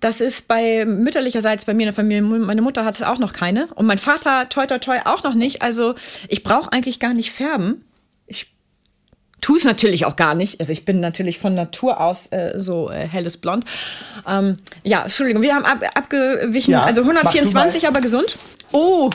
Das 0.00 0.20
ist 0.20 0.48
bei 0.48 0.84
mütterlicherseits 0.84 1.64
bei 1.64 1.72
mir 1.72 1.84
in 1.84 1.86
der 1.86 1.94
Familie. 1.94 2.22
Meine 2.22 2.60
Mutter 2.60 2.84
hatte 2.84 3.08
auch 3.08 3.18
noch 3.18 3.32
keine. 3.32 3.68
Und 3.74 3.86
mein 3.86 3.98
Vater, 3.98 4.50
toi, 4.50 4.66
toi, 4.66 4.78
toi, 4.78 4.98
auch 5.06 5.22
noch 5.22 5.34
nicht. 5.34 5.62
Also 5.62 5.94
ich 6.28 6.42
brauche 6.42 6.72
eigentlich 6.72 7.00
gar 7.00 7.14
nicht 7.14 7.32
färben 7.32 7.82
tue 9.44 9.58
es 9.58 9.64
natürlich 9.64 10.06
auch 10.06 10.16
gar 10.16 10.34
nicht. 10.34 10.58
Also 10.58 10.72
ich 10.72 10.86
bin 10.86 11.00
natürlich 11.00 11.38
von 11.38 11.54
Natur 11.54 12.00
aus 12.00 12.28
äh, 12.28 12.54
so 12.56 12.90
äh, 12.90 13.06
helles 13.06 13.36
Blond. 13.36 13.66
Ähm, 14.26 14.56
ja, 14.84 15.02
Entschuldigung, 15.02 15.42
wir 15.42 15.54
haben 15.54 15.66
ab, 15.66 15.82
abgewichen. 15.94 16.72
Ja, 16.72 16.84
also 16.84 17.02
124, 17.02 17.86
aber 17.86 18.00
gesund. 18.00 18.38
Oh, 18.72 19.10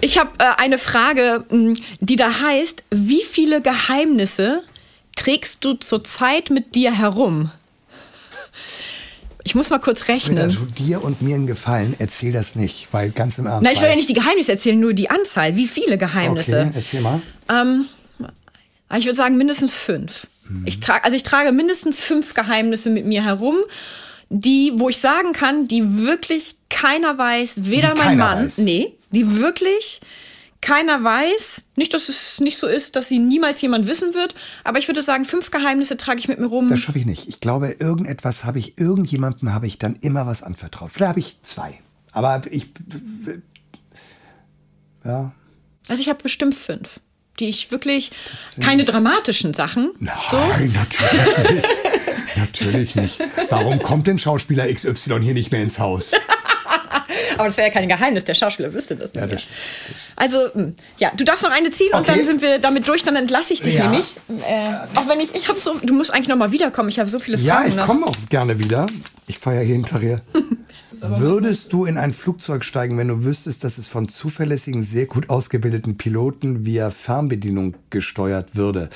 ich 0.00 0.18
habe 0.18 0.30
äh, 0.38 0.44
eine 0.56 0.78
Frage, 0.78 1.44
hm, 1.50 1.74
die 2.00 2.16
da 2.16 2.40
heißt, 2.40 2.82
wie 2.92 3.20
viele 3.20 3.60
Geheimnisse 3.60 4.62
trägst 5.16 5.62
du 5.62 5.74
zurzeit 5.74 6.48
mit 6.48 6.74
dir 6.74 6.96
herum? 6.96 7.50
Ich 9.46 9.54
muss 9.54 9.68
mal 9.68 9.80
kurz 9.80 10.08
rechnen. 10.08 10.38
Wenn 10.38 10.48
du 10.48 10.64
dir 10.64 11.04
und 11.04 11.20
mir 11.20 11.34
einen 11.34 11.46
Gefallen, 11.46 11.94
erzähl 11.98 12.32
das 12.32 12.56
nicht, 12.56 12.88
weil 12.92 13.10
ganz 13.10 13.36
im 13.36 13.44
Ernst. 13.44 13.62
Nein, 13.62 13.74
ich 13.74 13.82
will 13.82 13.90
ja 13.90 13.96
nicht 13.96 14.08
die 14.08 14.14
Geheimnisse 14.14 14.52
erzählen, 14.52 14.80
nur 14.80 14.94
die 14.94 15.10
Anzahl. 15.10 15.56
Wie 15.56 15.68
viele 15.68 15.98
Geheimnisse? 15.98 16.68
Okay, 16.68 16.72
erzähl 16.74 17.00
mal. 17.02 17.20
Ähm, 17.50 17.84
ich 18.96 19.04
würde 19.04 19.16
sagen 19.16 19.36
mindestens 19.36 19.76
fünf. 19.76 20.26
Mhm. 20.48 20.62
Ich 20.66 20.80
trage, 20.80 21.04
also 21.04 21.16
ich 21.16 21.22
trage 21.22 21.52
mindestens 21.52 22.00
fünf 22.00 22.34
Geheimnisse 22.34 22.90
mit 22.90 23.06
mir 23.06 23.24
herum, 23.24 23.56
die, 24.28 24.72
wo 24.76 24.88
ich 24.88 24.98
sagen 24.98 25.32
kann, 25.32 25.68
die 25.68 25.98
wirklich 25.98 26.56
keiner 26.68 27.16
weiß, 27.18 27.70
weder 27.70 27.94
die 27.94 28.00
mein 28.00 28.18
Mann, 28.18 28.46
weiß. 28.46 28.58
nee, 28.58 28.94
die 29.10 29.36
wirklich 29.36 30.00
keiner 30.60 31.04
weiß. 31.04 31.62
Nicht, 31.76 31.92
dass 31.92 32.08
es 32.08 32.40
nicht 32.40 32.56
so 32.56 32.66
ist, 32.66 32.96
dass 32.96 33.08
sie 33.08 33.18
niemals 33.18 33.60
jemand 33.60 33.86
wissen 33.86 34.14
wird, 34.14 34.34
aber 34.64 34.78
ich 34.78 34.88
würde 34.88 35.02
sagen, 35.02 35.24
fünf 35.24 35.50
Geheimnisse 35.50 35.96
trage 35.96 36.20
ich 36.20 36.28
mit 36.28 36.38
mir 36.38 36.46
rum. 36.46 36.68
Das 36.68 36.80
schaffe 36.80 36.98
ich 36.98 37.06
nicht. 37.06 37.28
Ich 37.28 37.40
glaube, 37.40 37.68
irgendetwas 37.78 38.44
habe 38.44 38.58
ich, 38.58 38.78
irgendjemandem 38.78 39.52
habe 39.52 39.66
ich 39.66 39.78
dann 39.78 39.96
immer 39.96 40.26
was 40.26 40.42
anvertraut. 40.42 40.90
Vielleicht 40.90 41.08
habe 41.10 41.20
ich 41.20 41.38
zwei. 41.42 41.80
Aber 42.12 42.40
ich, 42.50 42.70
ja. 45.04 45.32
Also 45.88 46.00
ich 46.00 46.08
habe 46.08 46.22
bestimmt 46.22 46.54
fünf 46.54 47.00
die 47.40 47.48
ich 47.48 47.70
wirklich 47.70 48.10
keine 48.60 48.84
dramatischen 48.84 49.54
Sachen. 49.54 49.90
Nein, 49.98 50.14
so. 50.30 50.36
natürlich 50.36 51.38
nicht. 51.54 51.68
natürlich 52.36 52.96
nicht. 52.96 53.18
Warum 53.50 53.80
kommt 53.80 54.06
denn 54.06 54.18
Schauspieler 54.18 54.72
XY 54.72 55.20
hier 55.20 55.34
nicht 55.34 55.50
mehr 55.50 55.62
ins 55.62 55.78
Haus? 55.78 56.12
Aber 57.36 57.48
das 57.48 57.56
wäre 57.56 57.68
ja 57.68 57.74
kein 57.74 57.88
Geheimnis, 57.88 58.24
der 58.24 58.34
Schauspieler 58.34 58.72
wüsste 58.72 58.96
das 58.96 59.12
nicht. 59.12 59.20
Ja, 59.20 59.26
das, 59.26 59.42
das. 59.42 59.98
Also, 60.16 60.54
hm, 60.54 60.74
ja, 60.98 61.10
du 61.16 61.24
darfst 61.24 61.42
noch 61.42 61.50
eine 61.50 61.70
ziehen 61.70 61.88
okay. 61.92 61.98
und 61.98 62.08
dann 62.08 62.24
sind 62.24 62.42
wir 62.42 62.58
damit 62.58 62.86
durch, 62.86 63.02
dann 63.02 63.16
entlasse 63.16 63.52
ich 63.52 63.60
dich 63.60 63.74
ja. 63.74 63.84
nämlich. 63.84 64.14
Äh, 64.28 64.98
auch 64.98 65.08
wenn 65.08 65.20
ich, 65.20 65.34
ich 65.34 65.48
habe 65.48 65.58
so, 65.58 65.74
du 65.82 65.94
musst 65.94 66.12
eigentlich 66.12 66.28
noch 66.28 66.36
mal 66.36 66.52
wiederkommen, 66.52 66.88
ich 66.88 66.98
habe 66.98 67.08
so 67.08 67.18
viele 67.18 67.38
Fragen. 67.38 67.46
Ja, 67.46 67.66
ich 67.66 67.76
komme 67.86 68.06
auch 68.06 68.16
gerne 68.30 68.58
wieder. 68.58 68.86
Ich 69.26 69.38
fahre 69.38 69.56
ja 69.56 69.62
hier 69.62 69.74
hinterher. 69.74 70.20
Würdest 71.06 71.72
du 71.72 71.84
in 71.84 71.98
ein 71.98 72.12
Flugzeug 72.12 72.64
steigen, 72.64 72.96
wenn 72.96 73.08
du 73.08 73.24
wüsstest, 73.24 73.62
dass 73.64 73.78
es 73.78 73.88
von 73.88 74.08
zuverlässigen, 74.08 74.82
sehr 74.82 75.06
gut 75.06 75.28
ausgebildeten 75.28 75.96
Piloten 75.96 76.64
via 76.64 76.90
Fernbedienung 76.90 77.74
gesteuert 77.90 78.56
würde? 78.56 78.88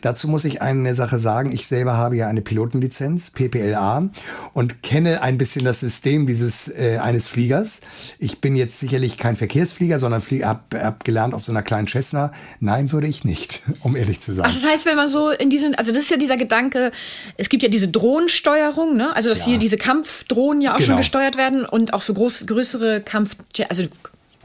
Dazu 0.00 0.28
muss 0.28 0.44
ich 0.44 0.62
eine 0.62 0.94
Sache 0.94 1.18
sagen. 1.18 1.52
Ich 1.52 1.66
selber 1.66 1.96
habe 1.96 2.16
ja 2.16 2.28
eine 2.28 2.40
Pilotenlizenz, 2.40 3.30
PPLA, 3.30 4.08
und 4.54 4.82
kenne 4.82 5.22
ein 5.22 5.38
bisschen 5.38 5.64
das 5.64 5.80
System 5.80 6.26
dieses 6.26 6.68
äh, 6.68 6.98
eines 6.98 7.26
Fliegers. 7.26 7.80
Ich 8.18 8.40
bin 8.40 8.56
jetzt 8.56 8.78
sicherlich 8.78 9.16
kein 9.16 9.36
Verkehrsflieger, 9.36 9.98
sondern 9.98 10.22
habe 10.42 10.82
hab 10.82 11.04
gelernt 11.04 11.34
auf 11.34 11.44
so 11.44 11.52
einer 11.52 11.62
kleinen 11.62 11.88
Cessna. 11.88 12.32
Nein, 12.60 12.92
würde 12.92 13.06
ich 13.06 13.24
nicht, 13.24 13.62
um 13.80 13.96
ehrlich 13.96 14.20
zu 14.20 14.32
sein. 14.32 14.46
Ach, 14.48 14.54
das 14.54 14.64
heißt, 14.64 14.86
wenn 14.86 14.96
man 14.96 15.08
so 15.08 15.30
in 15.30 15.50
diesen, 15.50 15.74
also 15.74 15.92
das 15.92 16.04
ist 16.04 16.10
ja 16.10 16.16
dieser 16.16 16.36
Gedanke, 16.36 16.90
es 17.36 17.48
gibt 17.48 17.62
ja 17.62 17.68
diese 17.68 17.88
Drohnensteuerung, 17.88 18.96
ne? 18.96 19.14
Also 19.14 19.28
dass 19.28 19.40
ja. 19.40 19.46
hier 19.46 19.58
diese 19.58 19.76
Kampfdrohnen 19.76 20.62
ja 20.62 20.72
auch 20.72 20.78
genau. 20.78 20.86
schon 20.86 20.96
gesteuert 20.96 21.36
werden 21.36 21.49
werden 21.50 21.66
und 21.66 21.92
auch 21.92 22.02
so 22.02 22.14
groß, 22.14 22.46
größere 22.46 23.00
Kampf, 23.00 23.36
also 23.68 23.84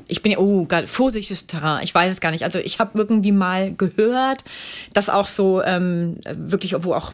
ich 0.07 0.21
bin 0.21 0.33
ja, 0.33 0.37
oh, 0.39 0.67
vorsichtiges 0.85 1.47
Terrain, 1.47 1.83
ich 1.83 1.93
weiß 1.93 2.11
es 2.11 2.19
gar 2.19 2.31
nicht. 2.31 2.43
Also 2.43 2.59
ich 2.59 2.79
habe 2.79 2.99
irgendwie 2.99 3.31
mal 3.31 3.73
gehört, 3.73 4.43
dass 4.93 5.09
auch 5.09 5.25
so 5.25 5.63
ähm, 5.63 6.17
wirklich, 6.25 6.75
wo 6.83 6.93
auch 6.93 7.13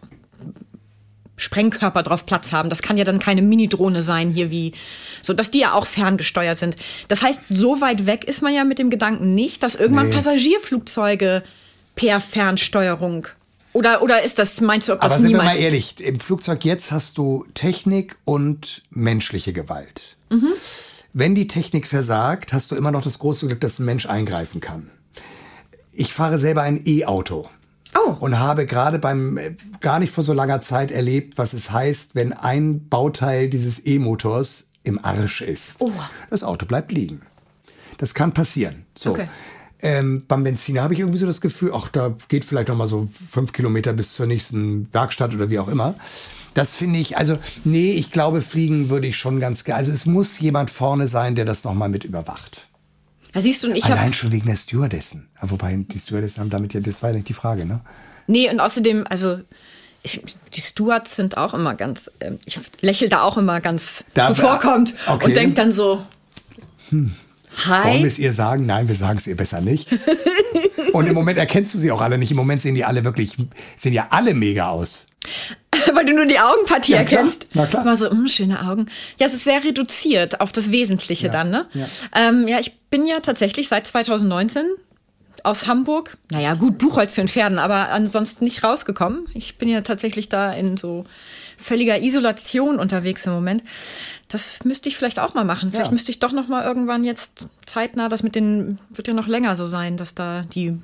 Sprengkörper 1.37 2.03
drauf 2.03 2.25
Platz 2.25 2.51
haben. 2.51 2.69
Das 2.69 2.81
kann 2.81 2.97
ja 2.97 3.03
dann 3.03 3.19
keine 3.19 3.41
Mini-Drohne 3.41 4.01
sein 4.03 4.29
hier 4.29 4.51
wie, 4.51 4.73
so 5.21 5.33
dass 5.33 5.51
die 5.51 5.59
ja 5.59 5.73
auch 5.73 5.85
ferngesteuert 5.85 6.57
sind. 6.57 6.75
Das 7.07 7.21
heißt, 7.21 7.41
so 7.49 7.81
weit 7.81 8.05
weg 8.05 8.25
ist 8.25 8.41
man 8.41 8.53
ja 8.53 8.63
mit 8.63 8.77
dem 8.77 8.89
Gedanken 8.89 9.33
nicht, 9.33 9.63
dass 9.63 9.75
irgendwann 9.75 10.09
nee. 10.09 10.15
Passagierflugzeuge 10.15 11.43
per 11.95 12.19
Fernsteuerung 12.19 13.27
oder, 13.73 14.01
oder 14.01 14.21
ist 14.21 14.37
das, 14.37 14.59
meinst 14.61 14.87
du, 14.87 14.93
ob 14.93 15.01
das 15.01 15.11
Aber 15.11 15.21
sind 15.21 15.29
niemals... 15.29 15.53
wir 15.53 15.55
mal 15.55 15.63
ehrlich, 15.63 15.99
im 15.99 16.19
Flugzeug 16.19 16.65
jetzt 16.65 16.91
hast 16.91 17.17
du 17.17 17.45
Technik 17.53 18.17
und 18.25 18.83
menschliche 18.89 19.53
Gewalt. 19.53 20.17
Mhm. 20.29 20.53
Wenn 21.13 21.35
die 21.35 21.47
Technik 21.47 21.87
versagt, 21.87 22.53
hast 22.53 22.71
du 22.71 22.75
immer 22.75 22.91
noch 22.91 23.03
das 23.03 23.19
große 23.19 23.47
Glück, 23.47 23.59
dass 23.59 23.79
ein 23.79 23.85
Mensch 23.85 24.05
eingreifen 24.05 24.61
kann. 24.61 24.89
Ich 25.91 26.13
fahre 26.13 26.37
selber 26.37 26.61
ein 26.61 26.81
E-Auto. 26.85 27.49
Oh. 27.93 28.15
Und 28.19 28.39
habe 28.39 28.65
gerade 28.65 28.99
beim, 28.99 29.37
äh, 29.37 29.55
gar 29.81 29.99
nicht 29.99 30.13
vor 30.13 30.23
so 30.23 30.31
langer 30.31 30.61
Zeit 30.61 30.91
erlebt, 30.91 31.37
was 31.37 31.51
es 31.51 31.71
heißt, 31.71 32.15
wenn 32.15 32.31
ein 32.31 32.87
Bauteil 32.87 33.49
dieses 33.49 33.85
E-Motors 33.85 34.69
im 34.83 35.03
Arsch 35.03 35.41
ist. 35.41 35.81
Oh. 35.81 35.91
Das 36.29 36.43
Auto 36.43 36.65
bleibt 36.65 36.93
liegen. 36.93 37.21
Das 37.97 38.13
kann 38.13 38.33
passieren. 38.33 38.85
So. 38.97 39.11
Okay. 39.11 39.27
Ähm, 39.83 40.23
beim 40.27 40.43
Benziner 40.43 40.83
habe 40.83 40.93
ich 40.93 40.99
irgendwie 40.99 41.17
so 41.17 41.25
das 41.25 41.41
Gefühl, 41.41 41.71
ach, 41.73 41.87
da 41.89 42.15
geht 42.27 42.45
vielleicht 42.45 42.67
noch 42.67 42.75
mal 42.75 42.87
so 42.87 43.07
fünf 43.29 43.51
Kilometer 43.51 43.93
bis 43.93 44.13
zur 44.13 44.27
nächsten 44.27 44.93
Werkstatt 44.93 45.33
oder 45.33 45.49
wie 45.49 45.59
auch 45.59 45.67
immer. 45.67 45.95
Das 46.53 46.75
finde 46.75 46.99
ich, 46.99 47.17
also, 47.17 47.39
nee, 47.63 47.93
ich 47.93 48.11
glaube, 48.11 48.41
fliegen 48.41 48.89
würde 48.89 49.07
ich 49.07 49.17
schon 49.17 49.39
ganz 49.39 49.63
gerne. 49.63 49.79
Also, 49.79 49.91
es 49.91 50.05
muss 50.05 50.39
jemand 50.39 50.69
vorne 50.69 51.07
sein, 51.07 51.35
der 51.35 51.45
das 51.45 51.63
noch 51.63 51.73
mal 51.73 51.89
mit 51.89 52.03
überwacht. 52.03 52.67
Da 53.33 53.41
siehst 53.41 53.63
du, 53.63 53.71
ich 53.71 53.85
Allein 53.85 54.13
schon 54.13 54.31
wegen 54.31 54.47
der 54.47 54.57
Stewardessen. 54.57 55.29
Wobei, 55.41 55.75
die 55.87 55.99
Stewardessen 55.99 56.41
haben 56.41 56.49
damit 56.49 56.73
ja, 56.73 56.81
das 56.81 57.01
war 57.01 57.11
ja 57.11 57.15
nicht 57.15 57.29
die 57.29 57.33
Frage, 57.33 57.65
ne? 57.65 57.81
Nee, 58.27 58.49
und 58.49 58.59
außerdem, 58.59 59.05
also, 59.09 59.39
ich, 60.03 60.21
die 60.53 60.61
Stewards 60.61 61.15
sind 61.15 61.37
auch 61.37 61.53
immer 61.53 61.75
ganz, 61.75 62.11
äh, 62.19 62.31
ich 62.45 62.59
lächle 62.81 63.09
da 63.09 63.21
auch 63.21 63.37
immer 63.37 63.61
ganz 63.61 64.03
da, 64.13 64.27
zuvorkommt 64.27 64.93
okay. 65.07 65.25
und 65.25 65.35
denke 65.35 65.53
dann 65.53 65.71
so, 65.71 66.05
hm. 66.89 67.15
Hi. 67.67 67.83
Wollen 67.85 67.99
wir 67.99 68.07
es 68.07 68.19
ihr 68.19 68.33
sagen? 68.33 68.65
Nein, 68.65 68.87
wir 68.87 68.95
sagen 68.95 69.17
es 69.17 69.27
ihr 69.27 69.35
besser 69.35 69.61
nicht. 69.61 69.89
Und 70.93 71.07
im 71.07 71.13
Moment 71.13 71.37
erkennst 71.37 71.73
du 71.73 71.77
sie 71.77 71.91
auch 71.91 72.01
alle 72.01 72.17
nicht. 72.17 72.31
Im 72.31 72.37
Moment 72.37 72.61
sehen 72.61 72.75
die 72.75 72.83
alle 72.85 73.03
wirklich, 73.03 73.35
sehen 73.75 73.93
ja 73.93 74.07
alle 74.09 74.33
mega 74.33 74.69
aus. 74.69 75.07
Weil 75.93 76.05
du 76.05 76.13
nur 76.13 76.25
die 76.25 76.39
Augenpartie 76.39 76.93
Ja, 76.93 76.99
erkennst. 76.99 77.49
klar. 77.51 77.65
Na 77.65 77.69
klar. 77.69 77.83
Immer 77.83 77.95
so, 77.95 78.09
mh, 78.09 78.27
schöne 78.29 78.67
Augen. 78.67 78.87
Ja, 79.19 79.27
es 79.27 79.33
ist 79.33 79.43
sehr 79.43 79.63
reduziert 79.63 80.41
auf 80.41 80.51
das 80.51 80.71
Wesentliche 80.71 81.27
Ja, 81.27 81.31
dann, 81.31 81.49
ne? 81.49 81.65
ja. 81.73 81.87
Ähm, 82.15 82.47
ja, 82.47 82.59
ich 82.59 82.73
bin 82.89 83.05
ja 83.05 83.19
tatsächlich 83.19 83.67
seit 83.67 83.87
2019 83.87 84.63
aus 85.43 85.65
Hamburg, 85.67 86.17
naja, 86.31 86.53
gut, 86.53 86.77
Buchholz 86.77 87.15
zu 87.15 87.21
entfernen, 87.21 87.57
aber 87.57 87.89
ansonsten 87.89 88.43
nicht 88.43 88.63
rausgekommen. 88.63 89.25
Ich 89.33 89.57
bin 89.57 89.69
ja 89.69 89.81
tatsächlich 89.81 90.29
da 90.29 90.51
in 90.53 90.77
so 90.77 91.05
völliger 91.61 92.01
Isolation 92.01 92.79
unterwegs 92.79 93.25
im 93.25 93.33
Moment. 93.33 93.63
Das 94.27 94.59
müsste 94.63 94.89
ich 94.89 94.97
vielleicht 94.97 95.19
auch 95.19 95.33
mal 95.33 95.43
machen. 95.45 95.71
Vielleicht 95.71 95.87
Ja. 95.87 95.91
müsste 95.91 96.11
ich 96.11 96.19
doch 96.19 96.31
noch 96.31 96.47
mal 96.47 96.63
irgendwann 96.63 97.03
jetzt 97.03 97.47
zeitnah, 97.65 98.09
das 98.09 98.23
mit 98.23 98.35
den, 98.35 98.79
wird 98.89 99.07
ja 99.07 99.13
noch 99.13 99.27
länger 99.27 99.55
so 99.57 99.67
sein, 99.67 99.97
dass 99.97 100.13
da 100.15 100.43
die 100.53 100.77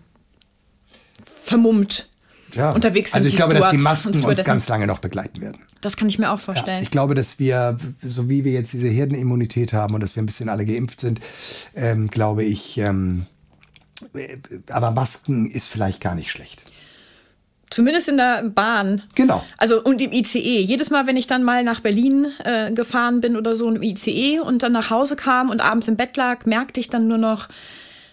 vermummt 1.44 2.10
Ja. 2.54 2.72
unterwegs 2.72 3.12
sind. 3.12 3.18
Also 3.18 3.28
ich 3.28 3.36
glaube, 3.36 3.54
dass 3.54 3.72
die 3.72 3.78
Masken 3.78 4.24
uns 4.24 4.44
ganz 4.44 4.68
lange 4.68 4.88
noch 4.88 5.00
begleiten 5.00 5.42
werden. 5.42 5.62
Das 5.82 5.96
kann 5.98 6.10
ich 6.10 6.18
mir 6.20 6.28
auch 6.32 6.38
Ja, 6.40 6.44
vorstellen. 6.54 6.84
ich 6.84 6.92
glaube, 6.92 7.14
dass 7.14 7.40
wir, 7.40 7.78
so 8.02 8.30
wie 8.30 8.44
wir 8.46 8.52
jetzt 8.54 8.74
diese 8.74 8.88
Herdenimmunität 8.88 9.74
haben 9.74 9.94
und 9.96 10.02
dass 10.02 10.16
wir 10.16 10.24
ein 10.24 10.26
bisschen 10.26 10.50
alle 10.50 10.66
geimpft 10.66 11.02
sind, 11.02 11.20
ähm, 11.76 12.10
glaube 12.10 12.44
ich, 12.44 12.78
ähm, 12.78 13.26
äh, 14.14 14.38
aber 14.70 14.92
Masken 14.92 15.50
ist 15.50 15.68
vielleicht 15.68 16.02
gar 16.02 16.16
nicht 16.16 16.32
schlecht. 16.32 16.72
Zumindest 17.70 18.08
in 18.08 18.18
der 18.18 18.44
Bahn. 18.44 19.04
Genau. 19.16 19.44
Also 19.58 19.84
und 19.84 20.02
im 20.02 20.14
ICE. 20.14 20.62
Jedes 20.62 20.90
Mal, 20.90 21.06
wenn 21.06 21.18
ich 21.18 21.28
dann 21.28 21.44
mal 21.44 21.64
nach 21.64 21.82
Berlin 21.82 22.28
äh, 22.46 22.72
gefahren 22.72 23.20
bin 23.20 23.36
oder 23.36 23.56
so 23.56 23.70
im 23.70 23.82
ICE 23.82 24.40
und 24.40 24.64
dann 24.64 24.72
nach 24.72 24.90
Hause 24.90 25.16
kam 25.18 25.50
und 25.50 25.60
abends 25.60 25.88
im 25.88 25.98
Bett 25.98 26.16
lag, 26.16 26.46
merkte 26.46 26.80
ich 26.80 26.90
dann 26.90 27.08
nur 27.08 27.18
noch, 27.18 27.50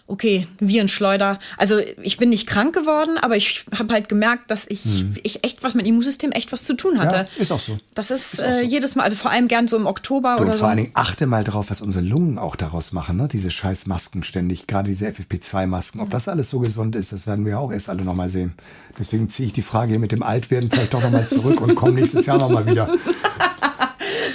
okay, 0.07 0.47
Virenschleuder. 0.61 1.39
Also 1.57 1.79
ich 2.03 2.19
bin 2.19 2.29
nicht 2.29 2.47
krank 2.47 2.75
geworden, 2.75 3.17
aber 3.21 3.37
ich 3.37 3.65
habe 3.77 3.95
halt 3.95 4.09
gemerkt, 4.09 4.51
dass 4.51 4.67
ich, 4.69 5.07
ich 5.23 5.45
echt 5.45 5.63
was, 5.63 5.75
mein 5.75 5.87
Immunsystem 5.87 6.31
echt 6.33 6.53
was 6.53 6.65
zu 6.65 6.75
tun 6.75 6.99
hatte. 6.99 7.23
Mhm. 7.23 7.29
Ja, 7.37 7.43
ist 7.43 7.53
auch 7.53 7.59
so. 7.59 7.79
Das 7.95 8.11
ist, 8.11 8.35
Ist 8.35 8.41
äh, 8.41 8.61
so. 8.61 8.67
jedes 8.67 8.95
Mal, 8.97 9.05
also 9.05 9.17
vor 9.17 9.31
allem 9.31 9.49
gern 9.49 9.67
so 9.67 9.77
im 9.77 9.87
Oktober 9.87 10.37
Und 10.37 10.43
oder 10.43 10.53
vor 10.53 10.59
so. 10.59 10.65
allen 10.67 10.77
Dingen 10.77 10.91
achte 10.95 11.27
mal 11.27 11.43
drauf, 11.43 11.71
was 11.71 11.81
unsere 11.81 12.05
Lungen 12.05 12.39
auch 12.39 12.57
daraus 12.57 12.93
machen, 12.93 13.17
ne? 13.17 13.29
diese 13.29 13.51
scheiß 13.51 13.87
Masken 13.87 14.25
ständig, 14.25 14.67
gerade 14.67 14.91
diese 14.91 15.09
FFP2-Masken. 15.09 16.01
Ob 16.01 16.11
das 16.11 16.29
alles 16.29 16.51
so 16.51 16.61
gesund 16.61 16.97
ist, 16.97 17.13
das 17.13 17.27
werden 17.27 17.47
wir 17.47 17.59
auch 17.59 17.73
erst 17.73 17.89
alle 17.89 18.05
nochmal 18.05 18.29
sehen. 18.29 18.53
Deswegen 18.99 19.29
ziehe 19.29 19.47
ich 19.47 19.53
die 19.53 19.63
Frage 19.63 19.91
hier 19.93 19.99
mit 19.99 20.13
dem 20.13 20.23
Altwerden 20.23 20.71
vielleicht 20.71 20.93
doch 20.95 21.03
nochmal 21.03 21.27
zurück 21.27 21.61
und 21.61 21.75
komme 21.75 21.93
nächstes 21.95 22.27
Jahr 22.27 22.39
nochmal 22.39 22.67
wieder. 22.67 22.89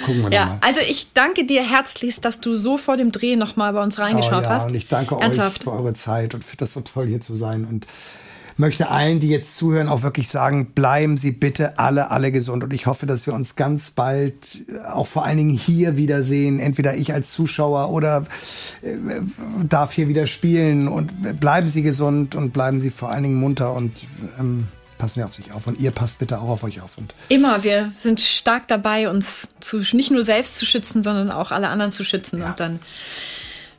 Gucken 0.04 0.22
wir 0.22 0.30
Ja, 0.32 0.44
nochmal. 0.46 0.58
also 0.62 0.80
ich 0.88 1.12
danke 1.14 1.44
dir 1.44 1.62
herzlichst, 1.68 2.24
dass 2.24 2.40
du 2.40 2.56
so 2.56 2.76
vor 2.76 2.96
dem 2.96 3.12
Dreh 3.12 3.36
nochmal 3.36 3.72
bei 3.72 3.82
uns 3.82 3.98
reingeschaut 3.98 4.40
Oh 4.44 4.48
ja, 4.48 4.50
hast. 4.50 4.68
Und 4.70 4.74
ich 4.74 4.88
danke 4.88 5.16
Ernsthaft. 5.20 5.60
euch 5.60 5.64
für 5.64 5.72
eure 5.72 5.92
Zeit 5.94 6.34
und 6.34 6.44
finde 6.44 6.58
das 6.58 6.72
so 6.72 6.80
toll, 6.80 7.06
hier 7.06 7.20
zu 7.20 7.34
sein. 7.34 7.64
Und 7.64 7.86
möchte 8.56 8.88
allen, 8.90 9.20
die 9.20 9.28
jetzt 9.30 9.56
zuhören, 9.56 9.88
auch 9.88 10.02
wirklich 10.02 10.28
sagen, 10.28 10.72
bleiben 10.74 11.16
Sie 11.16 11.30
bitte 11.30 11.78
alle, 11.78 12.10
alle 12.10 12.30
gesund. 12.30 12.62
Und 12.62 12.74
ich 12.74 12.86
hoffe, 12.86 13.06
dass 13.06 13.26
wir 13.26 13.32
uns 13.32 13.56
ganz 13.56 13.90
bald 13.90 14.34
äh, 14.68 14.86
auch 14.86 15.06
vor 15.06 15.24
allen 15.24 15.38
Dingen 15.38 15.50
hier 15.50 15.96
wiedersehen. 15.96 16.58
Entweder 16.58 16.94
ich 16.94 17.12
als 17.14 17.32
Zuschauer 17.32 17.90
oder 17.90 18.24
äh, 18.82 18.96
darf 19.66 19.92
hier 19.92 20.08
wieder 20.08 20.26
spielen. 20.26 20.88
Und 20.88 21.40
bleiben 21.40 21.68
Sie 21.68 21.80
gesund 21.82 22.34
und 22.34 22.52
bleiben 22.52 22.80
Sie 22.82 22.90
vor 22.90 23.10
allen 23.10 23.22
Dingen 23.22 23.36
munter 23.40 23.72
und 23.72 24.04
ähm, 24.38 24.68
passen 25.00 25.20
Sie 25.20 25.24
auf 25.24 25.34
sich 25.34 25.50
auf. 25.52 25.66
Und 25.66 25.80
ihr 25.80 25.90
passt 25.90 26.18
bitte 26.18 26.38
auch 26.38 26.48
auf 26.48 26.62
euch 26.62 26.80
auf. 26.80 26.98
Und 26.98 27.14
Immer, 27.28 27.64
wir 27.64 27.90
sind 27.96 28.20
stark 28.20 28.68
dabei, 28.68 29.08
uns 29.08 29.48
zu, 29.60 29.78
nicht 29.92 30.10
nur 30.10 30.22
selbst 30.22 30.58
zu 30.58 30.66
schützen, 30.66 31.02
sondern 31.02 31.30
auch 31.30 31.50
alle 31.50 31.68
anderen 31.68 31.90
zu 31.90 32.04
schützen. 32.04 32.42
Und 32.42 32.60
dann 32.60 32.78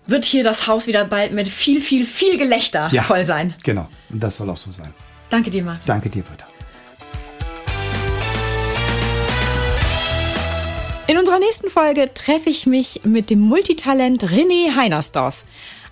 wird 0.08 0.26
hier 0.26 0.44
das 0.44 0.68
Haus 0.68 0.88
wieder 0.88 1.06
bald 1.06 1.32
mit 1.32 1.48
viel, 1.48 1.80
viel, 1.80 2.06
viel 2.06 2.38
Gelächter 2.38 2.90
voll 3.04 3.24
sein. 3.24 3.54
Genau. 3.64 3.88
Und 4.10 4.22
das 4.22 4.38
soll 4.38 4.50
auch 4.50 4.58
so 4.58 4.72
sein. 4.72 4.94
Danke 5.30 5.50
dir, 5.50 5.64
Marc. 5.64 5.86
Danke 5.86 6.10
dir, 6.10 6.24
Britta. 6.24 6.48
In 11.08 11.18
unserer 11.18 11.40
nächsten 11.40 11.70
Folge 11.70 12.14
treffe 12.14 12.50
ich 12.50 12.66
mich 12.66 13.02
mit 13.04 13.30
dem 13.30 13.40
Multitalent 13.40 14.24
René 14.24 14.76
Heinersdorf. 14.76 15.44